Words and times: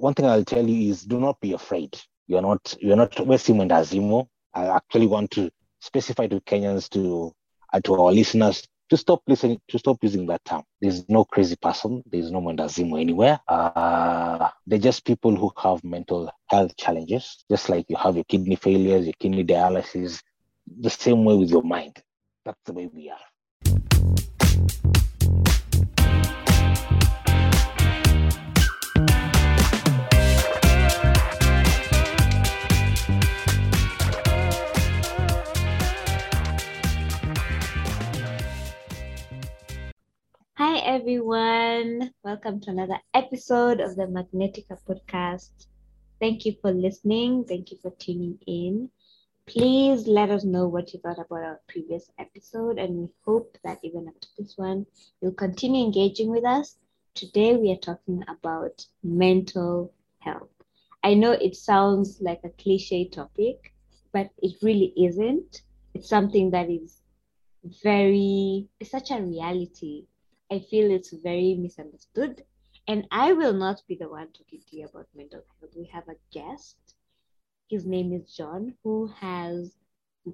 one 0.00 0.14
thing 0.14 0.26
I'll 0.26 0.44
tell 0.44 0.66
you 0.66 0.90
is 0.90 1.02
do 1.02 1.20
not 1.20 1.40
be 1.40 1.52
afraid. 1.52 1.98
You're 2.26 2.42
not 2.42 2.76
you're 2.80 2.96
not 2.96 3.12
Wesimu 3.12 3.62
and 3.62 3.70
Azimo. 3.70 4.28
I 4.54 4.66
actually 4.66 5.06
want 5.06 5.30
to 5.32 5.50
specify 5.80 6.26
to 6.28 6.40
Kenyans 6.40 6.88
to 6.90 7.32
uh, 7.72 7.80
to 7.80 7.94
our 7.94 8.12
listeners 8.12 8.66
to 8.88 8.96
stop 8.96 9.22
listening 9.28 9.60
to 9.68 9.78
stop 9.78 9.98
using 10.02 10.26
that 10.26 10.44
term. 10.44 10.62
There's 10.80 11.08
no 11.08 11.24
crazy 11.24 11.56
person. 11.56 12.02
There's 12.10 12.30
no 12.30 12.40
Mwendazimo 12.40 13.00
anywhere. 13.00 13.40
Uh, 13.46 14.48
they're 14.66 14.78
just 14.78 15.04
people 15.04 15.36
who 15.36 15.52
have 15.62 15.84
mental 15.84 16.30
health 16.48 16.76
challenges, 16.76 17.44
just 17.50 17.68
like 17.68 17.86
you 17.88 17.96
have 17.96 18.16
your 18.16 18.24
kidney 18.24 18.56
failures, 18.56 19.04
your 19.04 19.14
kidney 19.18 19.44
dialysis. 19.44 20.20
The 20.80 20.90
same 20.90 21.24
way 21.24 21.36
with 21.36 21.50
your 21.50 21.62
mind. 21.62 22.02
That's 22.44 22.60
the 22.64 22.72
way 22.72 22.88
we 22.92 23.10
are. 23.10 23.18
Everyone. 40.90 42.10
Welcome 42.24 42.58
to 42.62 42.70
another 42.70 42.98
episode 43.14 43.78
of 43.78 43.94
the 43.94 44.06
Magnetica 44.06 44.76
podcast. 44.88 45.68
Thank 46.18 46.44
you 46.44 46.56
for 46.60 46.72
listening. 46.72 47.44
Thank 47.44 47.70
you 47.70 47.78
for 47.80 47.92
tuning 47.92 48.36
in. 48.48 48.90
Please 49.46 50.08
let 50.08 50.30
us 50.30 50.42
know 50.42 50.66
what 50.66 50.92
you 50.92 50.98
thought 50.98 51.20
about 51.20 51.44
our 51.44 51.60
previous 51.68 52.10
episode, 52.18 52.80
and 52.80 52.96
we 52.96 53.08
hope 53.24 53.56
that 53.62 53.78
even 53.84 54.08
after 54.08 54.26
this 54.36 54.54
one, 54.56 54.84
you'll 55.20 55.30
continue 55.30 55.84
engaging 55.84 56.28
with 56.28 56.44
us. 56.44 56.76
Today, 57.14 57.54
we 57.54 57.70
are 57.70 57.76
talking 57.76 58.24
about 58.26 58.84
mental 59.04 59.94
health. 60.18 60.50
I 61.04 61.14
know 61.14 61.30
it 61.30 61.54
sounds 61.54 62.18
like 62.20 62.40
a 62.42 62.50
cliche 62.60 63.08
topic, 63.08 63.72
but 64.12 64.30
it 64.38 64.56
really 64.60 64.92
isn't. 64.96 65.62
It's 65.94 66.08
something 66.08 66.50
that 66.50 66.68
is 66.68 67.00
very, 67.80 68.66
it's 68.80 68.90
such 68.90 69.12
a 69.12 69.22
reality 69.22 70.06
I 70.50 70.58
feel 70.60 70.90
it's 70.90 71.12
very 71.12 71.54
misunderstood. 71.54 72.44
And 72.88 73.06
I 73.10 73.32
will 73.32 73.52
not 73.54 73.82
be 73.88 73.96
the 73.96 74.08
one 74.08 74.28
talking 74.32 74.60
to 74.68 74.76
you 74.76 74.86
about 74.86 75.08
mental 75.14 75.42
health. 75.60 75.74
We 75.76 75.86
have 75.92 76.08
a 76.08 76.16
guest. 76.32 76.76
His 77.68 77.86
name 77.86 78.12
is 78.12 78.34
John, 78.34 78.74
who 78.82 79.06
has 79.20 79.76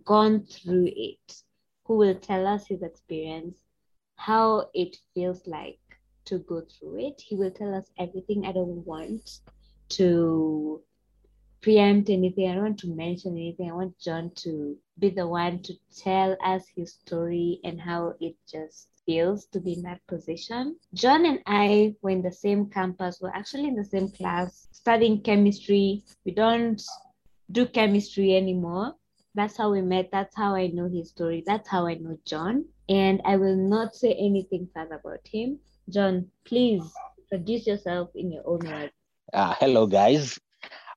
gone 0.04 0.46
through 0.46 0.90
it, 0.96 1.42
who 1.84 1.96
will 1.96 2.14
tell 2.14 2.46
us 2.46 2.66
his 2.66 2.82
experience, 2.82 3.60
how 4.16 4.68
it 4.74 4.96
feels 5.14 5.46
like 5.46 5.78
to 6.26 6.38
go 6.38 6.62
through 6.62 6.98
it. 7.06 7.20
He 7.20 7.36
will 7.36 7.50
tell 7.50 7.74
us 7.74 7.90
everything. 7.98 8.46
I 8.46 8.52
don't 8.52 8.84
want 8.86 9.40
to 9.90 10.82
preempt 11.62 12.10
anything. 12.10 12.48
I 12.50 12.54
don't 12.54 12.62
want 12.64 12.78
to 12.80 12.88
mention 12.94 13.32
anything. 13.36 13.70
I 13.70 13.74
want 13.74 13.98
John 13.98 14.30
to 14.36 14.76
be 14.98 15.10
the 15.10 15.26
one 15.28 15.62
to 15.62 15.74
tell 15.96 16.36
us 16.44 16.66
his 16.74 16.94
story 16.94 17.60
and 17.64 17.80
how 17.80 18.14
it 18.20 18.36
just 18.50 18.88
feels 19.06 19.46
to 19.46 19.60
be 19.60 19.74
in 19.74 19.82
that 19.82 20.06
position. 20.06 20.76
John 20.92 21.24
and 21.24 21.40
I 21.46 21.94
were 22.02 22.10
in 22.10 22.22
the 22.22 22.32
same 22.32 22.68
campus, 22.68 23.20
we're 23.20 23.30
actually 23.30 23.68
in 23.68 23.76
the 23.76 23.84
same 23.84 24.10
class 24.10 24.68
studying 24.72 25.22
chemistry. 25.22 26.04
We 26.24 26.32
don't 26.32 26.82
do 27.50 27.66
chemistry 27.66 28.36
anymore. 28.36 28.94
That's 29.34 29.56
how 29.56 29.70
we 29.70 29.82
met. 29.82 30.10
That's 30.10 30.34
how 30.34 30.54
I 30.54 30.68
know 30.68 30.88
his 30.88 31.10
story. 31.10 31.44
That's 31.46 31.68
how 31.68 31.86
I 31.86 31.94
know 31.94 32.18
John. 32.24 32.64
And 32.88 33.20
I 33.24 33.36
will 33.36 33.56
not 33.56 33.94
say 33.94 34.12
anything 34.14 34.68
further 34.74 34.96
about 34.96 35.26
him. 35.30 35.58
John, 35.88 36.28
please 36.44 36.82
introduce 37.18 37.66
yourself 37.66 38.10
in 38.14 38.32
your 38.32 38.42
own 38.46 38.60
words. 38.60 38.92
Uh, 39.32 39.54
hello, 39.58 39.86
guys. 39.86 40.38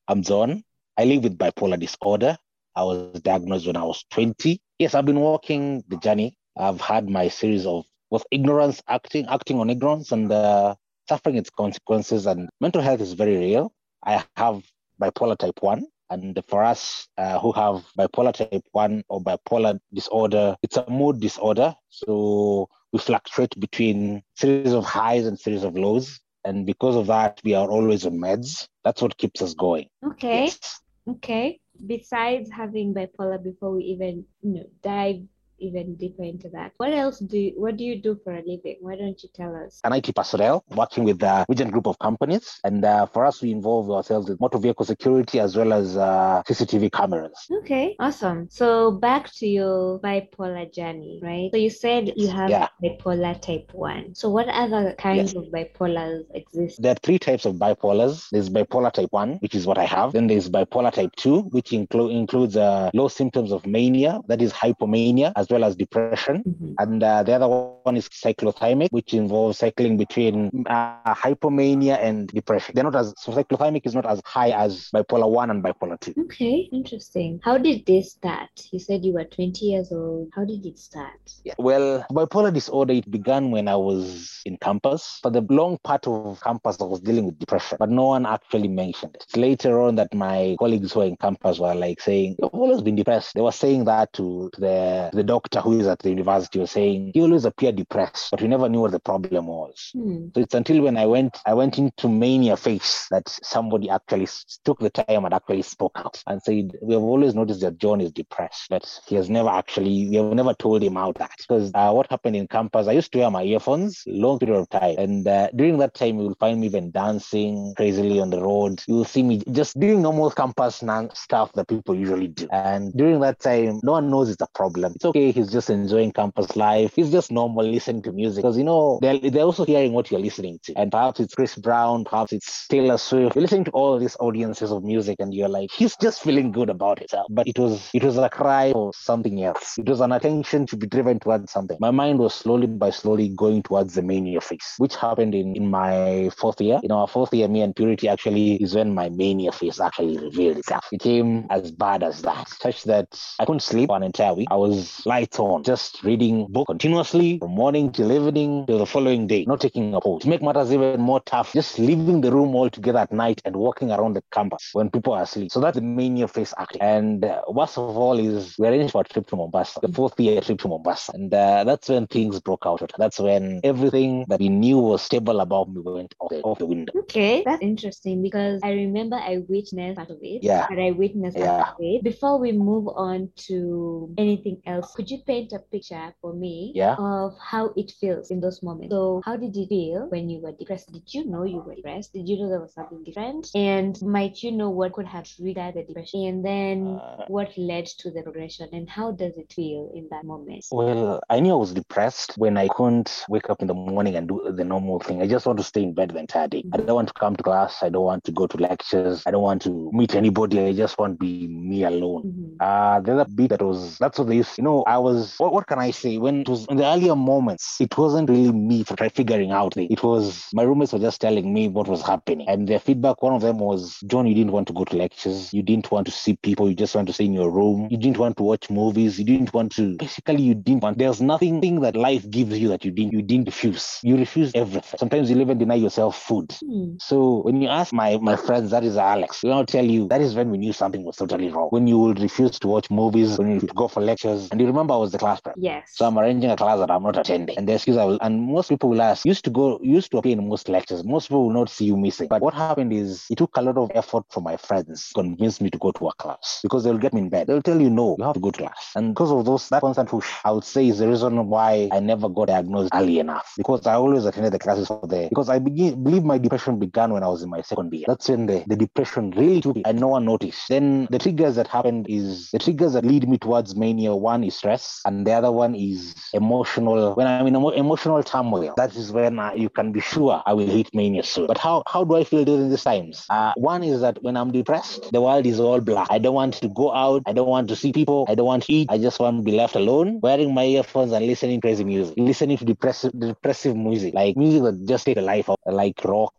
I'm 0.08 0.22
John. 0.22 0.64
I 0.96 1.04
live 1.04 1.24
with 1.24 1.38
bipolar 1.38 1.78
disorder. 1.78 2.36
I 2.74 2.84
was 2.84 3.20
diagnosed 3.20 3.66
when 3.66 3.76
I 3.76 3.84
was 3.84 4.04
20. 4.10 4.60
Yes, 4.78 4.94
I've 4.94 5.04
been 5.04 5.20
walking 5.20 5.84
the 5.88 5.96
journey. 5.98 6.36
I've 6.56 6.80
had 6.80 7.08
my 7.08 7.28
series 7.28 7.66
of 7.66 7.84
with 8.10 8.24
ignorance 8.30 8.82
acting 8.88 9.26
acting 9.28 9.58
on 9.60 9.70
ignorance 9.70 10.12
and 10.12 10.30
uh, 10.30 10.74
suffering 11.08 11.36
its 11.36 11.50
consequences 11.50 12.26
and 12.26 12.48
mental 12.60 12.82
health 12.82 13.00
is 13.00 13.12
very 13.14 13.36
real. 13.36 13.72
I 14.04 14.24
have 14.36 14.62
bipolar 15.00 15.36
type 15.38 15.60
1 15.60 15.84
and 16.10 16.40
for 16.48 16.62
us 16.62 17.08
uh, 17.18 17.38
who 17.38 17.52
have 17.52 17.84
bipolar 17.98 18.32
type 18.32 18.64
1 18.72 19.04
or 19.08 19.20
bipolar 19.22 19.78
disorder 19.92 20.56
it's 20.62 20.76
a 20.76 20.90
mood 20.90 21.20
disorder. 21.20 21.74
So 21.88 22.68
we 22.92 22.98
fluctuate 22.98 23.58
between 23.58 24.22
series 24.34 24.72
of 24.72 24.84
highs 24.84 25.26
and 25.26 25.38
series 25.38 25.64
of 25.64 25.76
lows. 25.76 26.20
And 26.44 26.66
because 26.66 26.96
of 26.96 27.06
that 27.06 27.40
we 27.44 27.54
are 27.54 27.68
always 27.68 28.06
on 28.06 28.14
meds. 28.14 28.66
That's 28.84 29.02
what 29.02 29.16
keeps 29.18 29.42
us 29.42 29.54
going. 29.54 29.88
Okay. 30.04 30.44
Yes. 30.46 30.80
okay. 31.08 31.60
Besides 31.86 32.50
having 32.50 32.94
bipolar 32.94 33.42
before 33.42 33.72
we 33.72 33.84
even 33.84 34.24
you 34.42 34.54
know 34.54 34.66
dive 34.82 35.22
even 35.60 35.94
deeper 35.94 36.22
into 36.24 36.48
that. 36.50 36.72
What 36.76 36.92
else 36.92 37.18
do 37.18 37.38
you, 37.38 37.52
what 37.56 37.76
do 37.76 37.84
you 37.84 38.00
do 38.00 38.18
for 38.24 38.32
a 38.32 38.42
living? 38.46 38.76
Why 38.80 38.96
don't 38.96 39.22
you 39.22 39.28
tell 39.34 39.54
us? 39.56 39.80
An 39.84 39.92
IT 39.92 40.14
personnel 40.14 40.64
working 40.70 41.04
with 41.04 41.22
a 41.22 41.44
Regent 41.48 41.72
group 41.72 41.86
of 41.86 41.98
companies, 41.98 42.60
and 42.64 42.84
uh, 42.84 43.06
for 43.06 43.24
us, 43.24 43.42
we 43.42 43.50
involve 43.50 43.90
ourselves 43.90 44.28
with 44.28 44.40
motor 44.40 44.58
vehicle 44.58 44.84
security 44.84 45.40
as 45.40 45.56
well 45.56 45.72
as 45.72 45.96
uh, 45.96 46.42
CCTV 46.48 46.92
cameras. 46.92 47.46
Okay, 47.60 47.96
awesome. 47.98 48.48
So 48.50 48.90
back 48.92 49.32
to 49.34 49.46
your 49.46 49.98
bipolar 50.00 50.72
journey, 50.72 51.20
right? 51.22 51.50
So 51.52 51.56
you 51.58 51.70
said 51.70 52.12
you 52.16 52.28
have 52.28 52.50
Yeah. 52.50 52.68
bipolar 52.82 53.40
type 53.40 53.70
one. 53.72 54.14
So 54.14 54.30
what 54.30 54.48
other 54.48 54.94
kinds 54.98 55.34
of 55.34 55.44
bipolars 55.44 56.24
exist? 56.34 56.80
There 56.82 56.92
are 56.92 57.00
three 57.02 57.18
types 57.18 57.44
of 57.44 57.56
bipolars. 57.56 58.28
There's 58.30 58.48
bipolar 58.48 58.92
type 58.92 59.12
1, 59.12 59.34
which 59.40 59.54
is 59.54 59.66
what 59.66 59.78
I 59.78 59.84
have. 59.84 60.12
Then 60.12 60.26
there's 60.26 60.48
bipolar 60.48 60.92
type 60.92 61.14
2, 61.16 61.40
which 61.50 61.70
inclu- 61.70 62.12
includes 62.12 62.56
uh, 62.56 62.90
low 62.94 63.08
symptoms 63.08 63.52
of 63.52 63.66
mania, 63.66 64.20
that 64.28 64.40
is 64.40 64.52
hypomania, 64.52 65.32
as 65.36 65.49
well 65.50 65.64
as 65.64 65.76
depression. 65.76 66.42
Mhm. 66.46 66.74
And 66.78 67.02
uh, 67.02 67.22
the 67.22 67.32
other 67.34 67.48
one 67.48 67.96
is 67.96 68.08
cyclothymic, 68.08 68.88
which 68.90 69.14
involves 69.14 69.58
cycling 69.58 69.96
between 69.96 70.50
uh, 70.66 71.14
hypomania 71.14 71.98
and 72.00 72.28
depression. 72.28 72.74
They're 72.74 72.84
not 72.84 72.96
as, 72.96 73.14
so 73.18 73.32
cyclothymic 73.32 73.82
is 73.84 73.94
not 73.94 74.06
as 74.06 74.20
high 74.24 74.50
as 74.50 74.90
bipolar 74.94 75.28
1 75.28 75.50
and 75.50 75.62
bipolar 75.64 75.98
2. 76.00 76.14
Okay, 76.24 76.68
interesting. 76.72 77.40
How 77.42 77.58
did 77.58 77.86
this 77.86 78.12
start? 78.12 78.50
You 78.72 78.78
said 78.78 79.04
you 79.04 79.14
were 79.14 79.24
20 79.24 79.64
years 79.64 79.92
old. 79.92 80.30
How 80.34 80.44
did 80.44 80.64
it 80.66 80.78
start? 80.78 81.18
Yeah. 81.44 81.54
Well, 81.58 82.04
bipolar 82.10 82.52
disorder, 82.52 82.94
it 82.94 83.10
began 83.10 83.50
when 83.50 83.68
I 83.68 83.76
was 83.76 84.40
in 84.44 84.56
campus. 84.58 85.18
For 85.22 85.30
the 85.30 85.40
long 85.48 85.78
part 85.82 86.06
of 86.06 86.40
campus, 86.42 86.80
I 86.80 86.84
was 86.84 87.00
dealing 87.00 87.26
with 87.26 87.38
depression, 87.38 87.76
but 87.78 87.90
no 87.90 88.06
one 88.06 88.26
actually 88.26 88.68
mentioned 88.68 89.14
it. 89.16 89.24
It's 89.26 89.36
later 89.36 89.80
on 89.80 89.96
that 89.96 90.12
my 90.14 90.56
colleagues 90.58 90.92
who 90.92 91.00
were 91.00 91.06
in 91.06 91.16
campus 91.16 91.58
were 91.58 91.74
like 91.74 92.00
saying, 92.00 92.36
You've 92.40 92.50
always 92.54 92.82
been 92.82 92.96
depressed. 92.96 93.34
They 93.34 93.40
were 93.40 93.52
saying 93.52 93.84
that 93.86 94.12
to, 94.14 94.50
to 94.54 94.60
the, 94.60 95.10
the 95.12 95.22
doctor 95.22 95.39
who 95.62 95.80
is 95.80 95.86
at 95.86 95.98
the 96.00 96.10
university, 96.10 96.58
was 96.58 96.70
saying, 96.70 97.12
he 97.14 97.20
always 97.20 97.44
appeared 97.44 97.76
depressed, 97.76 98.30
but 98.30 98.42
we 98.42 98.48
never 98.48 98.68
knew 98.68 98.80
what 98.80 98.92
the 98.92 99.00
problem 99.00 99.46
was. 99.46 99.90
Hmm. 99.92 100.28
So 100.34 100.40
it's 100.40 100.54
until 100.54 100.82
when 100.82 100.96
I 100.96 101.06
went, 101.06 101.38
I 101.46 101.54
went 101.54 101.78
into 101.78 102.08
mania 102.08 102.56
phase 102.56 103.06
that 103.10 103.28
somebody 103.42 103.90
actually 103.90 104.28
took 104.64 104.78
the 104.80 104.90
time 104.90 105.24
and 105.24 105.34
actually 105.34 105.62
spoke 105.62 105.92
out 105.96 106.22
and 106.26 106.42
said, 106.42 106.76
"We 106.82 106.94
have 106.94 107.02
always 107.02 107.34
noticed 107.34 107.60
that 107.62 107.78
John 107.78 108.00
is 108.00 108.12
depressed, 108.12 108.68
but 108.70 109.00
he 109.06 109.16
has 109.16 109.30
never 109.30 109.48
actually, 109.48 110.08
we 110.08 110.16
have 110.16 110.32
never 110.34 110.54
told 110.54 110.82
him 110.82 110.96
out 110.96 111.16
that." 111.18 111.34
Because 111.38 111.70
uh, 111.74 111.92
what 111.92 112.10
happened 112.10 112.36
in 112.36 112.46
campus, 112.46 112.86
I 112.86 112.92
used 112.92 113.12
to 113.12 113.18
wear 113.18 113.30
my 113.30 113.42
earphones 113.42 114.02
long 114.06 114.38
period 114.38 114.58
of 114.58 114.68
time, 114.70 114.96
and 114.98 115.26
uh, 115.26 115.48
during 115.54 115.78
that 115.78 115.94
time, 115.94 116.18
you 116.18 116.28
will 116.28 116.36
find 116.36 116.60
me 116.60 116.66
even 116.66 116.90
dancing 116.90 117.74
crazily 117.76 118.20
on 118.20 118.30
the 118.30 118.40
road. 118.40 118.82
You 118.86 118.94
will 118.96 119.04
see 119.04 119.22
me 119.22 119.42
just 119.52 119.78
doing 119.78 120.02
normal 120.02 120.30
campus 120.30 120.82
stuff 121.14 121.52
that 121.54 121.68
people 121.68 121.94
usually 121.94 122.28
do. 122.28 122.48
And 122.52 122.92
during 122.94 123.20
that 123.20 123.40
time, 123.40 123.80
no 123.82 123.92
one 123.92 124.10
knows 124.10 124.28
it's 124.30 124.42
a 124.42 124.48
problem. 124.54 124.92
It's 124.94 125.04
okay. 125.04 125.29
He's 125.34 125.50
just 125.50 125.70
enjoying 125.70 126.12
campus 126.12 126.56
life. 126.56 126.92
He's 126.94 127.10
just 127.10 127.30
normal 127.30 127.64
listening 127.64 128.02
to 128.02 128.12
music 128.12 128.42
because 128.42 128.56
you 128.56 128.64
know 128.64 128.98
they're, 129.02 129.18
they're 129.18 129.44
also 129.44 129.64
hearing 129.64 129.92
what 129.92 130.10
you're 130.10 130.20
listening 130.20 130.58
to. 130.64 130.74
And 130.74 130.90
perhaps 130.90 131.20
it's 131.20 131.34
Chris 131.34 131.56
Brown, 131.56 132.04
perhaps 132.04 132.32
it's 132.32 132.66
Taylor 132.68 132.98
Swift. 132.98 133.34
You're 133.34 133.42
listening 133.42 133.64
to 133.64 133.70
all 133.72 133.98
these 133.98 134.16
audiences 134.20 134.70
of 134.72 134.84
music 134.84 135.16
and 135.20 135.34
you're 135.34 135.48
like, 135.48 135.70
he's 135.70 135.96
just 135.96 136.22
feeling 136.22 136.52
good 136.52 136.70
about 136.70 137.00
it. 137.00 137.12
But 137.28 137.48
it 137.48 137.58
was 137.58 137.90
it 137.94 138.04
was 138.04 138.16
a 138.16 138.28
cry 138.28 138.72
for 138.72 138.92
something 138.94 139.42
else. 139.42 139.78
It 139.78 139.88
was 139.88 140.00
an 140.00 140.12
attention 140.12 140.66
to 140.66 140.76
be 140.76 140.86
driven 140.86 141.18
towards 141.18 141.50
something. 141.52 141.76
My 141.80 141.90
mind 141.90 142.18
was 142.18 142.34
slowly 142.34 142.66
by 142.66 142.90
slowly 142.90 143.28
going 143.28 143.62
towards 143.62 143.94
the 143.94 144.02
mania 144.02 144.40
phase, 144.40 144.74
which 144.78 144.96
happened 144.96 145.34
in, 145.34 145.56
in 145.56 145.70
my 145.70 146.30
fourth 146.36 146.60
year. 146.60 146.80
In 146.82 146.92
our 146.92 147.06
fourth 147.06 147.32
year, 147.32 147.48
me 147.48 147.62
and 147.62 147.74
purity 147.74 148.08
actually 148.08 148.54
is 148.56 148.74
when 148.74 148.94
my 148.94 149.08
mania 149.08 149.52
phase 149.52 149.80
actually 149.80 150.18
revealed 150.18 150.58
itself. 150.58 150.84
It 150.92 150.98
became 150.98 151.46
as 151.50 151.70
bad 151.70 152.02
as 152.02 152.22
that, 152.22 152.48
such 152.48 152.84
that 152.84 153.08
I 153.38 153.44
couldn't 153.44 153.60
sleep 153.60 153.88
for 153.88 153.96
an 153.96 154.02
entire 154.02 154.34
week. 154.34 154.48
I 154.50 154.56
was 154.56 155.02
lying 155.06 155.19
just 155.64 156.02
reading 156.02 156.46
book 156.50 156.66
continuously 156.66 157.38
from 157.38 157.52
morning 157.52 157.90
till 157.92 158.12
evening 158.12 158.66
till 158.66 158.78
the 158.78 158.86
following 158.86 159.26
day, 159.26 159.44
not 159.46 159.60
taking 159.60 159.94
a 159.94 160.00
pause. 160.00 160.22
To 160.22 160.28
make 160.28 160.42
matters 160.42 160.72
even 160.72 161.00
more 161.00 161.20
tough, 161.20 161.52
just 161.52 161.78
leaving 161.78 162.20
the 162.20 162.30
room 162.30 162.54
altogether 162.54 162.98
at 162.98 163.12
night 163.12 163.40
and 163.44 163.56
walking 163.56 163.90
around 163.90 164.14
the 164.14 164.22
campus 164.32 164.70
when 164.72 164.90
people 164.90 165.12
are 165.12 165.22
asleep. 165.22 165.50
So 165.50 165.60
that's 165.60 165.76
the 165.76 165.82
main 165.82 166.10
mania 166.10 166.28
phase 166.28 166.52
acting. 166.58 166.82
And 166.82 167.24
uh, 167.24 167.42
worst 167.48 167.78
of 167.78 167.96
all 167.96 168.18
is 168.18 168.56
we 168.58 168.68
arranged 168.68 168.92
for 168.92 169.02
a 169.02 169.04
trip 169.04 169.26
to 169.28 169.36
Mombasa, 169.36 169.80
the 169.80 169.88
fourth 169.92 170.18
year 170.18 170.40
trip 170.40 170.58
to 170.60 170.68
Mombasa. 170.68 171.12
And 171.14 171.32
uh, 171.32 171.64
that's 171.64 171.88
when 171.88 172.06
things 172.06 172.40
broke 172.40 172.64
out. 172.66 172.90
That's 172.98 173.18
when 173.18 173.60
everything 173.64 174.24
that 174.28 174.40
we 174.40 174.48
knew 174.48 174.78
was 174.78 175.02
stable 175.02 175.40
about 175.40 175.72
me 175.72 175.80
went 175.80 176.14
off 176.20 176.30
the, 176.30 176.40
off 176.42 176.58
the 176.58 176.66
window. 176.66 176.92
Okay, 177.00 177.42
that's 177.44 177.62
interesting 177.62 178.22
because 178.22 178.60
I 178.62 178.72
remember 178.72 179.16
I 179.16 179.42
witnessed 179.48 179.96
part 179.96 180.10
of 180.10 180.18
it. 180.22 180.42
Yeah. 180.42 180.66
But 180.68 180.78
I 180.78 180.90
witnessed 180.90 181.36
part 181.38 181.68
of 181.68 181.76
it. 181.78 182.02
Before 182.02 182.38
we 182.38 182.52
move 182.52 182.88
on 182.88 183.30
to 183.48 184.12
anything 184.18 184.60
else, 184.66 184.92
could 185.00 185.10
you 185.10 185.18
paint 185.26 185.52
a 185.54 185.58
picture 185.58 186.12
for 186.20 186.34
me 186.34 186.72
Yeah. 186.74 186.94
of 186.98 187.34
how 187.40 187.72
it 187.74 187.90
feels 187.98 188.30
in 188.30 188.40
those 188.40 188.62
moments? 188.62 188.92
So, 188.92 189.22
how 189.24 189.36
did 189.36 189.56
you 189.56 189.66
feel 189.66 190.08
when 190.10 190.28
you 190.28 190.40
were 190.42 190.52
depressed? 190.52 190.92
Did 190.92 191.14
you 191.14 191.24
know 191.24 191.44
you 191.44 191.60
were 191.66 191.74
depressed? 191.74 192.12
Did 192.12 192.28
you 192.28 192.36
know 192.38 192.48
there 192.50 192.60
was 192.60 192.74
something 192.74 193.02
different? 193.04 193.48
And 193.54 194.00
might 194.02 194.42
you 194.42 194.52
know 194.52 194.68
what 194.68 194.92
could 194.92 195.06
have 195.06 195.24
triggered 195.24 195.74
the 195.74 195.84
depression? 195.84 196.20
And 196.26 196.44
then 196.44 196.98
Uh, 197.00 197.24
what 197.28 197.56
led 197.56 197.86
to 198.00 198.10
the 198.10 198.22
progression? 198.22 198.68
And 198.72 198.88
how 198.90 199.12
does 199.12 199.38
it 199.38 199.52
feel 199.54 199.90
in 199.94 200.08
that 200.10 200.24
moment? 200.24 200.66
Well, 200.70 201.20
I 201.30 201.40
knew 201.40 201.52
I 201.52 201.56
was 201.56 201.72
depressed 201.72 202.36
when 202.36 202.58
I 202.58 202.68
couldn't 202.68 203.24
wake 203.30 203.48
up 203.48 203.62
in 203.62 203.68
the 203.68 203.74
morning 203.74 204.16
and 204.16 204.28
do 204.28 204.52
the 204.54 204.64
normal 204.64 205.00
thing. 205.00 205.22
I 205.22 205.26
just 205.26 205.46
want 205.46 205.58
to 205.60 205.64
stay 205.64 205.82
in 205.82 205.94
bed 205.94 206.10
the 206.10 206.18
entire 206.18 206.48
day. 206.48 206.64
I 206.74 206.76
don't 206.76 206.94
want 206.94 207.08
to 207.08 207.14
come 207.14 207.36
to 207.36 207.42
class. 207.42 207.82
I 207.82 207.88
don't 207.88 208.04
want 208.04 208.24
to 208.24 208.32
go 208.32 208.46
to 208.46 208.56
lectures. 208.58 209.22
I 209.26 209.30
don't 209.30 209.42
want 209.42 209.62
to 209.62 209.90
meet 209.94 210.14
anybody. 210.14 210.60
I 210.60 210.72
just 210.74 210.98
want 210.98 211.14
to 211.14 211.18
be 211.18 211.46
me 211.48 211.84
alone. 211.84 212.22
Mhm. 212.26 212.56
Uh, 212.60 213.00
the 213.00 213.12
other 213.14 213.24
bit 213.24 213.50
that 213.50 213.62
was, 213.62 213.96
that's 213.98 214.18
what 214.18 214.28
this, 214.28 214.58
you 214.58 214.64
know, 214.64 214.82
I 214.90 214.98
was, 214.98 215.34
what, 215.38 215.52
what 215.52 215.66
can 215.66 215.78
I 215.78 215.90
say? 215.90 216.18
When 216.18 216.40
it 216.40 216.48
was 216.48 216.66
in 216.66 216.76
the 216.76 216.84
earlier 216.84 217.14
moments, 217.14 217.80
it 217.80 217.96
wasn't 217.96 218.28
really 218.28 218.52
me 218.52 218.82
for 218.84 218.96
try 218.96 219.08
figuring 219.08 219.52
out 219.52 219.74
things. 219.74 219.90
It 219.90 220.02
was 220.02 220.48
my 220.52 220.62
roommates 220.62 220.92
were 220.92 220.98
just 220.98 221.20
telling 221.20 221.52
me 221.52 221.68
what 221.68 221.88
was 221.88 222.02
happening. 222.02 222.48
And 222.48 222.68
their 222.68 222.80
feedback, 222.80 223.22
one 223.22 223.34
of 223.34 223.42
them 223.42 223.58
was, 223.58 223.98
John, 224.06 224.26
you 224.26 224.34
didn't 224.34 224.52
want 224.52 224.66
to 224.68 224.74
go 224.74 224.84
to 224.84 224.96
lectures. 224.96 225.52
You 225.54 225.62
didn't 225.62 225.90
want 225.90 226.06
to 226.06 226.12
see 226.12 226.36
people. 226.36 226.68
You 226.68 226.74
just 226.74 226.94
want 226.94 227.06
to 227.08 227.12
stay 227.12 227.26
in 227.26 227.32
your 227.32 227.50
room. 227.50 227.88
You 227.90 227.96
didn't 227.98 228.18
want 228.18 228.36
to 228.38 228.42
watch 228.42 228.68
movies. 228.70 229.18
You 229.18 229.24
didn't 229.24 229.52
want 229.54 229.72
to, 229.76 229.96
basically, 229.96 230.42
you 230.42 230.54
didn't 230.54 230.82
want, 230.82 230.98
there's 230.98 231.20
nothing 231.20 231.60
that 231.80 231.94
life 231.96 232.28
gives 232.28 232.58
you 232.58 232.68
that 232.68 232.84
you 232.84 232.90
didn't, 232.90 233.12
you 233.12 233.22
didn't 233.22 233.46
refuse. 233.46 233.98
You 234.02 234.16
refuse 234.16 234.50
everything. 234.54 234.98
Sometimes 234.98 235.30
you 235.30 235.38
even 235.40 235.58
deny 235.58 235.76
yourself 235.76 236.16
food. 236.20 236.52
Hmm. 236.64 236.94
So 236.98 237.42
when 237.42 237.60
you 237.62 237.68
ask 237.68 237.92
my 237.92 238.18
my 238.18 238.36
friends, 238.36 238.70
that 238.70 238.84
is 238.84 238.96
Alex, 238.96 239.42
we 239.42 239.50
will 239.50 239.66
tell 239.66 239.84
you 239.84 240.08
that 240.08 240.20
is 240.20 240.34
when 240.34 240.50
we 240.50 240.58
knew 240.58 240.72
something 240.72 241.04
was 241.04 241.16
totally 241.16 241.48
wrong. 241.50 241.68
When 241.70 241.86
you 241.86 241.98
would 241.98 242.20
refuse 242.20 242.58
to 242.60 242.68
watch 242.68 242.90
movies, 242.90 243.38
when 243.38 243.52
you 243.52 243.60
would 243.60 243.74
go 243.74 243.88
for 243.88 244.00
lectures, 244.00 244.48
and 244.50 244.60
you 244.60 244.66
remember 244.66 244.79
I 244.88 244.96
was 244.96 245.10
the 245.10 245.18
class 245.18 245.40
prep. 245.40 245.56
Yes. 245.58 245.90
So 245.94 246.06
I'm 246.06 246.16
arranging 246.16 246.50
a 246.50 246.56
class 246.56 246.78
that 246.78 246.90
I'm 246.90 247.02
not 247.02 247.18
attending. 247.18 247.58
And 247.58 247.68
the 247.68 247.74
excuse 247.74 247.96
I 247.96 248.04
will, 248.04 248.18
and 248.20 248.40
most 248.40 248.68
people 248.68 248.90
will 248.90 249.02
ask, 249.02 249.24
used 249.26 249.44
to 249.44 249.50
go, 249.50 249.80
used 249.82 250.12
to 250.12 250.18
appear 250.18 250.32
in 250.32 250.48
most 250.48 250.68
lectures. 250.68 251.02
Most 251.02 251.28
people 251.28 251.46
will 251.46 251.52
not 251.52 251.68
see 251.68 251.86
you 251.86 251.96
missing. 251.96 252.28
But 252.28 252.40
what 252.40 252.54
happened 252.54 252.92
is 252.92 253.26
it 253.30 253.38
took 253.38 253.56
a 253.56 253.62
lot 253.62 253.76
of 253.76 253.90
effort 253.94 254.24
from 254.30 254.44
my 254.44 254.56
friends 254.56 255.08
to 255.08 255.14
convince 255.14 255.60
me 255.60 255.70
to 255.70 255.78
go 255.78 255.90
to 255.90 256.08
a 256.08 256.14
class 256.14 256.60
because 256.62 256.84
they'll 256.84 256.98
get 256.98 257.12
me 257.12 257.22
in 257.22 257.28
bed. 257.28 257.48
They'll 257.48 257.62
tell 257.62 257.80
you, 257.80 257.90
no, 257.90 258.14
you 258.18 258.24
have 258.24 258.34
to 258.34 258.40
go 258.40 258.50
to 258.52 258.58
class. 258.58 258.92
And 258.94 259.14
because 259.14 259.32
of 259.32 259.44
those, 259.44 259.68
that 259.70 259.80
constant 259.80 260.08
push, 260.08 260.30
I 260.44 260.52
would 260.52 260.64
say 260.64 260.86
is 260.88 260.98
the 260.98 261.08
reason 261.08 261.48
why 261.48 261.88
I 261.92 262.00
never 262.00 262.28
got 262.28 262.48
diagnosed 262.48 262.90
early 262.94 263.18
enough 263.18 263.52
because 263.56 263.86
I 263.86 263.94
always 263.94 264.24
attended 264.24 264.52
the 264.52 264.58
classes 264.58 264.86
for 264.86 265.06
the, 265.06 265.28
because 265.28 265.48
I 265.48 265.58
begin, 265.58 266.02
believe 266.02 266.24
my 266.24 266.38
depression 266.38 266.78
began 266.78 267.12
when 267.12 267.22
I 267.22 267.28
was 267.28 267.42
in 267.42 267.50
my 267.50 267.62
second 267.62 267.92
year. 267.92 268.04
That's 268.06 268.28
when 268.28 268.46
the, 268.46 268.64
the 268.66 268.76
depression 268.76 269.30
really 269.32 269.60
took 269.60 269.76
me 269.76 269.82
and 269.84 269.98
no 269.98 270.08
one 270.08 270.24
noticed. 270.24 270.68
Then 270.68 271.08
the 271.10 271.18
triggers 271.18 271.56
that 271.56 271.66
happened 271.66 272.06
is 272.08 272.50
the 272.50 272.58
triggers 272.58 272.92
that 272.92 273.04
lead 273.04 273.28
me 273.28 273.38
towards 273.38 273.74
mania. 273.76 274.14
One 274.14 274.44
is 274.44 274.56
stress 274.56 274.69
and 275.04 275.26
the 275.26 275.32
other 275.32 275.50
one 275.50 275.74
is 275.74 276.14
emotional. 276.32 277.14
When 277.14 277.26
I'm 277.26 277.40
in 277.40 277.46
emo- 277.46 277.62
emotional 277.70 278.22
turmoil, 278.22 278.68
that 278.76 278.94
is 278.94 279.10
when 279.10 279.38
I, 279.38 279.54
you 279.54 279.68
can 279.68 279.90
be 279.92 280.00
sure 280.00 280.42
I 280.44 280.52
will 280.52 280.66
hit 280.66 280.88
mania 280.94 281.22
soon. 281.22 281.46
But 281.46 281.58
how, 281.58 281.82
how 281.86 282.04
do 282.04 282.14
I 282.16 282.24
feel 282.24 282.44
during 282.44 282.68
these 282.68 282.82
times? 282.82 283.24
Uh, 283.28 283.52
one 283.56 283.82
is 283.82 284.00
that 284.00 284.22
when 284.22 284.36
I'm 284.36 284.50
depressed, 284.52 285.10
the 285.12 285.20
world 285.20 285.46
is 285.46 285.58
all 285.60 285.80
black. 285.80 286.06
I 286.10 286.18
don't 286.18 286.34
want 286.34 286.54
to 286.54 286.68
go 286.68 286.92
out. 286.92 287.22
I 287.26 287.32
don't 287.32 287.48
want 287.48 287.68
to 287.68 287.76
see 287.76 287.92
people. 287.92 288.26
I 288.28 288.34
don't 288.34 288.46
want 288.46 288.64
to 288.64 288.72
eat. 288.72 288.88
I 288.90 288.98
just 288.98 289.18
want 289.18 289.38
to 289.38 289.42
be 289.42 289.52
left 289.52 289.74
alone, 289.76 290.20
wearing 290.22 290.54
my 290.54 290.64
earphones 290.64 291.12
and 291.12 291.26
listening 291.26 291.60
to 291.60 291.66
crazy 291.66 291.84
music, 291.84 292.14
listening 292.16 292.56
to 292.58 292.64
depressive, 292.64 293.12
depressive 293.18 293.76
music, 293.76 294.14
like 294.14 294.36
music 294.36 294.62
that 294.62 294.86
just 294.86 295.06
take 295.06 295.16
a 295.16 295.22
life 295.22 295.48
of, 295.48 295.56
like 295.66 296.04
rock, 296.04 296.32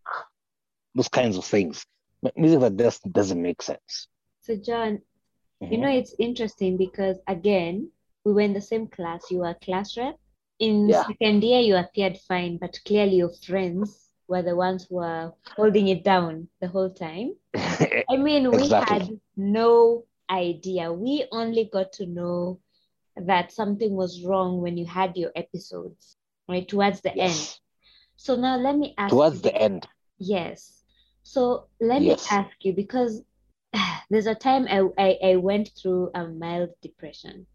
those 0.96 1.10
kinds 1.10 1.38
of 1.38 1.46
things. 1.46 1.86
But 2.22 2.38
Music 2.38 2.60
that 2.62 2.78
just 2.78 3.12
doesn't 3.12 3.42
make 3.42 3.62
sense. 3.62 4.08
So, 4.42 4.56
John, 4.56 5.02
You 5.70 5.78
Mhm. 5.78 5.82
know, 5.82 5.90
it's 5.90 6.16
interesting 6.20 6.78
because 6.78 7.18
again, 7.28 7.92
we 8.26 8.34
were 8.34 8.42
in 8.42 8.54
the 8.54 8.62
same 8.62 8.88
class. 8.88 9.30
You 9.32 9.40
were 9.40 9.50
a 9.50 9.56
class 9.56 9.98
rep. 9.98 10.18
In 10.60 10.92
Yeah. 10.92 11.04
second 11.08 11.44
year, 11.44 11.60
you 11.62 11.76
appeared 11.76 12.18
fine, 12.18 12.58
but 12.58 12.80
clearly 12.86 13.18
your 13.18 13.30
friends 13.30 14.12
were 14.28 14.42
the 14.42 14.56
ones 14.56 14.86
who 14.90 14.96
were 14.96 15.34
holding 15.56 15.88
it 15.88 16.04
down 16.04 16.48
the 16.62 16.68
whole 16.68 16.90
time. 16.92 17.36
I 18.10 18.18
mean, 18.18 18.54
we 18.56 18.70
Exactly. 18.70 18.86
had 18.88 19.20
no 19.36 20.06
idea. 20.30 20.92
We 20.94 21.26
only 21.32 21.66
got 21.72 21.94
to 21.94 22.06
know 22.06 22.60
that 23.16 23.52
something 23.52 23.96
was 23.96 24.24
wrong 24.24 24.62
when 24.62 24.78
you 24.78 24.86
had 24.86 25.18
your 25.18 25.32
episodes, 25.36 26.18
right? 26.48 26.68
Towards 26.68 27.02
the 27.02 27.18
end. 27.18 27.58
So 28.16 28.36
now 28.36 28.58
let 28.58 28.78
me 28.78 28.94
ask 28.98 29.18
Towards 29.18 29.42
you, 29.42 29.42
the 29.42 29.56
end. 29.56 29.88
yes. 30.20 30.84
So 31.24 31.68
let 31.80 32.02
Yes. 32.02 32.20
me 32.20 32.24
ask 32.30 32.64
you 32.64 32.74
because 32.74 33.24
there's 34.10 34.28
a 34.28 34.36
time 34.36 34.68
I, 34.70 34.88
I, 34.98 35.18
I 35.32 35.36
went 35.38 35.70
through 35.82 36.12
a 36.16 36.28
mild 36.28 36.70
depression. 36.82 37.48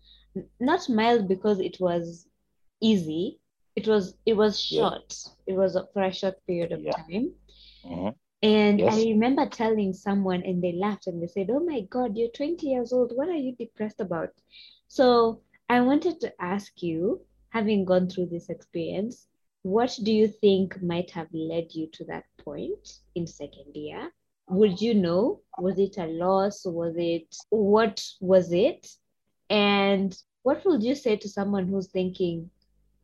Not 0.60 0.88
mild 0.88 1.28
because 1.28 1.60
it 1.60 1.78
was 1.80 2.26
easy. 2.80 3.38
It 3.74 3.86
was 3.88 4.16
it 4.26 4.34
was 4.36 4.70
Yeah. 4.70 4.90
short. 4.90 5.14
It 5.46 5.54
was 5.54 5.76
a- 5.76 5.86
for 5.92 6.02
a 6.02 6.12
short 6.12 6.44
period 6.46 6.72
of 6.72 6.82
Yeah. 6.82 6.92
time. 6.92 7.34
Mhm. 7.84 8.14
And 8.42 8.82
I 8.82 9.02
remember 9.04 9.46
telling 9.46 9.92
someone 9.92 10.42
and 10.42 10.62
they 10.62 10.72
laughed 10.72 11.06
and 11.06 11.22
they 11.22 11.26
said, 11.26 11.50
Oh 11.50 11.60
my 11.60 11.80
God, 11.82 12.16
you're 12.16 12.28
20 12.28 12.68
years 12.68 12.92
old. 12.92 13.12
What 13.16 13.28
are 13.28 13.36
you 13.46 13.52
depressed 13.52 14.00
about? 14.00 14.30
So 14.88 15.40
I 15.68 15.80
wanted 15.80 16.20
to 16.20 16.32
ask 16.40 16.82
you, 16.82 17.20
having 17.50 17.84
gone 17.84 18.08
through 18.08 18.26
this 18.26 18.50
experience, 18.50 19.26
what 19.62 19.98
do 20.02 20.12
you 20.12 20.28
think 20.28 20.80
might 20.82 21.10
have 21.10 21.28
led 21.32 21.74
you 21.74 21.86
to 21.88 22.04
that 22.04 22.24
point 22.44 23.00
in 23.14 23.26
second 23.26 23.74
year? 23.74 24.12
Would 24.48 24.80
you 24.80 24.94
know? 24.94 25.40
Was 25.58 25.78
it 25.78 25.96
a 25.98 26.06
loss? 26.06 26.64
Was 26.66 26.94
it 26.96 27.34
what 27.50 28.04
was 28.20 28.52
it? 28.52 28.86
And 29.50 30.16
what 30.43 30.64
would 30.64 30.82
you 30.82 30.94
say 30.94 31.16
to 31.16 31.28
someone 31.28 31.66
who's 31.66 31.88
thinking, 31.88 32.50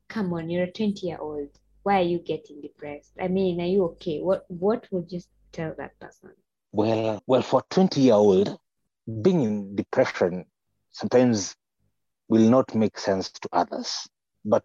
come 0.08 0.32
on, 0.32 0.50
you're 0.50 0.64
a 0.64 0.70
20 0.72 1.06
year 1.06 1.18
old. 1.20 1.48
Why 1.82 2.00
are 2.00 2.04
you 2.04 2.18
getting 2.18 2.60
depressed? 2.60 3.12
I 3.20 3.28
mean, 3.28 3.60
are 3.60 3.66
you 3.66 3.84
okay? 3.84 4.20
What 4.20 4.44
what 4.48 4.86
would 4.92 5.10
you 5.10 5.20
tell 5.50 5.74
that 5.78 5.98
person? 5.98 6.30
Well, 6.70 7.22
well, 7.26 7.42
for 7.42 7.62
20 7.70 8.00
year 8.00 8.14
old, 8.14 8.56
being 9.22 9.42
in 9.42 9.76
depression 9.76 10.44
sometimes 10.90 11.56
will 12.28 12.48
not 12.48 12.74
make 12.74 12.98
sense 12.98 13.30
to 13.30 13.48
others. 13.52 14.08
But 14.44 14.64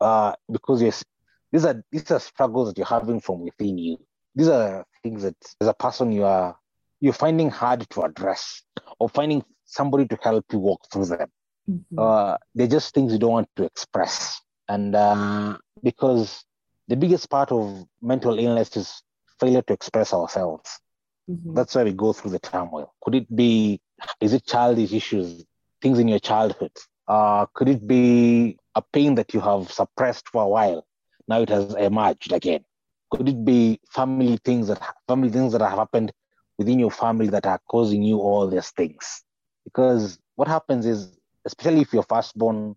uh, 0.00 0.34
because 0.50 0.82
yes, 0.82 1.04
these 1.52 1.64
are 1.64 1.82
these 1.90 2.10
are 2.10 2.20
struggles 2.20 2.68
that 2.68 2.78
you're 2.78 2.86
having 2.86 3.20
from 3.20 3.40
within 3.40 3.78
you. 3.78 3.98
These 4.34 4.48
are 4.48 4.84
things 5.02 5.22
that 5.22 5.36
as 5.60 5.68
a 5.68 5.74
person 5.74 6.12
you 6.12 6.24
are 6.24 6.56
you're 7.00 7.12
finding 7.14 7.50
hard 7.50 7.88
to 7.90 8.02
address 8.02 8.62
or 8.98 9.08
finding 9.08 9.42
somebody 9.70 10.06
to 10.08 10.18
help 10.22 10.46
you 10.52 10.60
walk 10.60 10.80
through 10.92 11.06
them. 11.06 11.28
Mhm. 11.68 11.84
Uh, 11.98 12.36
they're 12.54 12.66
just 12.66 12.94
things 12.94 13.12
you 13.12 13.18
don't 13.18 13.32
want 13.32 13.48
to 13.56 13.64
express. 13.64 14.40
And 14.68 14.94
uh, 14.94 15.58
because 15.82 16.44
the 16.88 16.96
biggest 16.96 17.30
part 17.30 17.52
of 17.52 17.86
mental 18.02 18.38
illness 18.38 18.76
is 18.76 19.02
failure 19.40 19.62
to 19.62 19.74
express 19.74 20.12
ourselves. 20.14 20.80
Mhm. 21.28 21.54
That's 21.54 21.74
why 21.74 21.84
we 21.84 21.92
go 21.92 22.12
through 22.12 22.32
the 22.32 22.40
turmoil. 22.40 22.94
Could 23.02 23.14
it 23.14 23.34
be, 23.34 23.80
is 24.20 24.32
it 24.32 24.46
childish 24.46 24.92
issues, 24.92 25.44
things 25.82 25.98
in 25.98 26.08
your 26.08 26.18
childhood? 26.20 26.72
Uh, 27.08 27.46
could 27.54 27.68
it 27.68 27.86
be 27.86 28.58
a 28.74 28.82
pain 28.92 29.14
that 29.16 29.34
you 29.34 29.40
have 29.40 29.70
suppressed 29.72 30.28
for 30.28 30.42
a 30.44 30.48
while? 30.48 30.86
Now 31.28 31.42
it 31.42 31.50
has 31.50 31.74
emerged 31.74 32.32
again. 32.32 32.64
Could 33.10 33.28
it 33.28 33.44
be 33.44 33.80
family 33.90 34.38
things 34.44 34.68
that 34.68 34.80
family 35.06 35.30
things 35.30 35.52
that 35.52 35.60
have 35.62 35.78
happened 35.78 36.12
within 36.58 36.78
your 36.78 36.90
family 36.90 37.28
that 37.28 37.46
are 37.46 37.60
causing 37.68 38.02
you 38.02 38.18
all 38.18 38.48
these 38.48 38.70
things? 38.70 39.24
Because 39.64 40.18
what 40.36 40.48
happens 40.48 40.86
is, 40.86 41.18
especially 41.44 41.80
if 41.82 41.92
you're 41.92 42.02
firstborn, 42.02 42.76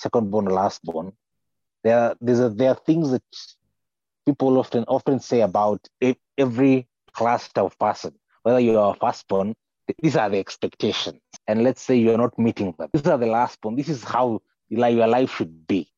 secondborn, 0.00 0.46
or 0.50 0.56
lastborn, 0.56 1.12
there 1.82 1.98
are, 1.98 2.16
a, 2.20 2.48
there 2.50 2.70
are 2.70 2.74
things 2.74 3.10
that 3.10 3.22
people 4.26 4.58
often 4.58 4.84
often 4.88 5.20
say 5.20 5.40
about 5.40 5.88
every 6.36 6.86
cluster 7.12 7.60
of 7.62 7.78
person, 7.78 8.14
whether 8.42 8.60
you 8.60 8.78
are 8.78 8.94
a 8.94 8.98
firstborn, 8.98 9.54
th- 9.86 9.96
these 10.02 10.16
are 10.16 10.28
the 10.28 10.38
expectations. 10.38 11.20
And 11.46 11.62
let's 11.62 11.80
say 11.82 11.96
you're 11.96 12.18
not 12.18 12.38
meeting 12.38 12.74
them. 12.78 12.90
These 12.92 13.06
are 13.06 13.18
the 13.18 13.26
lastborn. 13.26 13.76
This 13.76 13.88
is 13.88 14.04
how 14.04 14.42
your 14.68 15.06
life 15.06 15.34
should 15.34 15.66
be. 15.66 15.88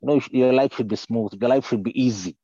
You 0.00 0.08
know, 0.08 0.20
your 0.30 0.52
life 0.52 0.74
should 0.74 0.88
be 0.88 0.96
smooth. 0.96 1.32
Your 1.40 1.50
life 1.50 1.68
should 1.68 1.82
be 1.82 2.00
easy. 2.00 2.36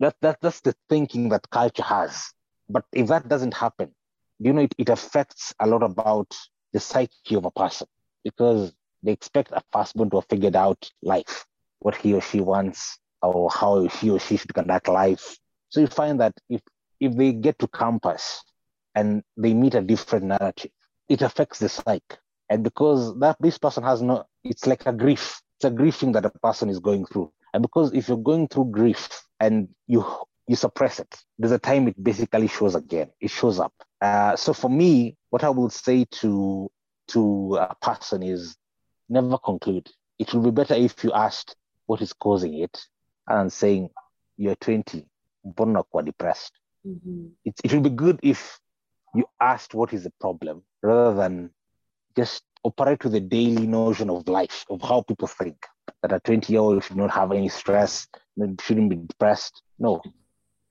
That, 0.00 0.16
that, 0.22 0.38
that's 0.40 0.60
the 0.60 0.74
thinking 0.88 1.28
that 1.30 1.48
culture 1.50 1.82
has. 1.82 2.32
But 2.68 2.84
if 2.92 3.08
that 3.08 3.28
doesn't 3.28 3.54
happen, 3.54 3.94
you 4.38 4.52
know, 4.52 4.62
it, 4.62 4.74
it 4.78 4.88
affects 4.88 5.54
a 5.60 5.66
lot 5.66 5.82
about 5.82 6.34
the 6.76 6.84
psyche 6.84 7.36
of 7.36 7.46
a 7.46 7.56
person 7.62 7.96
because 8.24 8.74
They 9.06 9.12
expect 9.12 9.52
a 9.52 9.62
firstborn 9.72 10.10
to 10.10 10.16
have 10.18 10.28
figured 10.28 10.56
out 10.56 10.90
life, 11.02 11.46
what 11.80 11.94
he 11.94 12.14
or 12.14 12.20
she 12.22 12.40
wants, 12.40 12.98
or 13.22 13.50
how 13.50 13.86
he 13.86 14.10
or 14.10 14.18
she 14.18 14.36
should 14.36 14.54
conduct 14.54 14.88
life. 14.88 15.38
So 15.68 15.80
you 15.80 15.86
find 15.86 16.20
that 16.20 16.34
if 16.50 16.62
if 17.00 17.16
they 17.16 17.32
get 17.32 17.58
to 17.60 17.68
campus 17.68 18.42
and 18.94 19.22
they 19.36 19.54
meet 19.54 19.74
a 19.74 19.82
different 19.82 20.24
narrative, 20.26 20.72
it 21.08 21.22
affects 21.22 21.60
the 21.60 21.68
psyche. 21.68 22.16
And 22.50 22.64
because 22.64 23.18
that 23.20 23.36
this 23.40 23.58
person 23.58 23.84
has 23.84 24.02
no, 24.02 24.26
it's 24.44 24.66
like 24.66 24.86
a 24.86 24.92
grief. 24.92 25.40
It's 25.58 25.64
a 25.66 25.70
grief 25.70 25.96
thing 25.96 26.12
that 26.12 26.24
a 26.26 26.30
person 26.30 26.68
is 26.70 26.80
going 26.80 27.06
through. 27.06 27.32
And 27.54 27.62
because 27.62 27.92
if 27.92 28.08
you're 28.08 28.16
going 28.18 28.48
through 28.48 28.66
grief 28.72 29.08
and 29.40 29.68
you 29.86 30.04
you 30.48 30.56
suppress 30.56 31.00
it, 31.00 31.22
there's 31.38 31.52
a 31.52 31.58
time 31.58 31.88
it 31.88 32.02
basically 32.02 32.46
shows 32.48 32.74
again. 32.74 33.10
It 33.20 33.30
shows 33.30 33.58
up. 33.58 33.72
Uh, 34.00 34.36
so 34.36 34.52
for 34.52 34.70
me, 34.70 35.16
what 35.30 35.44
I 35.44 35.50
will 35.50 35.70
say 35.70 36.06
to 36.20 36.70
to 37.08 37.56
a 37.60 37.74
person 37.76 38.22
is 38.22 38.56
never 39.08 39.38
conclude. 39.38 39.88
It 40.18 40.32
will 40.32 40.42
be 40.42 40.50
better 40.50 40.74
if 40.74 41.04
you 41.04 41.12
asked 41.12 41.56
what 41.86 42.02
is 42.02 42.12
causing 42.12 42.54
it 42.54 42.78
and 43.28 43.52
saying 43.52 43.90
you're 44.36 44.56
20, 44.56 45.06
born 45.44 45.76
or 45.76 46.02
depressed. 46.02 46.52
Mm-hmm. 46.86 47.26
It, 47.44 47.54
it 47.64 47.72
will 47.72 47.80
be 47.80 47.90
good 47.90 48.20
if 48.22 48.58
you 49.14 49.24
asked 49.40 49.74
what 49.74 49.92
is 49.92 50.04
the 50.04 50.12
problem 50.20 50.62
rather 50.82 51.16
than 51.16 51.50
just 52.16 52.42
operate 52.64 53.04
with 53.04 53.12
the 53.12 53.20
daily 53.20 53.66
notion 53.66 54.10
of 54.10 54.28
life, 54.28 54.64
of 54.68 54.82
how 54.82 55.02
people 55.02 55.28
think 55.28 55.56
that 56.02 56.12
a 56.12 56.20
20 56.20 56.52
year 56.52 56.60
old 56.60 56.82
should 56.82 56.96
not 56.96 57.10
have 57.10 57.32
any 57.32 57.48
stress, 57.48 58.08
shouldn't 58.60 58.90
be 58.90 58.96
depressed. 58.96 59.62
No, 59.78 60.02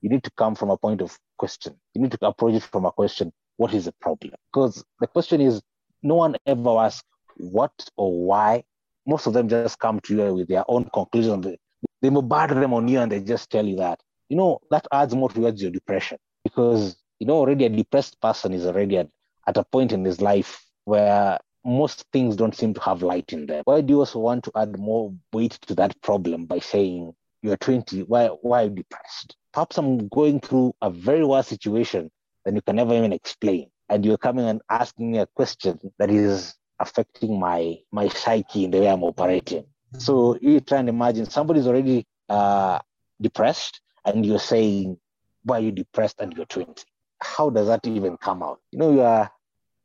you 0.02 0.08
need 0.10 0.22
to 0.24 0.30
come 0.32 0.54
from 0.54 0.70
a 0.70 0.76
point 0.76 1.00
of 1.00 1.18
question. 1.38 1.74
You 1.94 2.02
need 2.02 2.12
to 2.12 2.26
approach 2.26 2.54
it 2.54 2.62
from 2.62 2.84
a 2.86 2.92
question 2.92 3.32
what 3.56 3.72
is 3.74 3.86
the 3.86 3.92
problem? 4.00 4.34
Because 4.52 4.84
the 5.00 5.06
question 5.06 5.40
is 5.40 5.62
no 6.02 6.14
one 6.14 6.36
ever 6.46 6.70
asks 6.78 7.04
what 7.36 7.72
or 7.96 8.26
why. 8.26 8.64
Most 9.06 9.26
of 9.26 9.32
them 9.34 9.48
just 9.48 9.78
come 9.78 10.00
to 10.00 10.16
you 10.16 10.34
with 10.34 10.48
their 10.48 10.64
own 10.68 10.90
conclusion. 10.92 11.40
They, 11.40 11.58
they 12.02 12.08
bombard 12.08 12.50
them 12.50 12.74
on 12.74 12.88
you 12.88 13.00
and 13.00 13.10
they 13.10 13.20
just 13.20 13.50
tell 13.50 13.64
you 13.64 13.76
that. 13.76 14.00
You 14.28 14.36
know, 14.36 14.60
that 14.70 14.86
adds 14.92 15.14
more 15.14 15.30
towards 15.30 15.62
your 15.62 15.70
depression 15.70 16.18
because, 16.42 16.96
you 17.20 17.26
know, 17.26 17.34
already 17.34 17.64
a 17.66 17.68
depressed 17.68 18.20
person 18.20 18.52
is 18.52 18.66
already 18.66 18.98
at, 18.98 19.08
at 19.46 19.56
a 19.56 19.64
point 19.64 19.92
in 19.92 20.04
his 20.04 20.20
life 20.20 20.64
where 20.84 21.38
most 21.64 22.04
things 22.12 22.36
don't 22.36 22.54
seem 22.54 22.74
to 22.74 22.80
have 22.80 23.02
light 23.02 23.32
in 23.32 23.46
them. 23.46 23.62
Why 23.64 23.80
do 23.80 23.94
you 23.94 24.00
also 24.00 24.18
want 24.18 24.44
to 24.44 24.52
add 24.56 24.78
more 24.78 25.14
weight 25.32 25.52
to 25.66 25.74
that 25.76 26.00
problem 26.02 26.46
by 26.46 26.58
saying 26.58 27.14
you're 27.46 27.56
20? 27.56 28.02
Why, 28.02 28.26
why 28.26 28.62
are 28.62 28.64
you 28.64 28.70
depressed? 28.70 29.36
Perhaps 29.52 29.78
I'm 29.78 30.08
going 30.08 30.40
through 30.40 30.74
a 30.82 30.90
very 30.90 31.24
worse 31.24 31.48
situation 31.48 32.10
than 32.44 32.54
you 32.56 32.62
can 32.62 32.76
never 32.76 32.94
even 32.94 33.12
explain. 33.12 33.70
And 33.88 34.04
you're 34.04 34.18
coming 34.18 34.46
and 34.46 34.60
asking 34.68 35.12
me 35.12 35.18
a 35.18 35.26
question 35.26 35.78
that 35.98 36.10
is 36.10 36.54
affecting 36.78 37.38
my 37.38 37.76
my 37.92 38.08
psyche 38.08 38.64
in 38.64 38.70
the 38.70 38.80
way 38.80 38.88
I'm 38.88 39.04
operating. 39.04 39.64
So 39.98 40.36
you 40.42 40.60
try 40.60 40.78
and 40.78 40.88
imagine 40.88 41.24
somebody's 41.24 41.66
already 41.66 42.06
uh, 42.28 42.80
depressed, 43.20 43.80
and 44.04 44.26
you're 44.26 44.40
saying, 44.40 44.98
"Why 45.44 45.58
are 45.58 45.62
you 45.62 45.72
depressed?" 45.72 46.20
and 46.20 46.34
you're 46.36 46.46
20. 46.46 46.82
How 47.22 47.48
does 47.48 47.68
that 47.68 47.86
even 47.86 48.16
come 48.18 48.42
out? 48.42 48.60
You 48.72 48.78
know, 48.80 48.90
you 48.90 49.00
are 49.00 49.30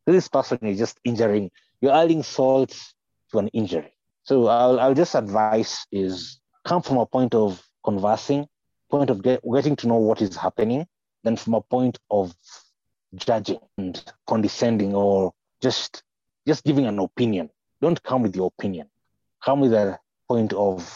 this 0.05 0.27
person 0.27 0.57
is 0.63 0.77
just 0.77 0.99
injuring. 1.03 1.51
You're 1.79 1.95
adding 1.95 2.23
salt 2.23 2.75
to 3.31 3.37
an 3.37 3.47
injury. 3.49 3.93
So 4.23 4.47
I'll, 4.47 4.79
I'll 4.79 4.93
just 4.93 5.15
advise 5.15 5.85
is 5.91 6.40
come 6.63 6.81
from 6.81 6.97
a 6.97 7.05
point 7.05 7.33
of 7.33 7.61
conversing, 7.83 8.47
point 8.89 9.09
of 9.09 9.21
get, 9.21 9.41
getting 9.53 9.75
to 9.77 9.87
know 9.87 9.97
what 9.97 10.21
is 10.21 10.35
happening, 10.35 10.85
than 11.23 11.35
from 11.35 11.53
a 11.55 11.61
point 11.61 11.99
of 12.09 12.33
judging 13.15 13.59
and 13.77 14.03
condescending 14.27 14.95
or 14.95 15.33
just 15.61 16.03
just 16.47 16.63
giving 16.63 16.85
an 16.85 16.99
opinion. 16.99 17.49
Don't 17.81 18.01
come 18.03 18.23
with 18.23 18.35
your 18.35 18.51
opinion. 18.57 18.89
Come 19.43 19.59
with 19.59 19.73
a 19.73 19.99
point 20.27 20.53
of 20.53 20.89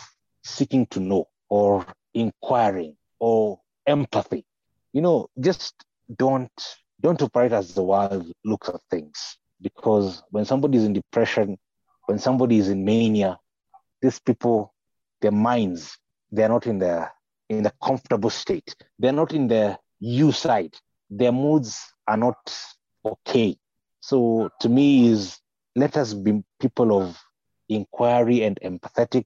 seeking 0.44 0.86
to 0.88 1.00
know 1.00 1.28
or 1.50 1.86
inquiring 2.14 2.96
or 3.20 3.60
empathy. 3.86 4.46
You 4.94 5.02
know, 5.02 5.30
just 5.40 5.76
don't 6.18 6.52
don't 7.02 7.22
operate 7.22 7.52
as 7.52 7.74
the 7.74 7.84
world 7.84 8.32
looks 8.44 8.70
at 8.70 8.82
things. 8.90 9.38
Because 9.62 10.24
when 10.32 10.46
somebody 10.46 10.78
is 10.78 10.86
in 10.86 10.94
depression, 10.94 11.58
when 12.06 12.20
somebody 12.20 12.58
is 12.58 12.70
in 12.70 12.86
mania, 12.86 13.40
these 14.02 14.20
people, 14.20 14.74
their 15.26 15.32
minds, 15.32 15.98
they're 16.32 16.50
not 16.50 16.68
in 16.68 16.78
the 16.78 17.10
in 17.50 17.64
the 17.64 17.74
comfortable 17.84 18.30
state. 18.30 18.76
They're 19.00 19.20
not 19.24 19.34
in 19.34 19.48
the 19.48 19.80
you 20.00 20.32
side. 20.32 20.76
Their 21.10 21.32
moods 21.32 21.82
are 22.08 22.18
not 22.18 22.38
okay. 23.04 23.58
So 24.02 24.50
to 24.62 24.70
me 24.70 25.08
is 25.08 25.40
let 25.76 25.98
us 25.98 26.14
be 26.14 26.44
people 26.62 26.90
of 27.02 27.18
inquiry 27.70 28.44
and 28.44 28.60
empathetic 28.62 29.26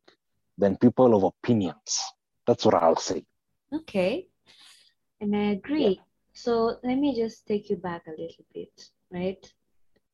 than 0.58 0.78
people 0.78 1.16
of 1.18 1.24
opinions. 1.24 2.00
That's 2.48 2.64
what 2.66 2.76
I'll 2.76 3.04
say. 3.12 3.26
Okay. 3.74 4.28
And 5.20 5.36
I 5.36 5.52
agree. 5.60 5.96
Yeah. 5.98 6.04
So 6.34 6.78
let 6.82 6.98
me 6.98 7.14
just 7.14 7.46
take 7.46 7.70
you 7.70 7.76
back 7.76 8.08
a 8.08 8.12
little 8.12 8.46
bit, 8.54 8.90
right? 9.12 9.54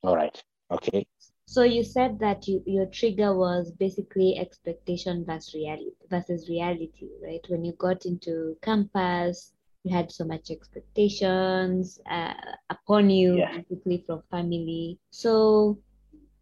All 0.01 0.15
right. 0.15 0.44
Okay. 0.72 1.06
So 1.48 1.64
you 1.64 1.84
said 1.84 2.20
that 2.20 2.48
you, 2.48 2.64
your 2.66 2.88
trigger 2.88 3.36
was 3.36 3.72
basically 3.72 4.38
expectation 4.38 5.25
versus 5.25 5.54
reality 5.54 5.92
versus 6.10 6.50
reality, 6.50 7.10
right? 7.24 7.46
When 7.48 7.64
you 7.64 7.74
got 7.74 8.06
into 8.06 8.58
campus, 8.62 9.54
you 9.86 9.96
had 9.96 10.12
so 10.12 10.25
much 10.25 10.50
expectations 10.50 12.00
uh, 12.10 12.34
upon 12.70 13.10
you 13.10 13.38
yeah. 13.38 13.58
basically 13.58 14.04
from 14.06 14.22
family 14.32 14.98
so 15.12 15.78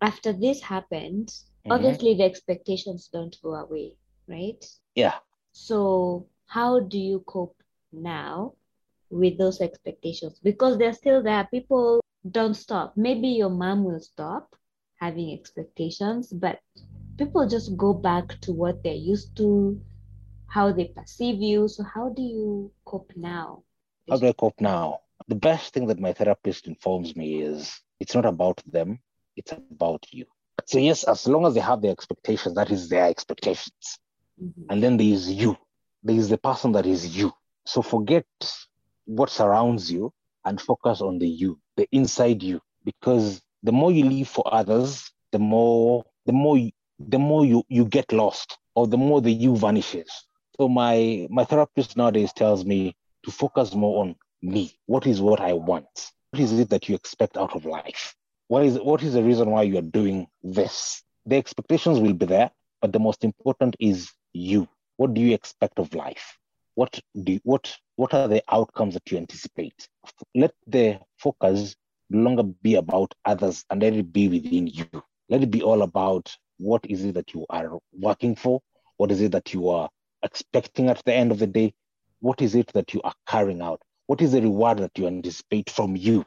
after 0.01 0.31
this 0.31 0.61
happened 0.61 1.27
mm-hmm. 1.27 1.71
obviously 1.71 2.15
the 2.15 2.23
expectations 2.23 3.09
don't 3.11 3.37
go 3.43 3.53
away 3.55 3.91
right 4.27 4.65
yeah 4.95 5.15
so 5.51 6.25
how 6.47 6.79
do 6.79 6.97
you 6.97 7.19
cope 7.27 7.57
now 7.91 8.53
with 9.09 9.37
those 9.37 9.59
expectations 9.59 10.39
because 10.41 10.77
they're 10.77 10.93
still 10.93 11.21
there 11.21 11.47
people 11.51 11.99
don't 12.31 12.55
stop 12.55 12.93
maybe 12.95 13.27
your 13.27 13.49
mom 13.49 13.83
will 13.83 13.99
stop 13.99 14.55
having 15.03 15.37
expectations 15.37 16.33
but 16.43 16.59
people 17.17 17.47
just 17.55 17.77
go 17.77 17.93
back 17.93 18.27
to 18.41 18.51
what 18.61 18.75
they're 18.83 19.05
used 19.13 19.35
to 19.37 19.47
how 20.53 20.71
they 20.71 20.85
perceive 20.85 21.41
you. 21.41 21.67
So 21.67 21.83
how 21.83 22.09
do 22.09 22.21
you 22.21 22.71
cope 22.85 23.11
now? 23.15 23.63
How 24.07 24.17
do 24.17 24.27
I 24.27 24.33
cope 24.33 24.61
now? 24.61 24.99
The 25.27 25.35
best 25.35 25.73
thing 25.73 25.87
that 25.87 25.99
my 25.99 26.13
therapist 26.13 26.67
informs 26.67 27.15
me 27.15 27.41
is 27.41 27.81
it's 27.99 28.13
not 28.13 28.25
about 28.25 28.61
them, 28.71 28.99
it's 29.35 29.51
about 29.51 30.05
you. 30.11 30.25
So 30.65 30.77
yes, 30.77 31.03
as 31.05 31.27
long 31.27 31.45
as 31.47 31.55
they 31.55 31.59
have 31.59 31.81
their 31.81 31.91
expectations, 31.91 32.53
that 32.55 32.69
is 32.69 32.87
their 32.87 33.05
expectations. 33.05 33.99
Mm-hmm. 34.41 34.65
And 34.69 34.83
then 34.83 34.97
there 34.97 35.07
is 35.07 35.31
you. 35.31 35.57
There 36.03 36.15
is 36.15 36.29
the 36.29 36.37
person 36.37 36.71
that 36.73 36.85
is 36.85 37.17
you. 37.17 37.33
So 37.65 37.81
forget 37.81 38.25
what 39.05 39.31
surrounds 39.31 39.91
you 39.91 40.13
and 40.45 40.61
focus 40.61 41.01
on 41.01 41.17
the 41.17 41.27
you, 41.27 41.59
the 41.77 41.87
inside 41.91 42.43
you. 42.43 42.61
Because 42.83 43.41
the 43.63 43.71
more 43.71 43.91
you 43.91 44.03
live 44.05 44.27
for 44.27 44.43
others, 44.53 45.11
the 45.31 45.39
more 45.39 46.03
the 46.25 46.33
more 46.33 46.57
the 46.99 47.19
more 47.19 47.45
you, 47.45 47.63
you 47.69 47.85
get 47.85 48.11
lost 48.11 48.57
or 48.75 48.87
the 48.87 48.97
more 48.97 49.21
the 49.21 49.31
you 49.31 49.55
vanishes. 49.55 50.09
So 50.57 50.69
my 50.69 51.27
my 51.29 51.43
therapist 51.43 51.97
nowadays 51.97 52.33
tells 52.33 52.65
me 52.65 52.95
to 53.23 53.31
focus 53.31 53.73
more 53.73 54.01
on 54.01 54.15
me. 54.41 54.77
What 54.85 55.07
is 55.07 55.21
what 55.21 55.39
I 55.39 55.53
want? 55.53 56.11
What 56.31 56.41
is 56.41 56.59
it 56.59 56.69
that 56.69 56.89
you 56.89 56.95
expect 56.95 57.37
out 57.37 57.55
of 57.55 57.65
life? 57.65 58.15
What 58.47 58.63
is 58.65 58.79
what 58.79 59.01
is 59.03 59.13
the 59.13 59.23
reason 59.23 59.49
why 59.49 59.63
you 59.63 59.77
are 59.77 59.89
doing 59.99 60.27
this? 60.43 61.01
The 61.25 61.37
expectations 61.37 61.99
will 61.99 62.13
be 62.13 62.25
there, 62.25 62.51
but 62.81 62.91
the 62.91 62.99
most 62.99 63.23
important 63.23 63.75
is 63.79 64.11
you. 64.33 64.67
What 64.97 65.13
do 65.13 65.21
you 65.21 65.33
expect 65.33 65.79
of 65.79 65.93
life? 65.95 66.37
What 66.75 66.99
do 67.23 67.33
you, 67.33 67.39
what 67.43 67.75
what 67.95 68.13
are 68.13 68.27
the 68.27 68.43
outcomes 68.49 68.95
that 68.95 69.09
you 69.11 69.17
anticipate? 69.17 69.87
Let 70.35 70.53
the 70.67 70.99
focus 71.17 71.75
longer 72.13 72.43
be 72.43 72.75
about 72.75 73.13
others 73.25 73.65
and 73.69 73.81
let 73.81 73.93
it 73.93 74.13
be 74.13 74.27
within 74.27 74.67
you. 74.67 74.85
Let 75.29 75.43
it 75.43 75.51
be 75.51 75.61
all 75.61 75.81
about 75.81 76.35
what 76.57 76.85
is 76.85 77.03
it 77.03 77.15
that 77.15 77.33
you 77.33 77.45
are 77.49 77.79
working 77.91 78.35
for? 78.35 78.61
What 78.97 79.11
is 79.11 79.21
it 79.21 79.31
that 79.31 79.53
you 79.53 79.69
are 79.69 79.89
expecting 80.23 80.89
at 80.89 81.03
the 81.05 81.13
end 81.13 81.31
of 81.31 81.39
the 81.39 81.47
day? 81.47 81.73
What 82.19 82.41
is 82.41 82.55
it 82.55 82.71
that 82.73 82.93
you 82.93 83.01
are 83.03 83.13
carrying 83.27 83.61
out? 83.61 83.81
What 84.07 84.21
is 84.21 84.33
the 84.33 84.41
reward 84.41 84.77
that 84.79 84.97
you 84.97 85.07
anticipate 85.07 85.69
from 85.69 85.95
you? 85.95 86.25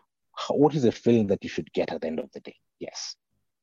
What 0.51 0.75
is 0.75 0.83
the 0.83 0.93
feeling 0.93 1.29
that 1.29 1.43
you 1.43 1.49
should 1.49 1.73
get 1.73 1.93
at 1.93 2.01
the 2.01 2.07
end 2.07 2.19
of 2.19 2.31
the 2.33 2.41
day? 2.41 2.57
Yes, 2.79 3.17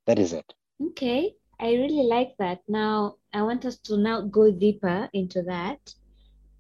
that 0.08 0.18
is 0.18 0.34
it. 0.34 0.54
Okay, 0.82 1.36
I 1.60 1.74
really 1.74 2.04
like 2.08 2.36
that. 2.40 2.62
Now, 2.68 3.16
I 3.34 3.42
want 3.44 3.66
us 3.66 3.78
to 3.80 3.98
now 3.98 4.22
go 4.22 4.52
deeper 4.52 5.10
into 5.14 5.44
that. 5.44 5.94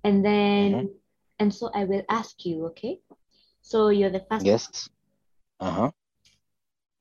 And 0.03 0.23
then, 0.23 0.71
mm-hmm. 0.73 0.87
and 1.39 1.53
so 1.53 1.71
I 1.73 1.85
will 1.85 2.03
ask 2.09 2.45
you, 2.45 2.65
okay? 2.67 2.99
So 3.61 3.89
you're 3.89 4.09
the 4.09 4.25
first. 4.29 4.45
Yes. 4.45 4.89
Uh 5.59 5.71
huh. 5.71 5.91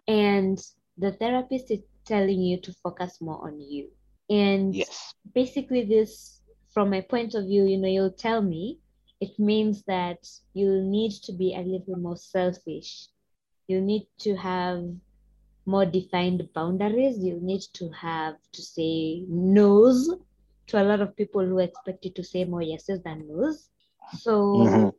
And 0.09 0.59
the 0.97 1.13
therapist 1.13 1.71
is 1.71 1.81
telling 2.05 2.41
you 2.43 2.61
to 2.61 2.73
focus 2.73 3.21
more 3.21 3.47
on 3.47 3.61
you. 3.61 3.91
And 4.29 4.77
yes. 4.77 5.15
basically, 5.35 5.85
this 5.85 6.41
from 6.73 6.91
my 6.91 7.01
point 7.01 7.35
of 7.35 7.45
view, 7.47 7.65
you 7.65 7.79
know, 7.79 7.89
you'll 7.89 8.11
tell 8.13 8.43
me 8.43 8.79
it 9.21 9.39
means 9.39 9.83
that 9.85 10.27
you 10.55 10.83
need 10.83 11.13
to 11.25 11.33
be 11.33 11.55
a 11.55 11.61
little 11.63 11.97
more 11.97 12.17
selfish. 12.17 13.09
You 13.67 13.81
need 13.81 14.09
to 14.21 14.37
have 14.37 14.85
more 15.67 15.85
defined 15.87 16.53
boundaries. 16.55 17.19
You 17.25 17.39
need 17.41 17.63
to 17.75 17.91
have 17.91 18.37
to 18.53 18.63
say 18.63 19.25
no's 19.29 20.11
to 20.69 20.83
a 20.83 20.85
lot 20.85 21.01
of 21.01 21.17
people 21.17 21.45
who 21.45 21.59
expect 21.59 22.05
you 22.05 22.11
to 22.13 22.25
say 22.25 22.45
more 22.45 22.63
yeses 22.63 23.03
than 23.03 23.27
no's. 23.29 23.71
So, 24.11 24.77
Mhm. 24.77 24.93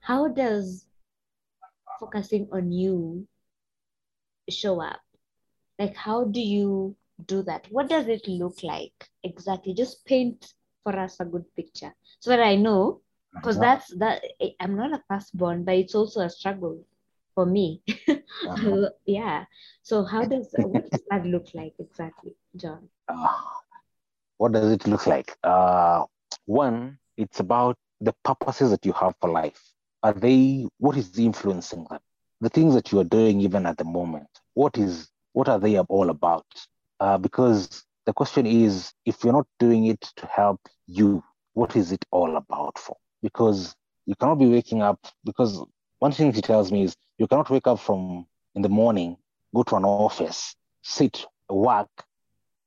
how 0.00 0.28
does 0.28 0.86
focusing 2.02 2.48
on 2.50 2.72
you 2.72 3.26
show 4.50 4.82
up? 4.82 5.00
Like, 5.78 5.94
how 5.94 6.24
do 6.24 6.40
you 6.40 6.96
do 7.26 7.42
that? 7.44 7.66
What 7.70 7.88
does 7.88 8.08
it 8.08 8.26
look 8.26 8.62
like 8.62 9.08
exactly? 9.22 9.74
Just 9.74 10.04
paint 10.04 10.52
for 10.82 10.98
us 10.98 11.20
a 11.20 11.24
good 11.24 11.44
picture 11.54 11.94
so 12.18 12.30
that 12.30 12.40
I 12.40 12.56
know, 12.56 13.00
because 13.34 13.58
that's 13.58 13.94
that. 13.98 14.22
I'm 14.60 14.76
not 14.76 14.92
a 14.92 15.02
firstborn, 15.08 15.64
but 15.64 15.76
it's 15.76 15.94
also 15.94 16.20
a 16.20 16.30
struggle 16.30 16.84
for 17.34 17.46
me. 17.46 17.82
Uh-huh. 18.48 18.88
yeah. 19.06 19.44
So, 19.82 20.04
how 20.04 20.24
does 20.24 20.48
what 20.58 20.90
does 20.90 21.02
that 21.10 21.24
look 21.26 21.46
like 21.54 21.74
exactly, 21.78 22.34
John? 22.56 22.88
Uh, 23.08 23.38
what 24.38 24.52
does 24.52 24.72
it 24.72 24.86
look 24.86 25.06
like? 25.06 25.36
Uh, 25.44 26.04
one, 26.46 26.98
it's 27.16 27.38
about 27.38 27.76
the 28.00 28.12
purposes 28.24 28.70
that 28.70 28.84
you 28.84 28.92
have 28.94 29.14
for 29.20 29.30
life. 29.30 29.71
Are 30.02 30.12
they? 30.12 30.66
What 30.78 30.96
is 30.96 31.18
influencing 31.18 31.86
them? 31.90 32.00
The 32.40 32.48
things 32.48 32.74
that 32.74 32.90
you 32.92 32.98
are 33.00 33.04
doing 33.04 33.40
even 33.40 33.66
at 33.66 33.78
the 33.78 33.84
moment. 33.84 34.28
What 34.54 34.78
is? 34.78 35.10
What 35.32 35.48
are 35.48 35.58
they 35.58 35.78
all 35.78 36.10
about? 36.10 36.46
Uh, 37.00 37.18
because 37.18 37.84
the 38.06 38.12
question 38.12 38.46
is, 38.46 38.92
if 39.06 39.24
you're 39.24 39.32
not 39.32 39.46
doing 39.58 39.86
it 39.86 40.00
to 40.16 40.26
help 40.26 40.60
you, 40.86 41.22
what 41.54 41.76
is 41.76 41.92
it 41.92 42.04
all 42.10 42.36
about 42.36 42.78
for? 42.78 42.96
Because 43.22 43.74
you 44.06 44.14
cannot 44.16 44.36
be 44.36 44.46
waking 44.46 44.82
up. 44.82 44.98
Because 45.24 45.64
one 45.98 46.12
thing 46.12 46.32
he 46.32 46.42
tells 46.42 46.72
me 46.72 46.82
is, 46.82 46.96
you 47.18 47.26
cannot 47.26 47.50
wake 47.50 47.66
up 47.66 47.78
from 47.78 48.26
in 48.54 48.62
the 48.62 48.68
morning, 48.68 49.16
go 49.54 49.62
to 49.62 49.76
an 49.76 49.84
office, 49.84 50.54
sit, 50.82 51.24
work, 51.48 51.88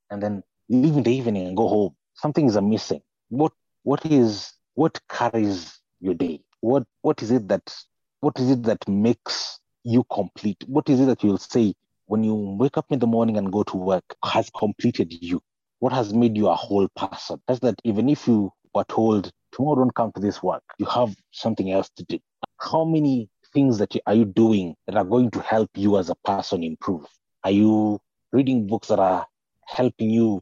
and 0.10 0.22
then 0.22 0.44
leave 0.70 0.96
in 0.96 1.04
the 1.04 1.12
evening 1.13 1.48
and 1.48 1.58
go 1.58 1.68
home. 1.68 1.96
Something 2.15 2.48
is 2.48 2.60
missing. 2.62 3.01
What 3.30 3.51
what 3.84 4.06
is 4.06 4.54
what 4.75 5.00
carries 5.10 5.80
your 6.00 6.13
day? 6.13 6.42
What 6.65 6.88
what 7.03 7.22
is 7.22 7.29
it 7.29 7.48
that 7.50 7.75
what 8.22 8.39
is 8.39 8.50
it 8.50 8.63
that 8.63 8.88
makes 8.88 9.60
you 9.84 10.03
complete? 10.12 10.63
What 10.65 10.89
is 10.89 11.00
it 11.00 11.05
that 11.05 11.24
you'll 11.24 11.38
say 11.38 11.75
when 12.07 12.24
you 12.24 12.34
wake 12.34 12.75
up 12.75 12.88
in 12.89 12.98
the 12.98 13.05
morning 13.05 13.38
and 13.38 13.53
go 13.53 13.62
to 13.62 13.77
work 13.77 14.03
has 14.24 14.50
completed 14.50 15.13
you? 15.13 15.43
What 15.77 15.93
has 15.93 16.12
made 16.12 16.36
you 16.36 16.48
a 16.48 16.55
whole 16.55 16.88
person? 16.95 17.39
That's 17.48 17.60
that 17.60 17.75
even 17.84 18.10
if 18.10 18.27
you 18.27 18.51
were 18.74 18.84
told 18.86 19.31
tomorrow 19.51 19.75
don't 19.75 19.93
come 19.93 20.12
to 20.13 20.19
this 20.19 20.41
work, 20.41 20.63
you 20.79 20.88
have 20.88 21.15
something 21.29 21.72
else 21.72 21.91
to 21.98 22.03
do. 22.05 22.17
How 22.60 22.84
many 22.84 23.29
things 23.53 23.77
that 23.77 23.93
you, 23.93 24.01
are 24.07 24.15
you 24.15 24.25
doing 24.25 24.75
that 24.88 24.95
are 24.95 25.05
going 25.05 25.29
to 25.31 25.41
help 25.41 25.69
you 25.75 26.00
as 26.00 26.10
a 26.10 26.15
person 26.25 26.63
improve? 26.63 27.05
Are 27.43 27.51
you 27.51 28.00
reading 28.31 28.65
books 28.65 28.88
that 28.88 28.98
are 28.98 29.27
helping 29.67 30.10
you 30.10 30.41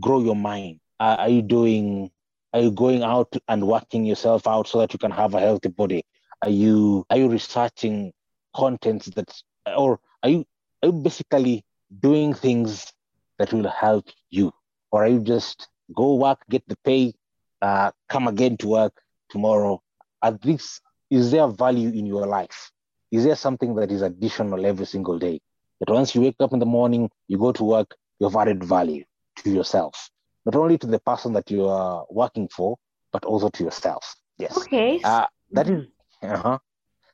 grow 0.00 0.20
your 0.20 0.36
mind? 0.36 0.80
Are, 1.00 1.16
are 1.16 1.30
you 1.30 1.40
doing? 1.40 2.10
Are 2.52 2.60
you 2.60 2.70
going 2.70 3.02
out 3.02 3.34
and 3.48 3.66
working 3.66 4.04
yourself 4.04 4.46
out 4.46 4.68
so 4.68 4.78
that 4.78 4.92
you 4.92 4.98
can 4.98 5.10
have 5.10 5.34
a 5.34 5.40
healthy 5.40 5.70
body? 5.70 6.04
Are 6.42 6.50
you 6.50 7.06
are 7.08 7.16
you 7.16 7.28
researching 7.28 8.12
contents 8.54 9.06
that, 9.16 9.32
or 9.76 10.00
are 10.22 10.28
you 10.28 10.44
are 10.82 10.88
you 10.88 10.92
basically 10.92 11.64
doing 12.00 12.34
things 12.34 12.92
that 13.38 13.52
will 13.52 13.68
help 13.68 14.06
you, 14.30 14.52
or 14.90 15.04
are 15.04 15.08
you 15.08 15.20
just 15.20 15.68
go 15.94 16.14
work, 16.16 16.40
get 16.50 16.62
the 16.68 16.76
pay, 16.84 17.14
uh, 17.62 17.90
come 18.08 18.28
again 18.28 18.56
to 18.58 18.68
work 18.68 19.00
tomorrow? 19.30 19.80
At 20.22 20.42
this, 20.42 20.80
is 21.10 21.30
there 21.30 21.46
value 21.48 21.88
in 21.88 22.06
your 22.06 22.26
life? 22.26 22.70
Is 23.10 23.24
there 23.24 23.36
something 23.36 23.74
that 23.76 23.90
is 23.90 24.02
additional 24.02 24.64
every 24.66 24.86
single 24.86 25.18
day? 25.18 25.40
That 25.80 25.92
once 25.92 26.14
you 26.14 26.20
wake 26.20 26.36
up 26.40 26.52
in 26.52 26.58
the 26.58 26.66
morning, 26.66 27.10
you 27.28 27.38
go 27.38 27.52
to 27.52 27.64
work, 27.64 27.96
you've 28.20 28.36
added 28.36 28.62
value 28.62 29.04
to 29.38 29.50
yourself, 29.50 30.10
not 30.44 30.56
only 30.56 30.78
to 30.78 30.86
the 30.86 30.98
person 31.00 31.32
that 31.34 31.50
you 31.50 31.66
are 31.66 32.04
working 32.10 32.48
for, 32.48 32.76
but 33.12 33.24
also 33.24 33.48
to 33.50 33.64
yourself. 33.64 34.14
Yes. 34.38 34.56
Okay. 34.56 35.00
Uh, 35.04 35.26
that 35.52 35.68
is, 35.68 35.86
uh-huh. 36.22 36.58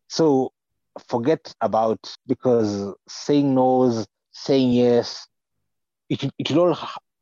So 0.08 0.52
forget 1.08 1.52
about 1.60 1.98
because 2.26 2.94
saying 3.08 3.54
no's, 3.54 4.06
saying 4.32 4.72
yes, 4.72 5.26
it, 6.08 6.30
it 6.38 6.50
will 6.50 6.74
all 6.74 6.78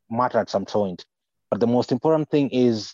matter 0.09 0.37
at 0.37 0.49
some 0.49 0.65
point. 0.65 1.05
But 1.49 1.59
the 1.59 1.67
most 1.67 1.91
important 1.91 2.29
thing 2.29 2.49
is 2.49 2.93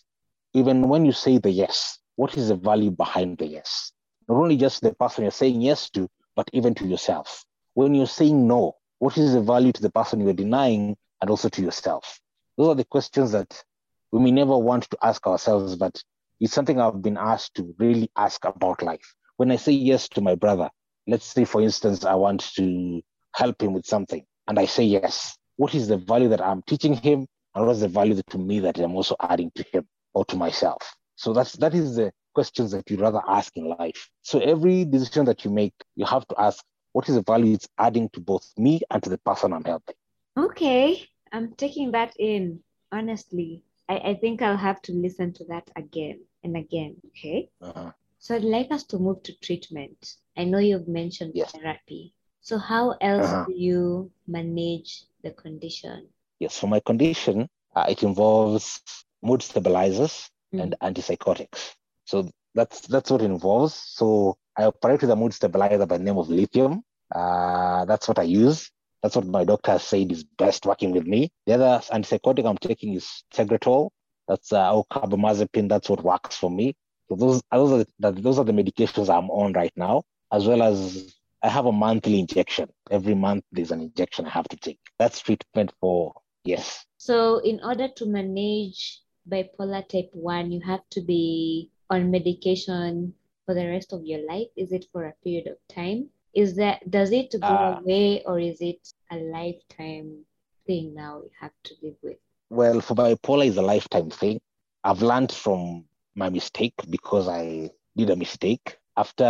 even 0.53 0.87
when 0.87 1.05
you 1.05 1.11
say 1.11 1.37
the 1.37 1.49
yes, 1.49 1.99
what 2.15 2.37
is 2.37 2.49
the 2.49 2.55
value 2.55 2.91
behind 2.91 3.37
the 3.39 3.45
yes? 3.45 3.91
Not 4.27 4.35
only 4.35 4.55
just 4.55 4.81
the 4.81 4.93
person 4.93 5.23
you're 5.23 5.31
saying 5.31 5.61
yes 5.61 5.89
to, 5.91 6.07
but 6.35 6.49
even 6.53 6.73
to 6.75 6.87
yourself. 6.87 7.43
When 7.73 7.93
you're 7.95 8.07
saying 8.07 8.47
no, 8.47 8.75
what 8.99 9.17
is 9.17 9.33
the 9.33 9.41
value 9.41 9.71
to 9.71 9.81
the 9.81 9.89
person 9.89 10.21
you're 10.21 10.33
denying 10.33 10.95
and 11.21 11.29
also 11.29 11.49
to 11.49 11.61
yourself? 11.61 12.19
Those 12.57 12.69
are 12.69 12.75
the 12.75 12.85
questions 12.85 13.31
that 13.31 13.63
we 14.11 14.19
may 14.19 14.31
never 14.31 14.57
want 14.57 14.89
to 14.91 14.97
ask 15.01 15.25
ourselves, 15.25 15.75
but 15.75 16.01
it's 16.39 16.53
something 16.53 16.79
I've 16.79 17.01
been 17.01 17.17
asked 17.17 17.55
to 17.55 17.73
really 17.79 18.11
ask 18.15 18.45
about 18.45 18.83
life. 18.83 19.15
When 19.37 19.51
I 19.51 19.55
say 19.55 19.71
yes 19.71 20.07
to 20.09 20.21
my 20.21 20.35
brother, 20.35 20.69
let's 21.07 21.25
say, 21.25 21.45
for 21.45 21.61
instance, 21.61 22.05
I 22.05 22.15
want 22.15 22.41
to 22.55 23.01
help 23.33 23.61
him 23.61 23.73
with 23.73 23.85
something, 23.85 24.23
and 24.47 24.59
I 24.59 24.65
say 24.65 24.83
yes, 24.83 25.35
what 25.55 25.73
is 25.73 25.87
the 25.87 25.97
value 25.97 26.29
that 26.29 26.41
I'm 26.41 26.61
teaching 26.63 26.93
him, 26.93 27.27
and 27.55 27.67
what's 27.67 27.79
the 27.79 27.87
value 27.87 28.21
to 28.29 28.37
me 28.37 28.59
that 28.59 28.77
I'm 28.77 28.95
also 28.95 29.15
adding 29.19 29.51
to 29.55 29.63
him 29.71 29.87
or 30.13 30.25
to 30.25 30.35
myself? 30.35 30.81
So 31.15 31.33
that's 31.33 31.53
that 31.53 31.73
is 31.73 31.95
the 31.95 32.11
questions 32.33 32.71
that 32.71 32.89
you 32.89 32.97
rather 32.97 33.21
ask 33.27 33.55
in 33.55 33.69
life. 33.69 34.09
So 34.21 34.39
every 34.39 34.85
decision 34.85 35.25
that 35.25 35.45
you 35.45 35.51
make, 35.51 35.73
you 35.95 36.05
have 36.05 36.27
to 36.27 36.35
ask, 36.39 36.63
what 36.91 37.09
is 37.09 37.15
the 37.15 37.23
value 37.23 37.53
it's 37.53 37.67
adding 37.77 38.09
to 38.13 38.19
both 38.19 38.51
me 38.57 38.81
and 38.91 39.01
to 39.03 39.09
the 39.09 39.17
person 39.19 39.53
I'm 39.53 39.63
helping? 39.63 39.95
Okay. 40.37 41.07
I'm 41.33 41.55
taking 41.55 41.91
that 41.91 42.13
in, 42.17 42.63
honestly. 42.91 43.63
I, 43.89 43.97
I 43.97 44.13
think 44.15 44.41
I'll 44.41 44.57
have 44.57 44.81
to 44.83 44.93
listen 44.93 45.33
to 45.33 45.45
that 45.45 45.69
again 45.75 46.21
and 46.43 46.55
again. 46.55 46.95
Okay. 47.07 47.49
Uh-huh. 47.61 47.91
So 48.19 48.35
I'd 48.35 48.43
like 48.43 48.71
us 48.71 48.83
to 48.85 48.99
move 48.99 49.23
to 49.23 49.33
treatment. 49.39 50.15
I 50.37 50.45
know 50.45 50.59
you've 50.59 50.87
mentioned 50.87 51.33
Yes. 51.35 51.51
therapy. 51.51 52.13
So 52.41 52.57
how 52.57 52.91
else 53.01 53.25
Uh-huh. 53.25 53.45
do 53.45 53.53
you 53.53 54.11
manage 54.27 55.05
the 55.23 55.31
condition? 55.31 56.07
Yes, 56.39 56.59
for 56.59 56.67
my 56.67 56.79
condition, 56.79 57.49
uh, 57.75 57.85
it 57.89 58.03
involves 58.03 58.81
mood 59.21 59.41
stabilizers 59.41 60.29
and 60.57 60.75
antipsychotics. 60.81 61.73
So 62.05 62.29
that's 62.53 62.81
that's 62.87 63.09
what 63.11 63.21
it 63.21 63.25
involves. 63.25 63.73
So 63.75 64.37
I 64.57 64.65
operate 64.65 65.01
with 65.01 65.11
a 65.11 65.15
mood 65.15 65.33
stabilizer 65.33 65.85
by 65.85 65.97
the 65.97 66.03
name 66.03 66.17
of 66.17 66.29
lithium. 66.29 66.83
Uh, 67.13 67.85
that's 67.85 68.07
what 68.07 68.19
I 68.19 68.23
use. 68.23 68.69
That's 69.03 69.17
what 69.17 69.27
my 69.27 69.43
doctor 69.43 69.77
said 69.79 70.13
is 70.13 70.23
best 70.23 70.65
working 70.65 70.93
with 70.93 71.05
me. 71.05 71.29
The 71.45 71.55
other 71.55 71.81
antipsychotic 71.91 72.47
I'm 72.47 72.57
taking 72.57 72.93
is 72.93 73.23
Tegretol. 73.33 73.89
That's 74.29 74.53
uh, 74.53 74.81
carbamazepine. 74.89 75.67
That's 75.67 75.89
what 75.89 76.01
works 76.03 76.37
for 76.37 76.49
me. 76.49 76.73
So 77.09 77.15
those 77.15 77.41
those 77.51 77.71
are 77.73 77.85
the, 77.99 78.21
those 78.21 78.39
are 78.39 78.45
the 78.45 78.53
medications 78.53 79.13
I'm 79.13 79.29
on 79.29 79.51
right 79.51 79.73
now, 79.75 80.03
as 80.31 80.47
well 80.47 80.63
as 80.63 81.13
I 81.43 81.49
have 81.49 81.65
a 81.65 81.71
monthly 81.73 82.19
injection. 82.19 82.69
Every 82.89 83.13
month 83.13 83.43
there's 83.51 83.71
an 83.71 83.81
injection 83.81 84.25
I 84.25 84.29
have 84.29 84.47
to 84.47 84.55
take. 84.55 84.79
That's 84.97 85.19
treatment 85.19 85.73
for 85.81 86.13
yes. 86.45 86.85
So 86.97 87.39
in 87.39 87.59
order 87.61 87.89
to 87.89 88.05
manage 88.05 89.01
bipolar 89.29 89.87
type 89.87 90.11
1, 90.13 90.53
you 90.53 90.61
have 90.61 90.87
to 90.91 91.01
be 91.01 91.69
on 91.89 92.09
medication 92.09 93.13
for 93.45 93.53
the 93.53 93.67
rest 93.67 93.91
of 93.91 94.05
your 94.05 94.25
life. 94.25 94.47
Is 94.55 94.71
it 94.71 94.85
for 94.93 95.05
a 95.05 95.13
period 95.23 95.47
of 95.47 95.57
time? 95.67 96.09
Is 96.33 96.55
that 96.57 96.89
does 96.89 97.11
it 97.11 97.31
go 97.41 97.55
Ah. 97.55 97.79
away 97.79 98.23
or 98.25 98.39
is 98.39 98.61
it 98.61 98.81
a 99.11 99.17
lifetime 99.17 100.25
thing 100.65 100.93
now 100.93 101.21
you 101.23 101.29
have 101.39 101.51
to 101.63 101.73
live 101.81 101.95
with? 102.03 102.17
Well, 102.49 102.81
for 102.81 102.95
bipolar 102.95 103.45
is 103.45 103.57
a 103.57 103.61
lifetime 103.61 104.09
thing. 104.09 104.39
I've 104.83 105.01
learned 105.01 105.31
from 105.31 105.85
my 106.15 106.29
mistake 106.29 106.73
because 106.89 107.27
I 107.27 107.71
did 107.95 108.09
a 108.09 108.15
mistake. 108.15 108.77
After 108.97 109.25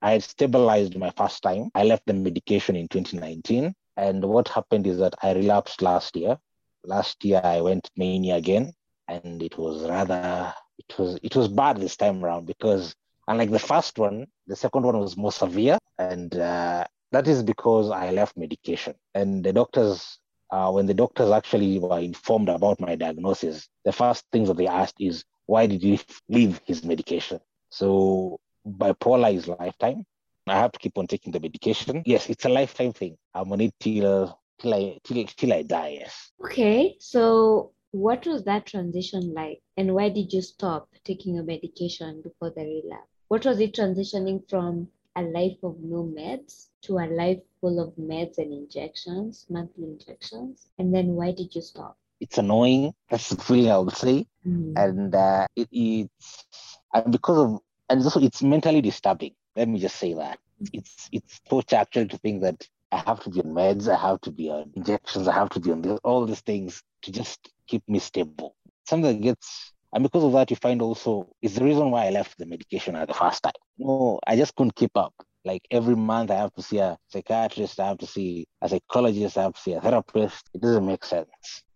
I 0.00 0.10
had 0.12 0.22
stabilized 0.22 0.96
my 0.96 1.10
first 1.10 1.42
time, 1.42 1.70
I 1.74 1.84
left 1.84 2.06
the 2.06 2.14
medication 2.14 2.76
in 2.76 2.88
2019. 2.88 3.74
And 3.96 4.24
what 4.24 4.48
happened 4.48 4.86
is 4.86 4.98
that 4.98 5.14
I 5.22 5.32
relapsed 5.34 5.82
last 5.82 6.16
year. 6.16 6.38
Last 6.84 7.24
year 7.24 7.40
I 7.42 7.60
went 7.62 7.90
mania 7.96 8.36
again, 8.36 8.72
and 9.08 9.42
it 9.42 9.58
was 9.58 9.82
rather 9.88 10.52
it 10.78 10.98
was 10.98 11.18
it 11.22 11.34
was 11.36 11.48
bad 11.48 11.78
this 11.78 11.96
time 11.96 12.24
around 12.24 12.46
because 12.46 12.94
unlike 13.28 13.50
the 13.50 13.58
first 13.58 13.98
one, 13.98 14.26
the 14.46 14.56
second 14.56 14.82
one 14.82 14.98
was 14.98 15.16
more 15.16 15.32
severe, 15.32 15.78
and 15.98 16.34
uh, 16.36 16.84
that 17.12 17.28
is 17.28 17.42
because 17.42 17.90
I 17.90 18.10
left 18.10 18.36
medication. 18.36 18.94
And 19.14 19.44
the 19.44 19.52
doctors 19.52 20.18
uh, 20.50 20.70
when 20.70 20.86
the 20.86 20.94
doctors 20.94 21.30
actually 21.30 21.78
were 21.78 21.98
informed 21.98 22.48
about 22.48 22.80
my 22.80 22.94
diagnosis, 22.94 23.68
the 23.84 23.92
first 23.92 24.24
things 24.32 24.48
that 24.48 24.56
they 24.56 24.66
asked 24.66 24.96
is, 24.98 25.24
why 25.46 25.66
did 25.66 25.82
he 25.82 26.00
leave 26.28 26.60
his 26.64 26.84
medication? 26.84 27.40
So 27.70 28.40
bipolar 28.66 29.34
is 29.34 29.48
lifetime. 29.48 30.04
I 30.46 30.54
have 30.54 30.72
to 30.72 30.78
keep 30.78 30.96
on 30.96 31.06
taking 31.06 31.32
the 31.32 31.40
medication. 31.40 32.02
Yes, 32.06 32.30
it's 32.30 32.46
a 32.46 32.48
lifetime 32.48 32.92
thing. 32.92 33.18
I'm 33.34 33.52
on 33.52 33.60
it 33.60 33.74
till 33.80 34.40
till 34.58 34.74
I 34.74 34.98
till, 35.04 35.24
till 35.26 35.52
I 35.52 35.62
die. 35.62 35.98
Yes. 36.00 36.32
Okay, 36.44 36.96
so 37.00 37.72
what 37.90 38.26
was 38.26 38.44
that 38.44 38.66
transition 38.66 39.34
like 39.34 39.60
and 39.76 39.94
why 39.94 40.08
did 40.08 40.32
you 40.32 40.42
stop 40.42 40.88
taking 41.04 41.34
your 41.34 41.44
medication 41.44 42.22
before 42.22 42.50
the 42.50 42.62
relapse? 42.62 43.17
What 43.28 43.44
was 43.44 43.60
it 43.60 43.74
transitioning 43.74 44.48
from 44.48 44.88
a 45.14 45.22
life 45.22 45.58
of 45.62 45.78
no 45.80 46.02
meds 46.02 46.68
to 46.82 46.98
a 46.98 47.06
life 47.06 47.40
full 47.60 47.78
of 47.78 47.94
meds 47.96 48.38
and 48.38 48.52
injections, 48.52 49.46
monthly 49.50 49.84
injections? 49.84 50.68
And 50.78 50.94
then 50.94 51.08
why 51.08 51.32
did 51.32 51.54
you 51.54 51.60
stop? 51.60 51.98
It's 52.20 52.38
annoying. 52.38 52.94
That's 53.10 53.28
the 53.28 53.42
feeling 53.42 53.70
I 53.70 53.78
would 53.78 53.96
say. 53.96 54.26
Mm. 54.46 54.72
And 54.76 55.14
uh, 55.14 55.46
it, 55.54 55.68
it's 55.70 56.78
and 56.94 57.12
because 57.12 57.38
of 57.38 57.60
and 57.90 58.02
also 58.02 58.20
it's 58.20 58.42
mentally 58.42 58.80
disturbing. 58.80 59.34
Let 59.54 59.68
me 59.68 59.78
just 59.78 59.96
say 59.96 60.14
that. 60.14 60.38
It's 60.72 61.08
it's 61.12 61.40
torture 61.48 61.76
actually 61.76 62.08
to 62.08 62.18
think 62.18 62.42
that 62.42 62.66
I 62.90 63.02
have 63.06 63.20
to 63.24 63.30
be 63.30 63.40
on 63.40 63.48
meds, 63.48 63.88
I 63.88 63.96
have 64.00 64.20
to 64.22 64.30
be 64.30 64.48
on 64.48 64.72
injections, 64.74 65.28
I 65.28 65.34
have 65.34 65.50
to 65.50 65.60
be 65.60 65.70
on 65.70 65.82
this, 65.82 66.00
all 66.02 66.24
these 66.24 66.40
things 66.40 66.82
to 67.02 67.12
just 67.12 67.50
keep 67.66 67.86
me 67.88 67.98
stable. 67.98 68.56
Something 68.86 69.16
that 69.16 69.22
gets 69.22 69.72
and 69.92 70.02
because 70.02 70.24
of 70.24 70.32
that, 70.32 70.50
you 70.50 70.56
find 70.56 70.82
also 70.82 71.28
it's 71.42 71.54
the 71.54 71.64
reason 71.64 71.90
why 71.90 72.06
I 72.06 72.10
left 72.10 72.38
the 72.38 72.46
medication 72.46 72.96
at 72.96 73.08
the 73.08 73.14
first 73.14 73.42
time. 73.42 73.52
No, 73.78 74.18
I 74.26 74.36
just 74.36 74.54
couldn't 74.54 74.76
keep 74.76 74.96
up. 74.96 75.14
Like 75.44 75.62
every 75.70 75.96
month, 75.96 76.30
I 76.30 76.36
have 76.36 76.52
to 76.54 76.62
see 76.62 76.78
a 76.78 76.98
psychiatrist, 77.08 77.80
I 77.80 77.88
have 77.88 77.98
to 77.98 78.06
see 78.06 78.46
a 78.60 78.68
psychologist, 78.68 79.38
I 79.38 79.42
have 79.44 79.54
to 79.54 79.60
see 79.60 79.72
a 79.72 79.80
therapist. 79.80 80.50
It 80.52 80.60
doesn't 80.60 80.86
make 80.86 81.04
sense. 81.04 81.28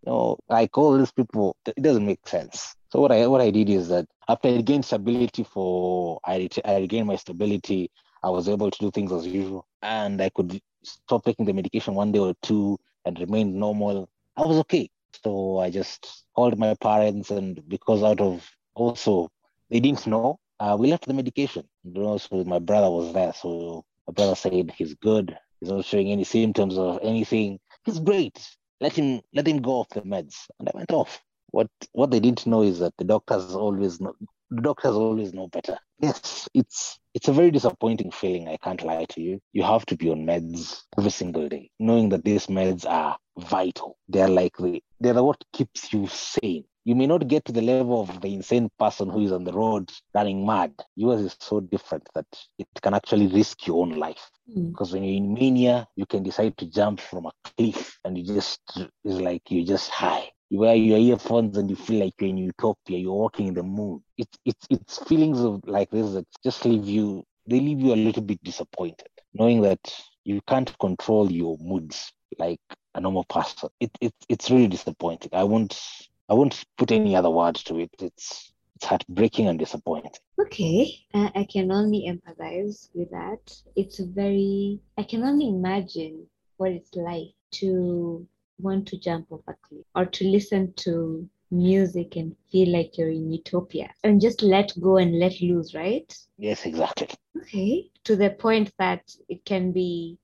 You 0.04 0.12
know, 0.12 0.38
like 0.48 0.76
all 0.76 0.98
these 0.98 1.12
people, 1.12 1.56
it 1.64 1.82
doesn't 1.82 2.04
make 2.04 2.26
sense. 2.26 2.74
So 2.90 3.00
what 3.00 3.12
I 3.12 3.26
what 3.26 3.40
I 3.40 3.50
did 3.50 3.70
is 3.70 3.88
that 3.88 4.06
after 4.28 4.48
I 4.48 4.60
gained 4.60 4.84
stability 4.84 5.44
for 5.44 6.20
I, 6.26 6.48
I 6.64 6.76
regained 6.76 7.06
my 7.06 7.16
stability, 7.16 7.90
I 8.22 8.28
was 8.28 8.48
able 8.48 8.70
to 8.70 8.78
do 8.78 8.90
things 8.90 9.12
as 9.12 9.26
usual, 9.26 9.66
and 9.80 10.20
I 10.20 10.28
could 10.28 10.60
stop 10.84 11.24
taking 11.24 11.46
the 11.46 11.52
medication 11.54 11.94
one 11.94 12.12
day 12.12 12.18
or 12.18 12.34
two 12.42 12.78
and 13.04 13.18
remain 13.18 13.58
normal. 13.58 14.08
I 14.36 14.42
was 14.42 14.58
okay. 14.58 14.90
So 15.24 15.58
I 15.58 15.70
just 15.70 16.24
called 16.34 16.58
my 16.58 16.74
parents, 16.74 17.30
and 17.30 17.62
because 17.68 18.02
out 18.02 18.20
of 18.20 18.48
also 18.74 19.30
they 19.70 19.80
didn't 19.80 20.06
know, 20.06 20.38
uh, 20.60 20.76
we 20.78 20.90
left 20.90 21.06
the 21.06 21.14
medication. 21.14 21.64
And 21.84 21.96
also, 21.98 22.44
my 22.44 22.58
brother 22.58 22.90
was 22.90 23.12
there, 23.12 23.32
so 23.32 23.84
my 24.06 24.12
brother 24.12 24.34
said 24.34 24.70
he's 24.76 24.94
good. 24.94 25.36
He's 25.60 25.70
not 25.70 25.84
showing 25.84 26.10
any 26.10 26.24
symptoms 26.24 26.76
of 26.76 27.00
anything. 27.02 27.58
He's 27.84 27.98
great. 27.98 28.38
Let 28.80 28.92
him 28.94 29.20
let 29.32 29.46
him 29.46 29.62
go 29.62 29.72
off 29.80 29.88
the 29.90 30.02
meds, 30.02 30.34
and 30.58 30.68
I 30.68 30.72
went 30.74 30.92
off. 30.92 31.20
What 31.50 31.68
what 31.92 32.10
they 32.10 32.20
didn't 32.20 32.46
know 32.46 32.62
is 32.62 32.78
that 32.80 32.94
the 32.98 33.04
doctors 33.04 33.54
always 33.54 34.00
know 34.00 34.14
the 34.50 34.62
doctors 34.62 34.94
always 34.94 35.32
know 35.32 35.48
better. 35.48 35.78
Yes, 36.00 36.48
it's 36.52 36.98
it's 37.14 37.28
a 37.28 37.32
very 37.32 37.50
disappointing 37.50 38.10
feeling. 38.10 38.48
I 38.48 38.56
can't 38.56 38.82
lie 38.82 39.04
to 39.10 39.20
you. 39.20 39.40
You 39.52 39.62
have 39.64 39.84
to 39.86 39.96
be 39.96 40.10
on 40.10 40.26
meds 40.26 40.82
every 40.98 41.10
single 41.10 41.48
day, 41.48 41.70
knowing 41.78 42.08
that 42.10 42.24
these 42.24 42.46
meds 42.46 42.86
are 42.88 43.18
vital. 43.38 43.96
They're 44.08 44.28
like 44.28 44.56
the, 44.56 44.82
they're 45.00 45.22
what 45.22 45.42
keeps 45.52 45.92
you 45.92 46.06
sane. 46.08 46.64
You 46.84 46.96
may 46.96 47.06
not 47.06 47.28
get 47.28 47.44
to 47.44 47.52
the 47.52 47.62
level 47.62 48.00
of 48.02 48.20
the 48.20 48.34
insane 48.34 48.68
person 48.78 49.08
who 49.08 49.20
is 49.20 49.30
on 49.30 49.44
the 49.44 49.52
road 49.52 49.92
running 50.14 50.44
mad. 50.44 50.74
Yours 50.96 51.20
is 51.20 51.36
so 51.38 51.60
different 51.60 52.08
that 52.14 52.26
it 52.58 52.66
can 52.80 52.92
actually 52.92 53.28
risk 53.28 53.66
your 53.66 53.82
own 53.82 53.92
life. 53.92 54.30
Mm. 54.50 54.72
Because 54.72 54.92
when 54.92 55.04
you're 55.04 55.16
in 55.16 55.32
mania, 55.32 55.86
you 55.94 56.06
can 56.06 56.24
decide 56.24 56.56
to 56.56 56.66
jump 56.66 57.00
from 57.00 57.26
a 57.26 57.32
cliff 57.44 57.98
and 58.04 58.18
you 58.18 58.24
just, 58.34 58.60
it's 59.04 59.20
like 59.20 59.42
you're 59.48 59.66
just 59.66 59.90
high. 59.90 60.28
You 60.52 60.58
wear 60.58 60.74
your 60.74 60.98
earphones 60.98 61.56
and 61.56 61.70
you 61.70 61.76
feel 61.76 62.00
like 62.04 62.12
you're 62.20 62.28
in 62.28 62.36
utopia, 62.36 62.98
you're 62.98 63.14
walking 63.14 63.46
in 63.46 63.54
the 63.54 63.62
moon. 63.62 64.02
It's, 64.18 64.36
it's, 64.44 64.66
it's 64.68 64.98
feelings 65.08 65.40
of 65.40 65.66
like 65.66 65.90
this 65.90 66.12
that 66.12 66.26
just 66.44 66.66
leave 66.66 66.84
you, 66.84 67.24
they 67.46 67.58
leave 67.58 67.80
you 67.80 67.94
a 67.94 67.96
little 67.96 68.22
bit 68.22 68.44
disappointed, 68.44 69.08
knowing 69.32 69.62
that 69.62 69.80
you 70.24 70.42
can't 70.46 70.78
control 70.78 71.32
your 71.32 71.56
moods 71.58 72.12
like 72.38 72.60
a 72.94 73.00
normal 73.00 73.24
person. 73.24 73.70
It, 73.80 73.92
it 74.02 74.12
it's 74.28 74.50
really 74.50 74.66
disappointing. 74.68 75.30
I 75.32 75.44
won't 75.44 75.80
I 76.28 76.34
won't 76.34 76.62
put 76.76 76.92
any 76.92 77.16
other 77.16 77.30
words 77.30 77.62
to 77.64 77.78
it. 77.78 77.90
It's 78.02 78.52
it's 78.76 78.84
heartbreaking 78.84 79.48
and 79.48 79.58
disappointing. 79.58 80.12
Okay, 80.38 80.98
uh, 81.14 81.30
I 81.34 81.46
can 81.50 81.72
only 81.72 82.04
empathize 82.10 82.90
with 82.94 83.10
that. 83.10 83.56
It's 83.74 84.00
very, 84.00 84.80
I 84.98 85.04
can 85.04 85.22
only 85.22 85.48
imagine 85.48 86.26
what 86.58 86.72
it's 86.72 86.94
like 86.94 87.28
to 87.52 88.26
want 88.58 88.86
to 88.88 88.98
jump 88.98 89.30
off 89.30 89.42
a 89.48 89.54
cliff 89.66 89.84
or 89.94 90.06
to 90.06 90.24
listen 90.28 90.72
to 90.76 91.28
music 91.50 92.16
and 92.16 92.34
feel 92.50 92.72
like 92.72 92.96
you're 92.96 93.10
in 93.10 93.30
utopia 93.30 93.90
and 94.04 94.20
just 94.20 94.42
let 94.42 94.72
go 94.80 94.96
and 94.96 95.18
let 95.18 95.40
loose, 95.40 95.74
right? 95.74 96.16
Yes, 96.38 96.64
exactly. 96.64 97.08
Okay, 97.36 97.90
to 98.04 98.16
the 98.16 98.30
point 98.30 98.72
that 98.78 99.02
it 99.28 99.44
can 99.44 99.72
be 99.72 100.18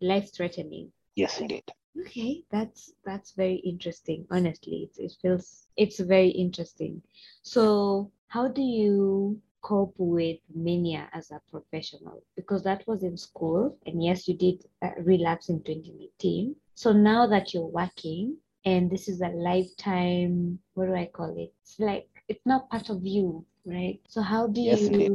life 0.00 0.32
threatening. 0.34 0.92
Yes, 1.14 1.40
indeed. 1.40 1.64
Okay, 2.00 2.44
that's 2.50 2.92
that's 3.04 3.32
very 3.32 3.56
interesting. 3.56 4.26
Honestly, 4.30 4.88
it, 4.90 5.02
it 5.02 5.12
feels 5.20 5.66
it's 5.76 5.98
very 5.98 6.28
interesting. 6.28 7.02
So, 7.42 8.12
how 8.28 8.48
do 8.48 8.62
you 8.62 9.40
cope 9.62 9.94
with 9.98 10.38
mania 10.54 11.08
as 11.12 11.30
a 11.30 11.40
professional? 11.50 12.22
Because 12.36 12.62
that 12.64 12.86
was 12.86 13.02
in 13.02 13.16
school, 13.16 13.76
and 13.86 14.02
yes, 14.02 14.28
you 14.28 14.34
did 14.36 14.64
uh, 14.82 14.90
relapse 15.02 15.48
in 15.48 15.62
2018. 15.62 16.56
So 16.74 16.92
now 16.92 17.26
that 17.28 17.52
you're 17.54 17.66
working, 17.66 18.36
and 18.64 18.90
this 18.90 19.08
is 19.08 19.20
a 19.20 19.28
lifetime, 19.28 20.58
what 20.74 20.86
do 20.86 20.94
I 20.94 21.06
call 21.06 21.34
it? 21.36 21.52
It's 21.62 21.78
like 21.80 22.08
it's 22.28 22.46
not 22.46 22.70
part 22.70 22.90
of 22.90 23.04
you, 23.04 23.44
right? 23.66 24.00
So 24.08 24.22
how 24.22 24.46
do 24.48 24.60
Yes, 24.62 24.80
you 24.82 24.88
indeed. 24.88 25.12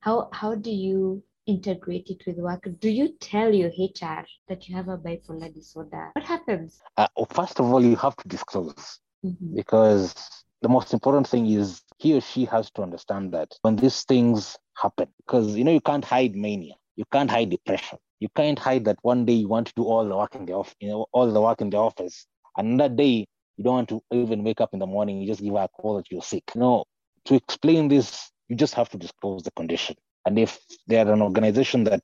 how 0.00 0.28
how 0.32 0.54
do 0.54 0.70
you 0.70 1.22
integrate 1.46 2.08
it 2.10 2.22
with 2.26 2.38
work? 2.38 2.68
Do 2.80 2.88
you 2.90 3.08
tell 3.20 3.52
your 3.52 3.70
HR 3.78 4.26
that 4.48 4.68
you 4.68 4.76
have 4.76 4.88
a 4.88 4.98
bipolar 4.98 5.52
disorder? 5.52 6.10
What 6.14 6.24
happens? 6.24 6.82
Uh, 6.96 7.08
first 7.32 7.60
of 7.60 7.66
all, 7.72 7.82
you 7.82 7.96
have 7.96 8.16
to 8.16 8.28
disclose 8.28 9.00
Mhm. 9.24 9.54
because 9.54 10.44
the 10.62 10.68
most 10.68 10.92
important 10.92 11.26
thing 11.28 11.46
is 11.46 11.82
he 12.04 12.14
or 12.14 12.20
she 12.20 12.44
has 12.44 12.70
to 12.72 12.82
understand 12.82 13.32
that 13.32 13.48
when 13.62 13.76
these 13.76 14.02
things 14.02 14.58
happen, 14.76 15.08
because 15.26 15.56
you 15.56 15.64
know 15.64 15.72
you 15.72 15.80
can't 15.80 16.04
hide 16.04 16.36
mania, 16.36 16.74
you 16.96 17.04
can't 17.10 17.30
hide 17.30 17.48
depression, 17.48 17.98
you 18.20 18.28
can't 18.36 18.58
hide 18.58 18.84
that 18.84 18.98
one 19.00 19.24
day 19.24 19.32
you 19.32 19.48
want 19.48 19.66
to 19.68 19.72
do 19.74 19.84
all 19.84 20.06
the 20.06 20.14
work 20.14 20.34
in 20.34 20.44
the 20.44 20.52
office, 20.52 20.74
you 20.80 20.88
know, 20.90 21.06
all 21.12 21.32
the 21.32 21.40
work 21.40 21.62
in 21.62 21.70
the 21.70 21.78
office, 21.78 22.26
and 22.58 22.78
that 22.78 22.94
day 22.96 23.26
you 23.56 23.64
don't 23.64 23.74
want 23.74 23.88
to 23.88 24.02
even 24.12 24.44
wake 24.44 24.60
up 24.60 24.74
in 24.74 24.80
the 24.80 24.86
morning, 24.86 25.18
you 25.18 25.26
just 25.26 25.42
give 25.42 25.54
a 25.54 25.66
call 25.68 25.96
that 25.96 26.10
you're 26.10 26.20
sick. 26.20 26.44
No, 26.54 26.84
to 27.24 27.34
explain 27.36 27.88
this, 27.88 28.30
you 28.48 28.56
just 28.56 28.74
have 28.74 28.90
to 28.90 28.98
disclose 28.98 29.42
the 29.42 29.50
condition. 29.52 29.96
And 30.26 30.38
if 30.38 30.58
they're 30.86 31.10
an 31.10 31.22
organization 31.22 31.84
that 31.84 32.02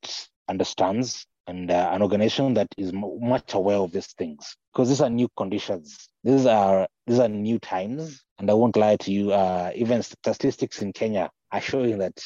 understands 0.48 1.26
and 1.46 1.70
uh, 1.70 1.90
an 1.92 2.00
organization 2.00 2.54
that 2.54 2.68
is 2.78 2.88
m- 2.88 3.20
much 3.20 3.52
aware 3.52 3.78
of 3.78 3.92
these 3.92 4.14
things, 4.18 4.56
because 4.72 4.88
these 4.88 5.02
are 5.02 5.10
new 5.10 5.28
conditions, 5.36 6.08
these 6.24 6.46
are 6.46 6.88
these 7.06 7.18
are 7.18 7.28
new 7.28 7.58
times, 7.58 8.22
and 8.40 8.50
I 8.50 8.54
won't 8.54 8.76
lie 8.76 8.96
to 8.96 9.12
you. 9.12 9.32
Uh, 9.32 9.70
even 9.74 10.02
statistics 10.02 10.82
in 10.82 10.92
Kenya 10.92 11.30
are 11.52 11.60
showing 11.60 11.98
that 11.98 12.24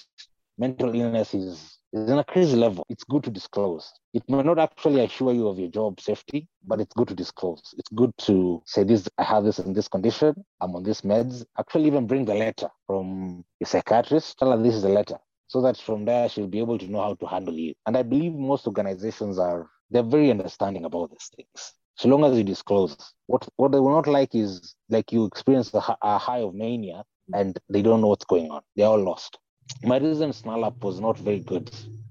mental 0.56 0.94
illness 0.94 1.34
is 1.34 1.78
is 1.92 2.10
on 2.10 2.18
a 2.18 2.24
crazy 2.24 2.56
level. 2.56 2.84
It's 2.88 3.04
good 3.04 3.22
to 3.24 3.30
disclose. 3.30 3.92
It 4.12 4.24
may 4.28 4.42
not 4.42 4.58
actually 4.58 5.04
assure 5.04 5.32
you 5.32 5.46
of 5.46 5.60
your 5.60 5.68
job 5.68 6.00
safety, 6.00 6.48
but 6.64 6.80
it's 6.80 6.92
good 6.92 7.06
to 7.08 7.14
disclose. 7.14 7.72
It's 7.78 7.88
good 7.94 8.12
to 8.26 8.62
say 8.66 8.82
this. 8.82 9.08
I 9.16 9.22
have 9.22 9.44
this 9.44 9.60
in 9.60 9.72
this 9.72 9.86
condition. 9.86 10.34
I'm 10.60 10.74
on 10.74 10.82
this 10.82 11.02
meds. 11.02 11.44
Actually, 11.58 11.86
even 11.86 12.08
bring 12.08 12.24
the 12.24 12.34
letter 12.34 12.68
from 12.86 13.44
your 13.60 13.66
psychiatrist. 13.66 14.38
Tell 14.38 14.50
her 14.50 14.62
this 14.62 14.74
is 14.74 14.82
the 14.82 14.88
letter 14.88 15.18
so 15.46 15.60
that 15.62 15.76
from 15.76 16.04
there 16.04 16.28
she'll 16.28 16.48
be 16.48 16.58
able 16.58 16.78
to 16.78 16.90
know 16.90 17.00
how 17.00 17.14
to 17.14 17.26
handle 17.26 17.54
you. 17.54 17.74
And 17.86 17.96
I 17.96 18.02
believe 18.02 18.32
most 18.32 18.66
organizations 18.66 19.38
are 19.38 19.68
they're 19.90 20.02
very 20.02 20.30
understanding 20.30 20.84
about 20.84 21.10
these 21.10 21.30
things. 21.36 21.74
So 21.96 22.08
long 22.08 22.24
as 22.24 22.36
you 22.36 22.44
disclose, 22.44 22.96
what 23.26 23.48
what 23.56 23.72
they 23.72 23.78
will 23.80 23.92
not 23.92 24.06
like 24.06 24.34
is 24.34 24.74
like 24.88 25.12
you 25.12 25.26
experience 25.26 25.72
a, 25.74 25.82
a 26.02 26.18
high 26.18 26.40
of 26.40 26.54
mania 26.54 27.04
and 27.32 27.58
they 27.68 27.82
don't 27.82 28.00
know 28.00 28.08
what's 28.08 28.24
going 28.24 28.50
on. 28.50 28.62
They're 28.76 28.86
all 28.86 29.02
lost. 29.02 29.38
My 29.82 29.98
recent 29.98 30.34
snarl 30.34 30.64
up 30.64 30.82
was 30.82 31.00
not 31.00 31.18
very 31.18 31.40
good. 31.40 31.70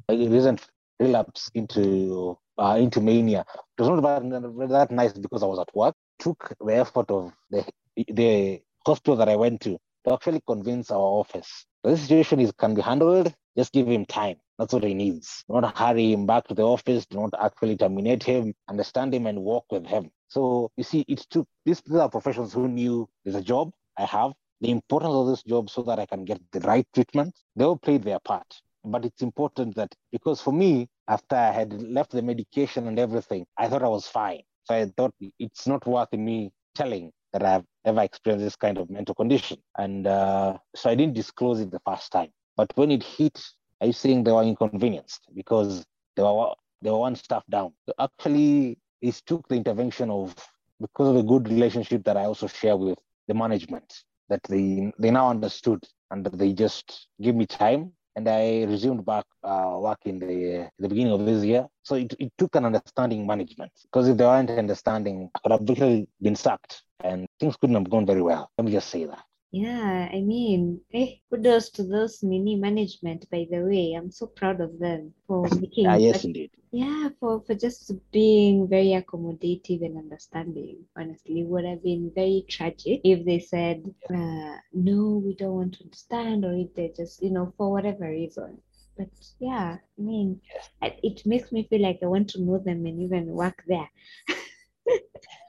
My 0.09 0.15
recent 0.15 0.61
relapse 0.99 1.49
into 1.53 2.37
uh, 2.57 2.77
into 2.79 3.01
mania 3.01 3.45
it 3.77 3.81
was 3.81 3.89
not 3.89 4.01
that, 4.01 4.69
that 4.69 4.91
nice 4.91 5.13
because 5.13 5.43
I 5.43 5.47
was 5.47 5.59
at 5.59 5.75
work. 5.75 5.95
Took 6.19 6.53
the 6.59 6.75
effort 6.75 7.09
of 7.11 7.33
the 7.49 7.65
the 8.07 8.61
hospital 8.85 9.15
that 9.17 9.29
I 9.29 9.35
went 9.35 9.61
to 9.61 9.77
to 10.05 10.13
actually 10.13 10.41
convince 10.47 10.91
our 10.91 10.99
office 10.99 11.65
this 11.83 12.01
situation 12.01 12.39
is 12.39 12.51
can 12.53 12.73
be 12.75 12.81
handled. 12.81 13.33
Just 13.57 13.73
give 13.73 13.87
him 13.87 14.05
time. 14.05 14.37
That's 14.57 14.73
what 14.73 14.83
he 14.83 14.93
needs. 14.93 15.43
Do 15.49 15.61
not 15.61 15.77
hurry 15.77 16.13
him 16.13 16.25
back 16.25 16.47
to 16.47 16.53
the 16.53 16.63
office. 16.63 17.05
Do 17.05 17.21
not 17.21 17.33
actually 17.39 17.77
terminate 17.77 18.23
him. 18.23 18.53
Understand 18.69 19.13
him 19.13 19.27
and 19.27 19.39
walk 19.41 19.65
with 19.71 19.85
him. 19.85 20.11
So 20.27 20.71
you 20.77 20.83
see, 20.83 21.05
it 21.07 21.25
took 21.29 21.47
these, 21.65 21.81
these 21.81 21.97
are 21.97 22.09
professionals 22.09 22.53
who 22.53 22.67
knew 22.67 23.07
there's 23.23 23.35
a 23.35 23.41
job 23.41 23.71
I 23.97 24.05
have, 24.05 24.31
the 24.61 24.71
importance 24.71 25.13
of 25.13 25.27
this 25.27 25.43
job 25.43 25.69
so 25.69 25.83
that 25.83 25.99
I 25.99 26.05
can 26.05 26.25
get 26.25 26.41
the 26.51 26.59
right 26.61 26.87
treatment. 26.93 27.35
They 27.55 27.65
all 27.65 27.77
played 27.77 28.03
their 28.03 28.19
part. 28.19 28.47
But 28.85 29.05
it's 29.05 29.21
important 29.21 29.75
that 29.75 29.93
because 30.11 30.41
for 30.41 30.51
me, 30.51 30.89
after 31.07 31.35
I 31.35 31.51
had 31.51 31.81
left 31.81 32.11
the 32.11 32.21
medication 32.21 32.87
and 32.87 32.99
everything, 32.99 33.45
I 33.57 33.67
thought 33.67 33.83
I 33.83 33.87
was 33.87 34.07
fine. 34.07 34.41
So 34.65 34.75
I 34.75 34.85
thought 34.97 35.13
it's 35.39 35.67
not 35.67 35.85
worth 35.85 36.11
me 36.13 36.51
telling 36.75 37.11
that 37.33 37.43
I've 37.43 37.65
ever 37.85 38.01
experienced 38.01 38.45
this 38.45 38.55
kind 38.55 38.77
of 38.77 38.89
mental 38.89 39.15
condition. 39.15 39.57
And 39.77 40.07
uh, 40.07 40.57
so 40.75 40.89
I 40.89 40.95
didn't 40.95 41.15
disclose 41.15 41.59
it 41.59 41.71
the 41.71 41.81
first 41.85 42.11
time. 42.11 42.29
But 42.55 42.71
when 42.75 42.91
it 42.91 43.03
hit, 43.03 43.41
I 43.81 43.87
was 43.87 43.97
saying 43.97 44.23
they 44.23 44.31
were 44.31 44.43
inconvenienced 44.43 45.27
because 45.33 45.85
they 46.15 46.23
were 46.23 46.53
they 46.81 46.91
were 46.91 46.99
one 46.99 47.15
staff 47.15 47.43
down. 47.49 47.73
So 47.87 47.93
actually, 47.99 48.77
it 49.01 49.15
took 49.25 49.47
the 49.47 49.55
intervention 49.55 50.09
of 50.09 50.35
because 50.81 51.09
of 51.09 51.15
a 51.15 51.23
good 51.23 51.47
relationship 51.49 52.03
that 52.05 52.17
I 52.17 52.25
also 52.25 52.47
share 52.47 52.77
with 52.77 52.97
the 53.27 53.33
management 53.33 54.03
that 54.29 54.43
they 54.43 54.91
they 54.99 55.11
now 55.11 55.29
understood 55.29 55.83
and 56.11 56.25
they 56.25 56.53
just 56.53 57.07
give 57.21 57.35
me 57.35 57.45
time 57.45 57.91
and 58.15 58.27
I 58.27 58.63
resumed 58.65 59.05
back 59.05 59.25
uh, 59.43 59.77
work 59.79 59.99
in 60.05 60.19
the, 60.19 60.69
the 60.79 60.87
beginning 60.87 61.13
of 61.13 61.25
this 61.25 61.43
year. 61.43 61.65
So 61.83 61.95
it, 61.95 62.13
it 62.19 62.31
took 62.37 62.55
an 62.55 62.65
understanding 62.65 63.25
management 63.25 63.71
because 63.83 64.07
if 64.07 64.17
they 64.17 64.25
weren't 64.25 64.51
understanding, 64.51 65.29
I 65.35 65.39
could 65.39 65.51
have 65.51 65.61
literally 65.61 66.07
been 66.21 66.35
sacked 66.35 66.83
and 67.03 67.27
things 67.39 67.55
couldn't 67.57 67.75
have 67.75 67.89
gone 67.89 68.05
very 68.05 68.21
well. 68.21 68.51
Let 68.57 68.65
me 68.65 68.71
just 68.71 68.89
say 68.89 69.05
that. 69.05 69.23
Yeah, 69.53 70.09
I 70.13 70.21
mean, 70.21 70.81
eh, 70.93 71.17
kudos 71.29 71.69
to 71.71 71.83
those 71.85 72.23
mini 72.23 72.55
management, 72.57 73.29
by 73.31 73.47
the 73.51 73.61
way. 73.61 73.93
I'm 73.93 74.11
so 74.11 74.27
proud 74.27 74.61
of 74.61 74.79
them 74.79 75.13
for 75.27 75.49
making 75.61 75.87
Ah, 75.87 75.95
yes, 75.95 76.25
indeed. 76.25 76.51
yeah, 76.71 77.09
for, 77.19 77.41
for 77.45 77.55
just 77.55 77.91
being 78.11 78.67
very 78.67 78.93
accommodative 79.01 79.85
and 79.85 79.97
understanding. 79.97 80.77
Honestly, 80.97 81.41
it 81.41 81.47
would 81.47 81.65
have 81.65 81.83
been 81.83 82.11
very 82.15 82.45
tragic 82.49 83.01
if 83.05 83.25
they 83.25 83.39
said, 83.39 83.83
uh, 84.13 84.57
no, 84.73 85.21
we 85.25 85.35
don't 85.35 85.55
want 85.55 85.73
to 85.75 85.83
understand, 85.85 86.45
or 86.45 86.53
if 86.53 86.73
they 86.75 86.91
just, 86.97 87.21
you 87.23 87.31
know, 87.31 87.53
for 87.57 87.71
whatever 87.71 88.09
reason. 88.09 88.61
But 88.97 89.09
yeah, 89.39 89.77
I 89.99 90.01
mean. 90.01 90.41
It 90.81 91.25
makes 91.25 91.51
me 91.51 91.67
feel 91.69 91.81
like 91.81 91.99
I 92.03 92.07
want 92.07 92.29
to 92.31 92.41
know 92.41 92.59
them 92.59 92.85
and 92.85 93.01
even 93.01 93.27
work 93.27 93.63
there. 93.67 93.89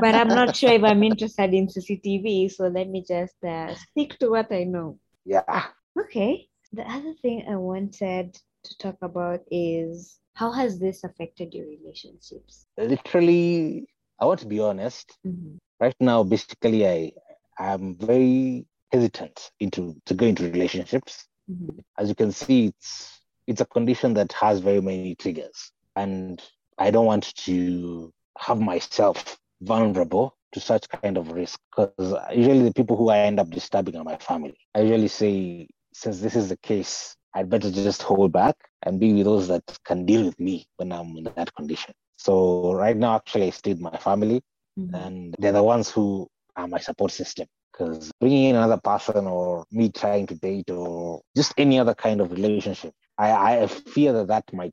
but 0.00 0.14
I'm 0.14 0.28
not 0.28 0.56
sure 0.56 0.72
if 0.72 0.82
I'm 0.82 1.02
interested 1.02 1.52
in 1.54 1.68
CCTV, 1.68 2.50
so 2.50 2.68
let 2.68 2.88
me 2.88 3.04
just 3.06 3.36
uh, 3.44 3.74
stick 3.74 4.18
to 4.18 4.30
what 4.30 4.52
I 4.52 4.64
know. 4.64 4.98
Yeah. 5.24 5.66
Okay. 5.98 6.48
The 6.72 6.82
other 6.82 7.14
thing 7.22 7.44
I 7.48 7.56
wanted 7.56 8.38
to 8.64 8.78
talk 8.78 8.96
about 9.02 9.40
is 9.50 10.18
how 10.34 10.52
has 10.52 10.78
this 10.78 11.04
affected 11.04 11.54
your 11.54 11.66
relationships? 11.66 12.66
Literally, 12.76 13.86
I 14.18 14.26
want 14.26 14.40
to 14.40 14.46
be 14.46 14.60
honest. 14.60 15.16
Mhm. 15.26 15.58
Right 15.80 15.96
now, 16.00 16.22
basically, 16.22 16.86
I 16.86 17.12
am 17.58 17.96
very 17.96 18.66
hesitant 18.92 19.50
into 19.60 19.96
to 20.06 20.14
go 20.14 20.26
into 20.26 20.44
relationships. 20.44 21.26
Mhm. 21.50 21.82
As 21.98 22.08
you 22.08 22.14
can 22.14 22.32
see, 22.32 22.66
it's 22.66 23.20
it's 23.46 23.60
a 23.60 23.66
condition 23.66 24.14
that 24.14 24.32
has 24.32 24.60
very 24.60 24.80
many 24.80 25.14
triggers, 25.14 25.70
and 25.94 26.42
I 26.78 26.90
don't 26.90 27.06
want 27.06 27.34
to 27.46 28.12
have 28.38 28.60
myself 28.60 29.38
vulnerable 29.60 30.36
to 30.52 30.60
such 30.60 30.88
kind 30.88 31.16
of 31.16 31.32
risk 31.32 31.58
because 31.70 32.14
usually 32.34 32.62
the 32.62 32.72
people 32.74 32.96
who 32.96 33.08
I 33.10 33.18
end 33.18 33.40
up 33.40 33.50
disturbing 33.50 33.96
are 33.96 34.04
my 34.04 34.16
family. 34.16 34.56
I 34.74 34.80
usually 34.80 35.08
say, 35.08 35.68
since 35.92 36.20
this 36.20 36.36
is 36.36 36.48
the 36.48 36.56
case, 36.58 37.16
I'd 37.34 37.50
better 37.50 37.70
just 37.70 38.02
hold 38.02 38.32
back 38.32 38.56
and 38.84 38.98
be 39.00 39.12
with 39.12 39.24
those 39.24 39.48
that 39.48 39.62
can 39.84 40.06
deal 40.06 40.24
with 40.24 40.38
me 40.40 40.66
when 40.76 40.92
I'm 40.92 41.16
in 41.16 41.24
that 41.36 41.54
condition. 41.54 41.92
So 42.16 42.72
right 42.74 42.96
now, 42.96 43.16
actually, 43.16 43.48
I 43.48 43.50
stay 43.50 43.72
with 43.72 43.80
my 43.82 43.96
family, 43.98 44.42
Mhm. 44.78 44.94
and 44.94 45.34
they're 45.38 45.52
the 45.52 45.62
ones 45.62 45.90
who 45.90 46.28
are 46.56 46.68
my 46.68 46.78
support 46.78 47.12
system. 47.12 47.46
Because 47.72 48.10
bringing 48.20 48.44
in 48.44 48.56
another 48.56 48.80
person 48.82 49.26
or 49.26 49.66
me 49.70 49.90
trying 49.90 50.26
to 50.28 50.34
date 50.36 50.70
or 50.70 51.20
just 51.36 51.52
any 51.58 51.78
other 51.78 51.94
kind 51.94 52.22
of 52.22 52.32
relationship, 52.32 52.94
I, 53.18 53.62
I 53.62 53.66
fear 53.66 54.12
that 54.14 54.28
that 54.28 54.44
might 54.54 54.72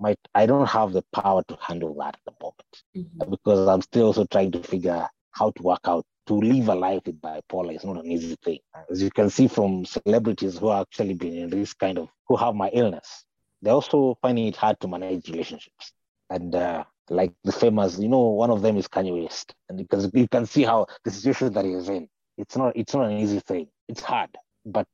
might 0.00 0.18
I 0.34 0.46
don't 0.46 0.68
have 0.68 0.92
the 0.92 1.04
power 1.12 1.42
to 1.48 1.58
handle 1.60 1.94
that 2.00 2.16
at 2.16 2.24
the 2.26 2.34
moment 2.42 2.84
Mhm. 2.96 3.30
because 3.30 3.68
I'm 3.68 3.82
still 3.82 4.06
also 4.08 4.24
trying 4.26 4.52
to 4.52 4.60
figure 4.60 5.08
how 5.32 5.50
to 5.50 5.62
work 5.62 5.82
out 5.86 6.04
to 6.28 6.34
live 6.34 6.68
a 6.68 6.74
life 6.74 7.02
with 7.06 7.20
bipolar 7.20 7.74
is 7.76 7.84
not 7.84 7.98
an 8.04 8.10
easy 8.10 8.36
thing. 8.44 8.60
As 8.90 9.02
you 9.02 9.10
can 9.10 9.30
see 9.30 9.48
from 9.48 9.86
celebrities 9.86 10.58
who 10.58 10.68
are 10.68 10.82
actually 10.82 11.14
been 11.14 11.34
in 11.34 11.50
this 11.50 11.74
kind 11.74 11.98
of 11.98 12.08
who 12.26 12.36
have 12.36 12.54
my 12.54 12.68
illness, 12.70 13.24
they're 13.62 13.74
also 13.74 14.16
finding 14.22 14.46
it 14.48 14.56
hard 14.56 14.80
to 14.80 14.88
manage 14.88 15.28
relationships. 15.28 15.92
And 16.30 16.54
uh, 16.54 16.84
like 17.10 17.32
the 17.44 17.52
famous, 17.52 17.98
you 17.98 18.08
know, 18.08 18.28
one 18.28 18.50
of 18.50 18.62
them 18.62 18.76
is 18.76 18.88
Kanye 18.88 19.22
West, 19.22 19.54
and 19.68 19.78
because 19.78 20.10
you 20.14 20.28
can 20.28 20.46
see 20.46 20.62
how 20.64 20.86
the 21.04 21.10
situation 21.10 21.52
that 21.54 21.64
he 21.64 21.72
is 21.72 21.88
in, 21.88 22.08
it's 22.36 22.56
not 22.56 22.76
it's 22.76 22.94
not 22.94 23.10
an 23.10 23.18
easy 23.18 23.40
thing. 23.40 23.68
It's 23.88 24.02
hard, 24.02 24.30
but 24.64 24.86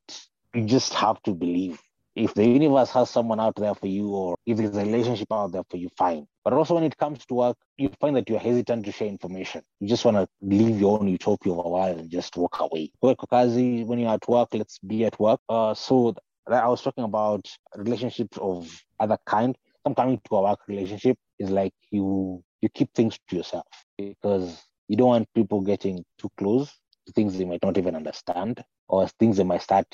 you 0.55 0.65
just 0.67 0.95
have 0.95 1.23
to 1.25 1.33
believe 1.35 1.81
if 2.17 2.33
the 2.33 2.45
universe 2.45 2.91
has 2.91 3.11
someone 3.11 3.39
out 3.39 3.55
there 3.57 3.75
for 3.75 3.87
you 3.87 4.09
or 4.09 4.37
if 4.47 4.57
there's 4.57 4.75
a 4.77 4.81
relationship 4.81 5.31
out 5.31 5.53
there 5.53 5.63
for 5.71 5.77
you 5.77 5.89
fine. 5.99 6.27
But 6.43 6.55
also 6.55 6.75
when 6.75 6.85
it 6.85 6.97
comes 6.97 7.25
to 7.27 7.35
work 7.35 7.57
you 7.77 7.91
find 8.01 8.17
that 8.17 8.29
you're 8.29 8.39
hesitant 8.39 8.87
to 8.87 8.93
share 8.93 9.09
information. 9.09 9.63
You 9.81 9.89
just 9.89 10.05
want 10.05 10.17
to 10.17 10.27
leave 10.41 10.81
your 10.81 10.99
own 10.99 11.09
utopia 11.09 11.53
for 11.53 11.65
a 11.65 11.69
while 11.69 11.99
and 11.99 12.11
just 12.11 12.37
walk 12.37 12.59
away. 12.61 12.91
Kazi, 13.31 13.85
when 13.85 13.99
you're 13.99 14.13
at 14.15 14.27
work 14.29 14.49
let's 14.55 14.79
be 14.79 15.05
at 15.05 15.19
work. 15.21 15.41
Uh, 15.49 15.75
so 15.75 16.15
i 16.49 16.67
was 16.69 16.81
talking 16.81 17.05
about 17.05 17.47
relationships 17.77 18.39
of 18.41 18.71
other 18.99 19.19
kind. 19.27 19.57
I'm 19.85 19.95
coming 19.95 20.21
to 20.29 20.37
a 20.37 20.43
work 20.43 20.61
relationship 20.69 21.19
is 21.39 21.51
like 21.51 21.75
you 21.91 22.43
you 22.63 22.69
keep 22.71 22.93
things 22.95 23.19
to 23.29 23.37
yourself 23.37 23.67
because 23.99 24.63
you 24.89 24.97
don't 24.97 25.09
want 25.09 25.29
people 25.35 25.61
getting 25.61 26.05
too 26.19 26.31
close 26.39 26.73
to 27.07 27.13
things 27.13 27.37
they 27.37 27.45
might 27.45 27.63
not 27.63 27.77
even 27.77 27.95
understand 27.95 28.65
or 28.89 29.07
things 29.21 29.37
they 29.37 29.45
might 29.45 29.63
start 29.63 29.87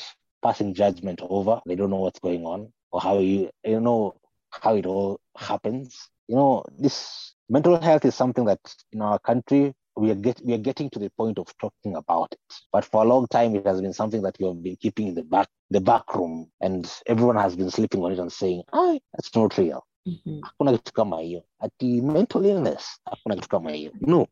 passing 0.42 0.74
judgment 0.74 1.20
over. 1.22 1.60
They 1.66 1.74
don't 1.76 1.90
know 1.90 2.00
what's 2.00 2.20
going 2.20 2.44
on 2.44 2.72
or 2.90 3.00
how 3.00 3.18
you 3.18 3.50
you 3.64 3.80
know 3.80 4.14
how 4.50 4.74
it 4.76 4.86
all 4.86 5.20
happens. 5.36 6.08
You 6.28 6.36
know, 6.36 6.64
this 6.78 7.34
mental 7.48 7.80
health 7.80 8.04
is 8.04 8.14
something 8.14 8.44
that 8.46 8.60
in 8.92 9.02
our 9.02 9.18
country 9.18 9.74
we 9.96 10.10
are 10.10 10.14
get 10.14 10.40
we 10.44 10.54
are 10.54 10.58
getting 10.58 10.88
to 10.90 10.98
the 10.98 11.10
point 11.10 11.38
of 11.38 11.46
talking 11.58 11.96
about 11.96 12.28
it. 12.32 12.54
But 12.72 12.84
for 12.84 13.02
a 13.04 13.06
long 13.06 13.26
time 13.28 13.54
it 13.56 13.66
has 13.66 13.80
been 13.80 13.92
something 13.92 14.22
that 14.22 14.36
we 14.40 14.46
have 14.46 14.62
been 14.62 14.76
keeping 14.76 15.08
in 15.08 15.14
the 15.14 15.22
back 15.24 15.48
the 15.70 15.80
back 15.80 16.14
room 16.14 16.50
and 16.60 16.90
everyone 17.06 17.36
has 17.36 17.56
been 17.56 17.70
sleeping 17.70 18.02
on 18.02 18.12
it 18.12 18.18
and 18.18 18.32
saying, 18.32 18.62
ah, 18.72 18.98
that's 19.12 19.34
not 19.34 19.56
real. 19.58 19.84
Mhm. 20.06 20.40
Hakuna 20.42 20.72
kitu 20.72 20.92
kama 20.92 21.20
hiyo. 21.20 21.42
Ati 21.58 22.00
mental 22.00 22.44
illness, 22.46 23.00
hakuna 23.04 23.34
kitu 23.34 23.48
kama 23.48 23.70
hiyo. 23.70 23.92
No, 24.00 24.26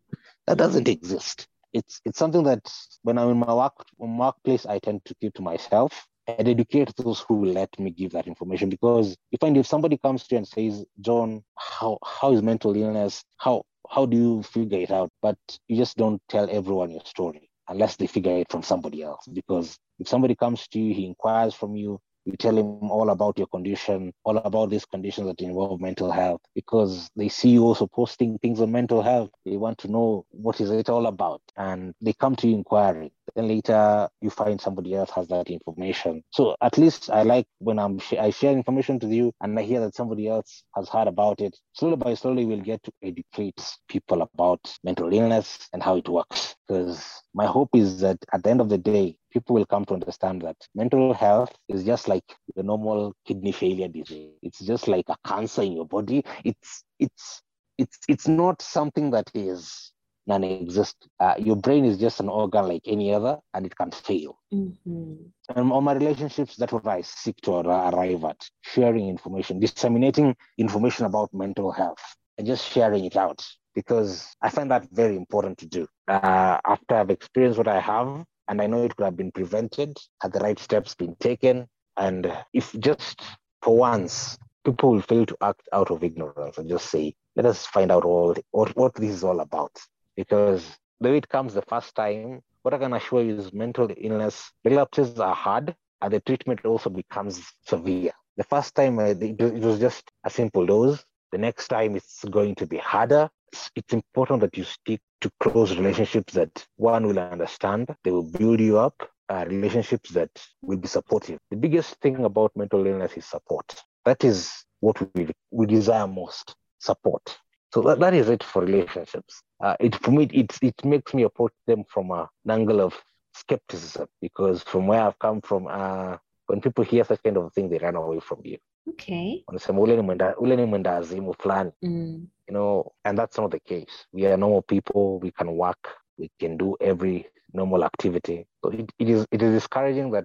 that 0.47 0.59
doesn't 0.59 0.89
exist 0.89 1.47
it's 1.73 2.01
it's 2.05 2.19
something 2.19 2.43
that 2.45 2.73
when 3.03 3.19
I'm 3.19 3.31
in 3.31 3.39
my 3.39 3.55
work 3.55 3.85
workplace, 3.99 4.67
I 4.67 4.79
tend 4.79 5.05
to 5.05 5.15
keep 5.21 5.35
to 5.35 5.43
myself 5.43 6.07
and 6.27 6.49
educate 6.49 6.95
those 6.97 7.21
who 7.21 7.37
will 7.37 7.53
let 7.53 7.79
me 7.79 7.91
give 7.91 8.13
that 8.13 8.27
information. 8.27 8.69
Because 8.71 9.17
you 9.31 9.39
find 9.39 9.57
if 9.57 9.67
somebody 9.67 9.97
comes 9.99 10.27
to 10.27 10.35
you 10.35 10.39
and 10.39 10.49
says, 10.49 10.85
John, 11.01 11.43
how 11.57 11.99
how 12.05 12.33
is 12.33 12.43
mental 12.43 12.77
illness? 12.77 13.25
How 13.39 13.65
how 13.89 14.07
do 14.07 14.17
you 14.17 14.43
figure 14.43 14.79
it 14.79 14.91
out? 14.91 15.11
But 15.23 15.39
you 15.69 15.77
just 15.77 15.97
don't 15.97 16.21
tell 16.29 16.49
everyone 16.51 16.91
your 16.91 17.05
story 17.05 17.51
unless 17.69 17.97
they 17.97 18.07
figure 18.07 18.37
it 18.37 18.51
from 18.51 18.63
somebody 18.63 19.03
else. 19.03 19.27
Because 19.33 19.79
if 19.99 20.09
somebody 20.09 20.35
comes 20.35 20.67
to 20.69 20.79
you, 20.79 20.95
he 20.95 21.07
inquires 21.07 21.55
from 21.55 21.77
you, 21.77 22.01
you 22.25 22.37
tell 22.37 22.57
him 22.57 22.91
all 22.91 23.11
about 23.11 23.39
your 23.39 23.47
condition, 23.49 24.13
all 24.25 24.37
about 24.39 24.71
these 24.71 24.85
conditions 24.85 25.27
that 25.27 25.41
involve 25.41 25.81
mental 25.81 26.11
health, 26.11 26.41
because 26.55 27.09
they 27.17 27.29
see 27.29 27.51
you 27.51 27.65
also 27.65 27.87
posting 27.87 28.39
things 28.39 28.61
on 28.61 28.71
mental 28.73 29.03
health. 29.03 29.31
They 29.45 29.57
want 29.57 29.79
to 29.79 29.89
know 29.89 30.27
what 30.31 30.61
is 30.61 30.71
it 30.71 30.89
all 30.89 31.07
about, 31.07 31.43
and 31.57 31.95
they 32.01 32.13
come 32.13 32.37
to 32.37 32.49
you 32.49 32.55
inquiring. 32.55 33.11
Then 33.35 33.49
later 33.49 34.09
you 34.21 34.31
find 34.31 34.61
somebody 34.61 34.95
else 34.95 35.11
has 35.11 35.29
that 35.29 35.49
information. 35.51 36.23
So 36.31 36.57
at 36.61 36.79
least 36.79 37.11
I 37.11 37.23
like 37.23 37.47
when 37.59 37.79
I'm 37.79 37.99
sh- 37.99 38.15
I 38.21 38.31
share 38.31 38.53
information 38.53 38.99
with 38.99 39.11
you, 39.13 39.33
and 39.41 39.59
I 39.59 39.63
hear 39.63 39.81
that 39.81 39.95
somebody 39.95 40.29
else 40.29 40.65
has 40.75 40.89
heard 40.89 41.09
about 41.09 41.41
it. 41.41 41.57
Slowly 41.73 41.97
by 41.97 42.15
slowly, 42.15 42.45
we'll 42.45 42.61
get 42.61 42.83
to 42.85 42.93
educate 43.03 43.61
people 43.89 44.23
about 44.23 44.61
mental 44.85 45.13
illness 45.13 45.69
and 45.73 45.83
how 45.83 45.97
it 45.97 46.09
works. 46.09 46.57
Because 46.69 47.05
my 47.35 47.47
hope 47.47 47.71
is 47.75 48.01
that 48.01 48.19
at 48.33 48.43
the 48.43 48.51
end 48.51 48.61
of 48.61 48.69
the 48.69 48.79
day, 48.79 49.17
people 49.33 49.55
will 49.55 49.67
come 49.67 49.85
to 49.87 49.95
understand 49.95 50.43
that 50.43 50.57
mental 50.75 51.13
health 51.15 51.53
is 51.69 51.85
just 51.85 52.09
like 52.09 52.25
the 52.57 52.63
normal 52.63 53.15
kidney 53.27 53.53
failure 53.53 53.89
disease. 53.89 54.35
It's 54.43 54.61
just 54.61 54.89
like 54.89 55.07
a 55.09 55.17
cancer 55.27 55.63
in 55.63 55.73
your 55.73 55.87
body. 55.87 56.25
It's 56.45 56.85
it's 56.99 57.43
it's 57.79 57.99
it's 58.09 58.29
not 58.29 58.63
something 58.63 59.11
that 59.13 59.31
is 59.35 59.93
non-existent. 60.27 61.11
Uh, 61.19 61.35
your 61.39 61.57
brain 61.57 61.85
is 61.85 61.99
just 61.99 62.21
an 62.21 62.29
organ 62.29 62.69
like 62.69 62.83
any 62.87 63.13
other, 63.15 63.39
and 63.55 63.67
it 63.67 63.77
can 63.77 63.91
fail. 63.91 64.39
Mhm. 64.53 65.33
And 65.49 65.73
on 65.73 65.85
my 65.85 65.93
relationships, 65.95 66.57
that's 66.57 66.73
what 66.73 66.87
I 66.87 67.03
seek 67.03 67.37
to 67.43 67.55
ar- 67.55 67.95
arrive 67.95 68.25
at: 68.25 68.51
sharing 68.63 69.09
information, 69.09 69.61
disseminating 69.61 70.37
information 70.59 71.07
about 71.07 71.33
mental 71.33 71.71
health, 71.73 72.17
and 72.39 72.47
just 72.47 72.67
sharing 72.71 73.05
it 73.05 73.17
out 73.17 73.47
because 73.75 74.27
I 74.43 74.51
find 74.51 74.71
that 74.71 74.89
very 74.91 75.17
important 75.17 75.59
to 75.59 75.67
do. 75.67 75.87
Uh, 76.09 76.59
after 76.67 76.95
I've 76.97 77.11
experienced 77.11 77.59
what 77.59 77.69
I 77.69 77.81
have, 77.81 78.25
and 78.49 78.61
I 78.61 78.67
know 78.67 78.85
it 78.85 78.97
could 78.97 79.05
have 79.05 79.17
been 79.17 79.31
prevented 79.33 79.97
had 80.21 80.33
the 80.33 80.41
right 80.41 80.59
steps 80.59 80.95
been 80.95 81.15
taken, 81.21 81.69
and 81.97 82.33
if 82.53 82.73
just 82.81 83.23
for 83.63 83.77
once 83.77 84.39
people 84.65 84.91
will 84.93 85.03
fail 85.03 85.25
to 85.27 85.37
act 85.41 85.69
out 85.73 85.91
of 85.91 86.03
ignorance 86.03 86.59
and 86.59 86.69
just 86.69 86.91
say, 86.91 87.15
"Let 87.37 87.47
us 87.47 87.67
find 87.67 87.93
out 87.93 88.05
all 88.05 88.35
what 88.51 88.77
what 88.77 88.95
this 88.95 89.11
is 89.11 89.25
all 89.25 89.41
about," 89.41 89.73
because 90.17 90.79
the 91.01 91.11
way 91.11 91.19
it 91.19 91.29
comes 91.29 91.55
the 91.55 91.63
first 91.63 91.95
time, 91.95 92.43
what 92.63 92.75
I 92.75 92.79
can 92.79 92.93
assure 92.93 93.23
you 93.23 93.37
is 93.37 93.53
mental 93.53 93.89
illness 93.97 94.53
relapses 94.65 95.19
are 95.21 95.35
hard, 95.35 95.75
and 96.03 96.13
the 96.13 96.21
treatment 96.21 96.65
also 96.65 96.91
becomes 96.91 97.41
severe. 97.67 98.13
The 98.37 98.45
first 98.45 98.75
time 98.75 98.99
uh, 98.99 99.15
it 99.21 99.63
was 99.63 99.79
just 99.79 100.11
a 100.25 100.31
simple 100.31 100.67
dose. 100.67 101.05
The 101.33 101.39
next 101.39 101.69
time 101.69 101.95
it's 101.95 102.25
going 102.25 102.57
to 102.57 102.67
be 102.67 102.79
harder. 102.79 103.31
It's, 103.53 103.71
it's 103.77 103.93
important 103.93 104.41
that 104.43 104.57
you 104.57 104.65
stick 104.65 105.01
to 105.21 105.31
close 105.41 105.77
relationships 105.77 106.33
that 106.35 106.67
one 106.77 107.07
will 107.07 107.19
understand. 107.19 107.95
They 108.05 108.11
will 108.11 108.31
build 108.31 108.61
you 108.61 108.79
up. 108.79 108.95
Uh, 109.29 109.45
relationships 109.49 110.11
that 110.11 110.31
will 110.61 110.79
be 110.79 110.89
supportive. 110.89 111.39
The 111.51 111.57
biggest 111.57 111.95
thing 112.01 112.25
about 112.25 112.51
mental 112.57 112.85
illness 112.85 113.13
is 113.17 113.27
support. 113.27 113.65
That 114.05 114.25
is 114.25 114.51
what 114.81 115.01
we 115.15 115.29
we 115.53 115.67
desire 115.67 116.09
most: 116.09 116.57
support. 116.79 117.39
So 117.73 117.81
that, 117.83 118.01
that 118.01 118.13
is 118.15 118.29
it 118.29 118.43
for 118.43 118.63
relationships. 118.63 119.41
Uh, 119.63 119.77
it 119.79 119.95
for 120.03 120.11
me 120.11 120.29
it 120.33 120.59
it 120.63 120.85
makes 120.85 121.15
me 121.15 121.23
approach 121.23 121.53
them 121.69 121.85
from 121.89 122.11
a, 122.11 122.29
an 122.45 122.51
angle 122.51 122.81
of 122.81 122.95
skepticism 123.35 124.09
because 124.21 124.65
from 124.65 124.89
where 124.89 125.03
I've 125.03 125.19
come 125.21 125.41
from, 125.43 125.69
uh, 125.69 126.17
when 126.47 126.61
people 126.61 126.83
hear 126.85 127.05
such 127.05 127.23
kind 127.23 127.37
of 127.37 127.53
thing, 127.53 127.69
they 127.69 127.79
run 127.79 127.95
away 127.95 128.19
from 128.21 128.41
you. 128.45 128.59
Okay. 128.89 129.45
Wanasema 129.47 129.81
ule 129.81 129.97
ni 129.97 130.03
mwenda 130.03 130.37
ule 130.37 130.57
ni 130.57 130.65
mwenda 130.65 130.97
azimu 130.97 131.35
fulani. 131.35 131.71
Mm. 131.83 132.27
You 132.51 132.55
know, 132.55 132.93
and 133.05 133.17
that's 133.17 133.39
not 133.39 133.53
the 133.53 133.61
case. 133.61 134.07
We 134.13 134.27
are 134.27 134.37
normal 134.37 134.63
people. 134.63 135.21
We 135.21 135.31
can 135.31 135.57
work. 135.57 135.89
We 136.19 136.31
can 136.41 136.57
do 136.57 136.77
every 136.81 137.29
normal 137.53 137.85
activity. 137.85 138.45
So 138.65 138.71
it, 138.73 138.91
it 138.99 139.09
is 139.09 139.25
it 139.31 139.41
is 139.43 139.53
discouraging 139.55 140.11
that 140.11 140.25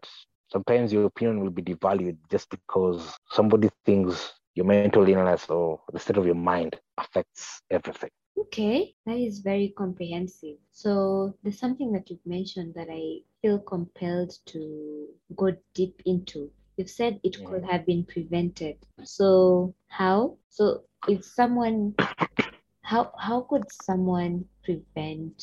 sometimes 0.52 0.92
your 0.92 1.06
opinion 1.06 1.42
will 1.42 1.52
be 1.52 1.62
devalued 1.62 2.18
just 2.32 2.50
because 2.50 3.16
somebody 3.30 3.70
thinks 3.86 4.34
your 4.56 4.66
mental 4.66 5.08
illness 5.08 5.50
or 5.50 5.82
the 5.94 6.00
state 6.00 6.18
of 6.18 6.26
your 6.26 6.34
mind 6.36 6.80
affects 6.98 7.62
everything. 7.70 8.10
Okay, 8.40 8.96
that 9.06 9.18
is 9.18 9.40
very 9.40 9.70
comprehensive. 9.78 10.58
So 10.72 11.36
there's 11.44 11.60
something 11.60 11.92
that 11.94 12.10
you've 12.10 12.26
mentioned 12.26 12.74
that 12.74 12.88
I 12.90 13.20
feel 13.42 13.60
compelled 13.60 14.34
to 14.48 15.08
go 15.36 15.52
deep 15.76 16.02
into. 16.06 16.50
You've 16.78 16.90
said 16.90 17.20
it 17.24 17.38
Yeah. 17.40 17.48
could 17.48 17.64
have 17.66 17.86
been 17.86 18.04
prevented. 18.06 18.78
So 19.04 19.74
how? 19.88 20.38
So 20.50 20.84
if 21.08 21.24
someone 21.26 21.96
how 22.84 23.12
how 23.20 23.42
could 23.42 23.72
someone 23.72 24.46
prevent 24.64 25.42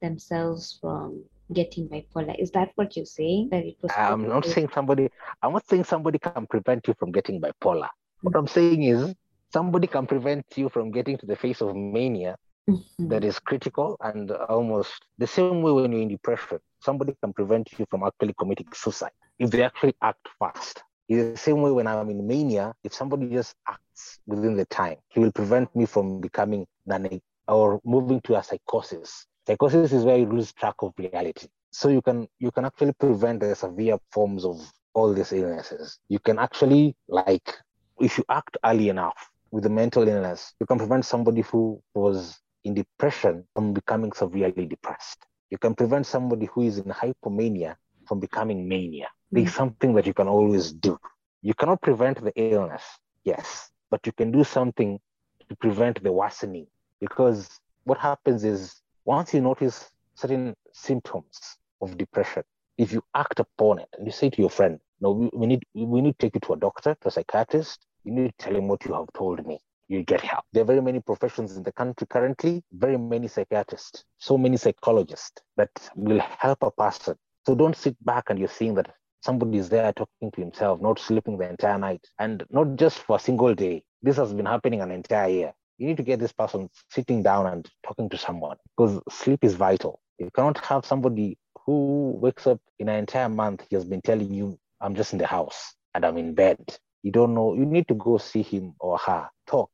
themselves 0.00 0.78
from 0.80 1.24
getting 1.52 1.88
bipolar? 1.88 2.38
Is 2.38 2.50
that 2.52 2.72
what 2.76 2.96
you're 2.96 3.06
saying? 3.06 3.48
That 3.50 3.64
it 3.64 3.76
was 3.82 3.92
I'm 3.96 4.28
not 4.28 4.44
saying 4.46 4.70
somebody 4.74 5.10
I'm 5.42 5.52
not 5.52 5.66
saying 5.68 5.84
somebody 5.84 6.18
can 6.18 6.46
prevent 6.46 6.86
you 6.88 6.94
from 6.98 7.12
getting 7.12 7.40
bipolar. 7.40 7.88
What 8.22 8.36
I'm 8.36 8.46
saying 8.48 8.82
is 8.82 9.14
somebody 9.52 9.86
can 9.86 10.06
prevent 10.06 10.44
you 10.56 10.68
from 10.68 10.90
getting 10.90 11.16
to 11.18 11.26
the 11.26 11.36
phase 11.36 11.60
of 11.62 11.74
mania 11.76 12.36
Mhm. 12.68 13.08
that 13.10 13.24
is 13.24 13.38
critical 13.38 13.96
and 14.00 14.30
almost 14.32 15.04
the 15.18 15.26
same 15.26 15.62
way 15.62 15.72
when 15.72 15.92
you're 15.92 16.02
in 16.02 16.08
depression, 16.08 16.58
somebody 16.80 17.14
can 17.22 17.32
prevent 17.32 17.68
you 17.78 17.84
from 17.90 18.02
actually 18.02 18.34
committing 18.38 18.66
suicide 18.72 19.12
if 19.38 19.50
they 19.50 19.62
actually 19.62 19.94
act 20.02 20.28
fast. 20.38 20.82
In 21.08 21.32
the 21.32 21.38
same 21.38 21.60
way 21.60 21.70
when 21.70 21.86
I'm 21.86 22.08
in 22.10 22.26
mania, 22.26 22.74
if 22.82 22.94
somebody 22.94 23.28
just 23.28 23.54
acts 23.68 24.18
within 24.26 24.56
the 24.56 24.64
time, 24.66 24.96
he 25.08 25.20
will 25.20 25.32
prevent 25.32 25.74
me 25.76 25.86
from 25.86 26.20
becoming 26.20 26.66
manic 26.86 27.22
or 27.46 27.80
moving 27.84 28.20
to 28.22 28.36
a 28.36 28.42
psychosis. 28.42 29.26
Psychosis 29.46 29.92
is 29.92 30.04
where 30.04 30.16
you 30.16 30.26
lose 30.26 30.52
track 30.52 30.76
of 30.80 30.92
reality. 30.96 31.48
So 31.70 31.88
you 31.88 32.00
can 32.00 32.26
you 32.38 32.50
can 32.50 32.64
actually 32.64 32.92
prevent 32.94 33.40
the 33.40 33.54
severe 33.54 33.98
forms 34.12 34.44
of 34.44 34.60
all 34.94 35.12
these 35.12 35.32
illnesses. 35.32 35.98
You 36.08 36.18
can 36.20 36.38
actually 36.38 36.96
like 37.08 37.54
if 38.00 38.16
you 38.18 38.24
act 38.30 38.56
early 38.64 38.88
enough 38.88 39.30
with 39.50 39.66
a 39.66 39.70
mental 39.70 40.08
illness, 40.08 40.54
you 40.60 40.66
can 40.66 40.78
prevent 40.78 41.04
somebody 41.04 41.42
who 41.42 41.80
was 41.94 42.38
in 42.64 42.74
depression 42.74 43.44
from 43.54 43.72
becoming 43.74 44.12
severely 44.12 44.66
depressed. 44.66 45.26
You 45.50 45.58
can 45.58 45.74
prevent 45.74 46.06
somebody 46.06 46.46
who 46.46 46.62
is 46.62 46.78
in 46.78 46.84
hypomania 46.84 47.76
from 48.06 48.20
becoming 48.20 48.68
mania. 48.68 49.08
There's 49.34 49.50
hmm. 49.50 49.56
something 49.56 49.94
that 49.94 50.06
you 50.06 50.14
can 50.14 50.28
always 50.28 50.72
do. 50.72 50.96
You 51.42 51.54
cannot 51.54 51.82
prevent 51.82 52.22
the 52.22 52.32
illness, 52.36 52.84
yes, 53.24 53.70
but 53.90 54.06
you 54.06 54.12
can 54.12 54.30
do 54.30 54.44
something 54.44 55.00
to 55.48 55.56
prevent 55.56 56.02
the 56.02 56.12
worsening. 56.12 56.68
Because 57.00 57.48
what 57.82 57.98
happens 57.98 58.44
is 58.44 58.80
once 59.04 59.34
you 59.34 59.40
notice 59.40 59.90
certain 60.14 60.54
symptoms 60.72 61.58
of 61.82 61.98
depression, 61.98 62.44
if 62.78 62.92
you 62.92 63.02
act 63.14 63.40
upon 63.40 63.80
it 63.80 63.88
and 63.98 64.06
you 64.06 64.12
say 64.12 64.30
to 64.30 64.40
your 64.40 64.50
friend, 64.50 64.78
no, 65.00 65.10
we, 65.10 65.30
we 65.34 65.46
need 65.46 65.64
we 65.74 66.00
need 66.00 66.16
to 66.18 66.26
take 66.26 66.36
you 66.36 66.40
to 66.46 66.52
a 66.52 66.56
doctor, 66.56 66.96
to 67.00 67.08
a 67.08 67.10
psychiatrist, 67.10 67.86
you 68.04 68.12
need 68.12 68.32
to 68.38 68.44
tell 68.44 68.54
him 68.54 68.68
what 68.68 68.84
you 68.84 68.94
have 68.94 69.12
told 69.14 69.44
me. 69.44 69.58
You 69.88 70.04
get 70.04 70.20
help. 70.20 70.44
There 70.52 70.62
are 70.62 70.66
very 70.66 70.80
many 70.80 71.00
professions 71.00 71.56
in 71.56 71.64
the 71.64 71.72
country 71.72 72.06
currently, 72.06 72.62
very 72.72 72.96
many 72.96 73.26
psychiatrists, 73.26 74.04
so 74.18 74.38
many 74.38 74.56
psychologists 74.56 75.42
that 75.56 75.70
will 75.96 76.20
help 76.20 76.62
a 76.62 76.70
person. 76.70 77.16
So 77.46 77.56
don't 77.56 77.76
sit 77.76 77.96
back 78.04 78.30
and 78.30 78.38
you're 78.38 78.56
seeing 78.60 78.74
that 78.74 78.94
somebody 79.24 79.58
is 79.58 79.68
there 79.70 79.92
talking 79.92 80.30
to 80.30 80.40
himself, 80.40 80.80
not 80.80 80.98
sleeping 80.98 81.38
the 81.38 81.48
entire 81.48 81.78
night, 81.78 82.06
and 82.18 82.44
not 82.50 82.76
just 82.76 82.98
for 82.98 83.16
a 83.16 83.20
single 83.20 83.54
day. 83.54 83.82
This 84.02 84.16
has 84.16 84.34
been 84.34 84.46
happening 84.46 84.82
an 84.82 84.90
entire 84.90 85.28
year. 85.30 85.52
You 85.78 85.86
need 85.86 85.96
to 85.96 86.02
get 86.02 86.20
this 86.20 86.32
person 86.32 86.68
sitting 86.90 87.22
down 87.22 87.46
and 87.46 87.68
talking 87.84 88.08
to 88.10 88.18
someone 88.18 88.58
because 88.76 89.00
sleep 89.10 89.42
is 89.42 89.54
vital. 89.54 90.00
You 90.18 90.30
cannot 90.34 90.62
have 90.64 90.84
somebody 90.84 91.38
who 91.64 92.12
wakes 92.20 92.46
up 92.46 92.60
in 92.78 92.88
an 92.88 92.96
entire 92.96 93.28
month, 93.28 93.64
he 93.68 93.76
has 93.76 93.84
been 93.84 94.02
telling 94.02 94.32
you, 94.32 94.58
I'm 94.80 94.94
just 94.94 95.12
in 95.12 95.18
the 95.18 95.26
house 95.26 95.74
and 95.94 96.04
I'm 96.04 96.18
in 96.18 96.34
bed. 96.34 96.58
You 97.02 97.10
don't 97.10 97.34
know, 97.34 97.54
you 97.54 97.64
need 97.64 97.88
to 97.88 97.94
go 97.94 98.18
see 98.18 98.42
him 98.42 98.74
or 98.78 98.98
her, 98.98 99.28
talk, 99.46 99.70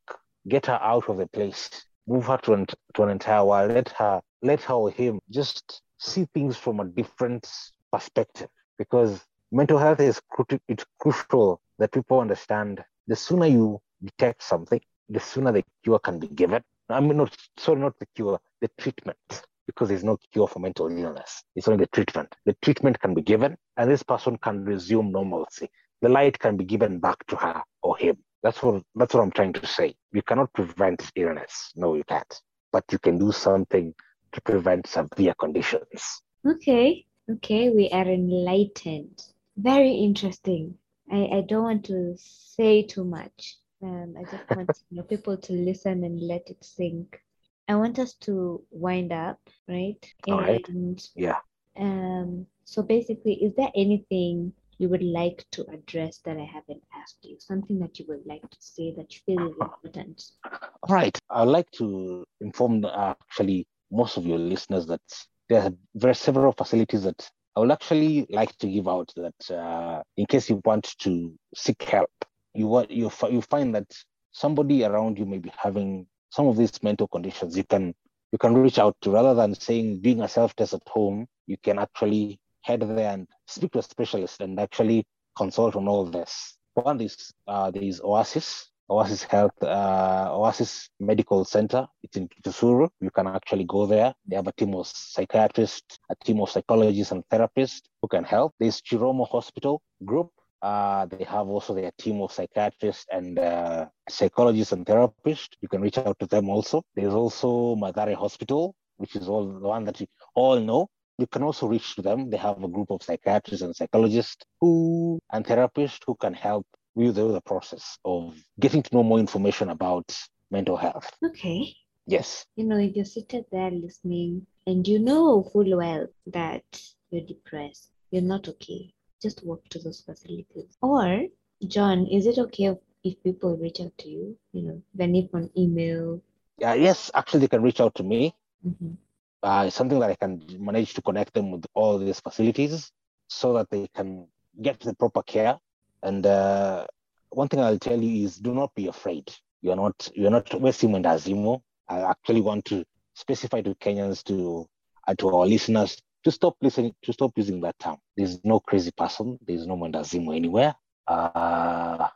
get 0.49 0.67
her 0.67 0.79
out 0.81 1.09
of 1.09 1.17
the 1.17 1.27
place, 1.27 1.69
move 2.07 2.27
her 2.27 2.39
to 2.39 2.53
an, 2.55 2.67
to 2.95 3.03
an 3.03 3.11
entire 3.11 3.45
world, 3.45 3.73
let 3.73 3.89
her, 3.91 4.21
let 4.43 4.63
her 4.63 4.75
or 4.75 4.91
him 4.91 5.21
just 5.31 5.83
see 5.99 6.27
things 6.33 6.57
from 6.57 6.81
a 6.81 6.85
different 6.85 7.49
perspective 7.93 8.49
because 8.79 9.21
mental 9.53 9.79
health 9.79 10.01
is 10.01 10.21
it's 10.69 10.85
crucial 10.99 11.61
that 11.79 11.93
people 11.93 12.21
understand 12.21 12.83
the 13.07 13.17
sooner 13.17 13.47
you 13.47 13.81
detect 14.03 14.43
something, 14.43 14.81
the 15.09 15.21
sooner 15.21 15.53
the 15.53 15.65
cure 15.83 15.99
can 15.99 16.19
be 16.19 16.29
given. 16.29 16.63
I 16.89 17.01
mean, 17.01 17.17
not 17.17 17.37
sorry, 17.59 17.81
not 17.81 17.99
the 17.99 18.07
cure, 18.15 18.41
the 18.61 18.71
treatment, 18.79 19.19
because 19.67 19.89
there's 19.89 20.05
no 20.05 20.19
cure 20.33 20.49
for 20.49 20.59
mental 20.59 20.89
illness. 20.89 21.43
It's 21.55 21.69
only 21.69 21.85
the 21.85 21.91
treatment. 21.91 22.35
The 22.47 22.57
treatment 22.63 23.01
can 23.01 23.15
be 23.15 23.23
given, 23.23 23.57
and 23.77 23.91
this 23.91 24.03
person 24.03 24.39
can 24.39 24.65
resume 24.65 25.13
normalcy. 25.13 25.71
The 26.03 26.09
light 26.09 26.39
can 26.39 26.57
be 26.57 26.65
given 26.65 26.99
back 26.99 27.25
to 27.29 27.37
her 27.37 27.63
or 27.83 27.97
him. 27.97 28.19
That's 28.43 28.63
what 28.63 28.83
that's 28.95 29.15
what 29.15 29.23
I'm 29.23 29.31
trying 29.31 29.53
to 29.55 29.67
say. 29.67 29.95
You 30.13 30.23
cannot 30.23 30.53
prevent 30.53 31.11
illness. 31.15 31.73
No, 31.77 31.95
you 31.95 32.05
can't. 32.05 32.41
But 32.73 32.85
you 32.91 32.99
can 32.99 33.19
do 33.19 33.33
something 33.33 33.95
to 34.33 34.41
prevent 34.41 34.87
severe 34.87 35.35
conditions. 35.35 36.23
Okay, 36.47 37.05
okay, 37.31 37.71
we 37.71 37.91
are 37.91 38.07
enlightened. 38.07 39.23
Very 39.57 39.91
interesting. 39.93 40.75
I, 41.11 41.29
I 41.33 41.45
don't 41.47 41.65
want 41.65 41.85
to 41.87 42.15
say 42.17 42.83
too 42.83 43.05
much. 43.05 43.57
Um, 43.83 44.15
I 44.19 44.23
just 44.31 44.51
want 44.51 44.71
you 44.91 44.99
know, 44.99 45.03
people 45.03 45.37
to 45.37 45.53
listen 45.53 46.05
and 46.05 46.21
let 46.21 46.49
it 46.49 46.65
sink. 46.65 47.21
I 47.69 47.77
want 47.77 47.99
us 47.99 48.15
to 48.27 48.63
wind 48.71 49.13
up, 49.13 49.39
right? 49.69 49.97
All 50.29 50.41
right. 50.41 50.67
Yeah. 51.15 51.39
um, 51.79 52.47
so 52.65 52.83
basically, 52.83 53.35
is 53.35 53.55
there 53.57 53.71
anything 53.75 54.53
you 54.79 54.89
would 54.89 55.03
like 55.03 55.45
to 55.53 55.65
address 55.71 56.19
that 56.25 56.37
I 56.37 56.45
haven't 56.45 56.83
asked 56.95 57.19
you? 57.23 57.37
Something 57.39 57.79
that 57.81 57.99
you 57.99 58.07
would 58.09 58.25
like 58.27 58.49
to 58.49 58.57
say 58.61 58.95
that 58.97 59.15
you 59.15 59.21
feel 59.27 59.49
is 59.49 59.57
important? 59.61 60.23
All 60.45 60.95
right. 60.95 61.17
I'd 61.31 61.45
like 61.45 61.71
to 61.73 62.25
inform 62.41 62.85
uh, 62.85 63.15
actually 63.21 63.67
most 63.91 64.17
of 64.17 64.27
your 64.27 64.39
listeners 64.39 64.87
that 64.87 65.01
there 65.49 65.63
are 65.63 65.73
very 65.95 66.15
several 66.15 66.53
facilities 66.53 67.03
that 67.03 67.31
I 67.57 67.61
would 67.61 67.73
actually 67.73 68.27
like 68.31 68.57
to 68.59 68.69
give 68.69 68.89
out 68.89 69.13
that 69.17 69.51
uh, 69.51 70.03
in 70.17 70.27
case 70.27 70.49
you 70.49 70.61
want 70.65 70.95
to 71.01 71.35
seek 71.55 71.83
help, 71.83 72.11
you 72.55 72.67
want 72.67 72.91
you 72.91 73.11
you 73.29 73.43
find 73.43 73.75
that 73.75 73.93
somebody 74.33 74.85
around 74.85 75.19
you 75.19 75.27
may 75.27 75.39
be 75.39 75.53
having 75.57 76.07
some 76.31 76.47
of 76.47 76.57
these 76.57 76.83
mental 76.83 77.09
conditions. 77.09 77.57
You 77.57 77.65
can 77.65 77.95
you 78.33 78.39
can 78.39 78.55
reach 78.55 78.79
out 78.79 78.97
to 79.03 79.11
rather 79.11 79.35
than 79.35 79.55
saying 79.55 80.01
doing 80.01 80.21
a 80.23 80.29
self 80.29 80.55
test 80.55 80.75
at 80.75 80.89
home. 80.89 81.27
You 81.47 81.57
can 81.63 81.79
actually 81.79 82.39
head 82.63 82.81
there 82.81 83.13
and 83.13 83.27
speak 83.47 83.73
to 83.73 83.81
a 83.81 83.83
specialist 83.83 84.41
and 84.41 84.61
actually 84.61 85.05
consult 85.37 85.75
on 85.75 85.89
all 85.89 86.05
this. 86.05 86.57
One 86.75 87.01
is 87.01 87.33
uh, 87.49 87.71
there 87.73 87.83
is 87.83 88.01
Oasis, 88.01 88.71
Oasis 88.91 89.23
Health, 89.23 89.63
uh, 89.63 90.31
Oasis 90.33 90.91
Medical 90.99 91.45
Center. 91.45 91.87
It's 92.03 92.17
in 92.17 92.29
Kisumu. 92.29 92.89
You 93.01 93.11
can 93.11 93.29
actually 93.29 93.65
go 93.65 93.87
there. 93.87 94.13
They 94.27 94.35
have 94.35 94.49
a 94.49 94.53
team 94.53 94.75
of 94.75 94.89
psychiatrists, 94.89 95.99
a 96.11 96.17
team 96.25 96.41
of 96.41 96.51
psychologists 96.51 97.13
and 97.13 97.23
therapists 97.33 97.83
who 98.03 98.09
can 98.09 98.25
help. 98.25 98.53
There's 98.59 98.81
Chiromo 98.83 99.29
Hospital 99.29 99.81
Group. 100.05 100.31
Uh, 100.61 101.07
they 101.07 101.25
have 101.25 101.47
also 101.47 101.73
their 101.73 101.93
team 101.99 102.21
of 102.21 102.33
psychiatrists 102.33 103.07
and 103.13 103.39
uh, 103.39 103.87
psychologists 104.09 104.73
and 104.73 104.85
therapists. 104.85 105.51
You 105.63 105.69
can 105.69 105.81
reach 105.81 105.97
out 105.99 106.19
to 106.19 106.27
them 106.27 106.49
also. 106.51 106.83
There's 106.97 107.15
also 107.15 107.77
Mathari 107.77 108.15
Hospital, 108.15 108.75
which 108.97 109.15
is 109.15 109.29
all 109.29 109.47
the 109.47 109.69
one 109.69 109.85
that 109.85 110.01
you 110.01 110.09
all 110.35 110.59
know. 110.59 110.89
You 111.19 111.29
can 111.29 111.43
also 111.45 111.69
reach 111.69 111.95
to 111.95 112.03
them. 112.03 112.29
They 112.29 112.39
have 112.39 112.63
a 112.63 112.69
group 112.69 112.91
of 112.91 113.03
psychiatrists 113.03 113.63
and 113.63 113.77
psychologists 113.77 114.45
who 114.61 115.21
and 115.33 115.45
therapists 115.45 116.01
who 116.07 116.17
can 116.17 116.35
help 116.35 116.67
with 116.95 117.15
the, 117.15 117.29
the 117.29 117.41
process 117.41 117.99
of 118.05 118.35
getting 118.59 118.83
to 118.83 118.95
know 118.95 119.03
more 119.03 119.19
information 119.19 119.71
about 119.71 120.17
mental 120.51 120.77
health. 120.77 121.11
Okay. 121.25 121.75
Yes. 122.07 122.45
you 122.57 122.65
know, 122.65 122.79
if 122.79 122.97
you're 122.97 123.05
seated 123.05 123.45
there 123.53 123.71
listening 123.71 124.45
and 124.67 124.87
you 124.87 124.99
know 124.99 125.45
full 125.53 125.77
well 125.77 126.07
that 126.27 126.65
you're 127.11 127.25
depressed, 127.25 127.91
you're 128.11 128.23
not 128.23 128.49
okay, 128.49 128.93
just 129.23 129.45
walk 129.45 129.63
to 129.69 129.79
those 129.79 130.01
facilities. 130.01 130.77
Or, 130.83 131.27
John, 131.69 132.07
is 132.07 132.27
it 132.27 132.39
okay 132.39 132.77
if, 133.05 133.23
people 133.23 133.57
reach 133.57 133.81
out 133.81 133.97
to 133.99 134.09
you? 134.09 134.37
You 134.53 134.63
know, 134.63 134.83
then 134.93 135.15
if 135.15 135.33
on 135.33 135.51
email. 135.57 136.21
Yeah, 136.59 136.75
yes, 136.75 137.11
actually, 137.15 137.41
they 137.41 137.49
can 137.49 137.63
reach 137.63 137.81
out 137.81 137.95
to 137.95 138.03
me. 138.03 138.35
Mhm. 138.67 138.97
Uh, 139.43 139.65
it's 139.69 139.77
something 139.77 139.99
that 140.01 140.11
I 140.11 140.17
can 140.17 140.43
manage 140.59 140.93
to 140.95 141.03
connect 141.03 141.33
them 141.33 141.51
with 141.53 141.65
all 141.75 141.97
these 141.97 142.21
facilities 142.21 142.93
so 143.29 143.55
that 143.55 143.71
they 143.71 143.89
can 143.95 144.27
get 144.61 144.81
the 144.81 144.95
proper 144.95 145.23
care. 145.23 145.59
And 146.03 146.25
uh, 146.27 146.87
one 147.31 147.49
thing 147.49 147.61
I'll 147.61 147.79
tell 147.79 148.01
you 148.01 148.25
is 148.25 148.37
do 148.37 148.55
not 148.55 148.75
be 148.75 148.89
afraid. 148.89 149.33
You're 149.63 149.77
not 149.77 150.09
you're 150.15 150.31
not 150.31 150.53
wasting 150.61 150.91
Mwendawazimu. 150.91 151.61
I 151.89 152.01
actually 152.01 152.41
want 152.41 152.65
to 152.67 152.85
specify 153.15 153.61
to 153.63 153.75
Kenyans 153.75 154.25
to 154.25 154.67
uh, 155.07 155.15
to 155.19 155.29
our 155.29 155.47
listeners, 155.47 156.01
to 156.25 156.31
stop 156.31 156.57
listening, 156.63 156.95
to 157.03 157.13
stop 157.13 157.33
using 157.37 157.61
that 157.61 157.79
term. 157.79 157.97
There's 158.17 158.43
no 158.45 158.61
crazy 158.61 158.91
person. 158.97 159.39
There's 159.47 159.67
no 159.67 159.77
Mwendawazimu 159.77 160.35
anywhere. 160.35 160.75
Uh, 161.07 162.09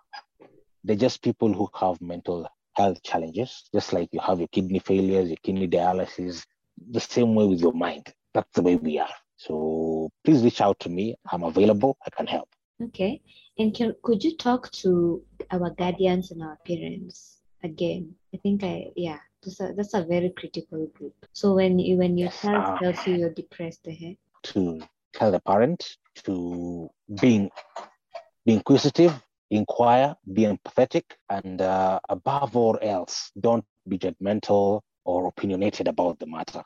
they're 0.84 0.96
just 0.96 1.22
people 1.22 1.52
who 1.52 1.68
have 1.78 2.00
mental 2.00 2.48
health 2.74 3.02
challenges, 3.02 3.64
just 3.72 3.92
like 3.92 4.08
you 4.12 4.20
have 4.20 4.38
your 4.38 4.48
kidney 4.48 4.78
failures, 4.78 5.28
your 5.28 5.38
kidney 5.42 5.68
dialysis, 5.68 6.44
the 6.90 7.00
same 7.00 7.34
way 7.34 7.46
with 7.46 7.60
your 7.60 7.72
mind. 7.72 8.12
That's 8.32 8.50
the 8.54 8.62
way 8.62 8.76
we 8.76 8.98
are. 8.98 9.14
So 9.36 10.10
please 10.24 10.42
reach 10.42 10.60
out 10.60 10.78
to 10.80 10.88
me. 10.88 11.16
I'm 11.30 11.42
available. 11.44 11.96
I 12.06 12.10
can 12.10 12.26
help. 12.26 12.48
Okay. 12.82 13.22
And 13.58 13.74
can, 13.74 13.94
could 14.02 14.24
you 14.24 14.36
talk 14.36 14.70
to 14.72 15.22
our 15.50 15.70
guardians 15.70 16.30
and 16.30 16.42
our 16.42 16.58
parents 16.66 17.38
again? 17.62 18.14
I 18.34 18.38
think 18.38 18.64
I, 18.64 18.90
yeah, 18.96 19.18
that's 19.42 19.60
a, 19.60 19.72
that's 19.76 19.94
a 19.94 20.04
very 20.04 20.30
critical 20.30 20.86
group. 20.88 21.14
So 21.32 21.54
when 21.54 21.78
you, 21.78 21.96
when 21.96 22.18
your 22.18 22.30
child 22.30 22.64
uh, 22.64 22.78
tells 22.78 23.06
you 23.06 23.14
you're 23.14 23.32
depressed, 23.32 23.86
ahead. 23.86 24.16
to 24.44 24.80
tell 25.12 25.30
the 25.30 25.40
parent 25.40 25.96
to 26.24 26.90
being 27.20 27.50
be 28.44 28.54
inquisitive, 28.54 29.12
inquire, 29.50 30.14
be 30.32 30.42
empathetic, 30.42 31.04
and 31.30 31.62
uh, 31.62 32.00
above 32.08 32.56
all 32.56 32.78
else, 32.82 33.30
don't 33.40 33.64
be 33.88 33.98
judgmental 33.98 34.80
or 35.04 35.28
opinionated 35.28 35.88
about 35.88 36.18
the 36.18 36.26
matter. 36.26 36.62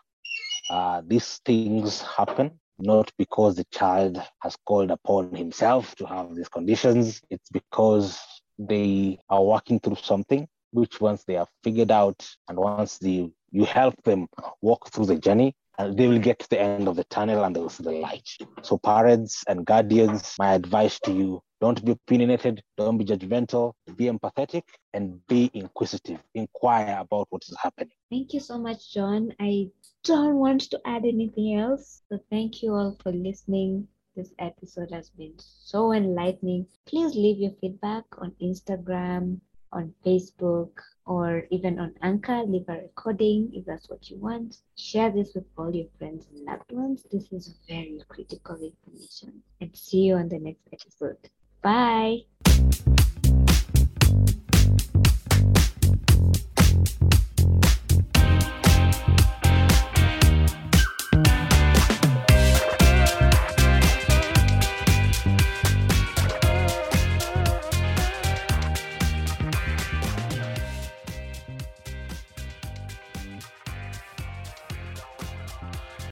Uh, 0.71 1.03
these 1.07 1.41
things 1.45 2.03
happen 2.03 2.59
not 2.79 3.11
because 3.19 3.57
the 3.57 3.65
child 3.73 4.21
has 4.41 4.57
called 4.67 4.91
upon 4.91 5.35
himself 5.35 5.95
to 5.97 6.07
have 6.07 6.35
these 6.35 6.49
conditions. 6.49 7.21
It's 7.31 7.51
because 7.51 8.21
they 8.59 9.19
are 9.29 9.43
working 9.43 9.81
through 9.81 9.97
something 9.97 10.49
which 10.73 11.01
once 11.01 11.25
they 11.25 11.35
have 11.35 11.49
figured 11.65 11.91
out 11.91 12.29
and 12.49 12.59
once 12.59 12.99
the 12.99 13.31
you 13.51 13.65
help 13.65 13.95
them 14.03 14.29
walk 14.61 14.91
through 14.91 15.07
the 15.07 15.17
journey 15.17 15.55
and 15.79 15.97
they 15.97 16.09
will 16.09 16.19
get 16.19 16.39
to 16.41 16.51
the 16.51 16.61
end 16.61 16.89
of 16.89 16.97
the 16.97 17.05
tunnel 17.05 17.45
and 17.45 17.55
they'll 17.55 17.69
see 17.69 17.85
the 17.85 17.93
light. 17.93 18.29
So 18.63 18.79
parents 18.79 19.45
and 19.49 19.65
guardians, 19.65 20.35
my 20.39 20.55
advice 20.55 20.99
to 21.05 21.13
you, 21.13 21.41
don't 21.61 21.85
be 21.85 21.93
opinionated, 21.93 22.63
don't 22.77 22.99
be 22.99 23.05
judgmental, 23.05 23.73
be 23.97 24.07
empathetic 24.07 24.63
and 24.95 25.25
be 25.27 25.51
inquisitive. 25.55 26.21
Inquire 26.35 26.99
about 27.01 27.27
what 27.31 27.43
is 27.49 27.57
happening. 27.61 27.91
Thank 28.11 28.33
you 28.33 28.41
so 28.41 28.59
much, 28.59 28.93
John. 28.93 29.35
I 29.41 29.71
don't 30.05 30.37
want 30.37 30.63
to 30.71 30.81
add 30.85 31.05
anything 31.05 31.57
else. 31.59 32.03
So 32.09 32.21
thank 32.31 32.63
you 32.63 32.75
all 32.75 32.97
for 33.03 33.11
listening. 33.13 33.89
This 34.15 34.33
episode 34.39 34.91
has 34.91 35.11
been 35.11 35.35
so 35.39 35.93
enlightening. 35.93 36.67
Please 36.87 37.15
leave 37.15 37.39
your 37.39 37.53
feedback 37.61 38.05
on 38.19 38.35
Instagram, 38.43 39.41
on 39.73 39.93
Facebook 40.05 40.71
or 41.07 41.45
even 41.51 41.79
on 41.79 41.95
Anchor, 42.03 42.43
leave 42.43 42.69
a 42.69 42.75
recording 42.75 43.51
if 43.53 43.65
that's 43.65 43.89
what 43.89 44.11
you 44.11 44.19
want. 44.19 44.59
Share 44.77 45.11
this 45.11 45.35
with 45.35 45.45
all 45.57 45.75
your 45.75 45.87
friends 45.99 46.27
and 46.33 46.45
loved 46.45 46.71
ones. 46.73 47.07
This 47.11 47.33
is 47.33 47.55
very 47.69 48.01
critical 48.09 48.57
information. 48.57 49.43
And 49.61 49.75
see 49.77 50.03
you 50.03 50.17
on 50.17 50.29
the 50.29 50.39
next 50.39 50.69
episode. 50.73 51.31
Bye. 51.63 52.25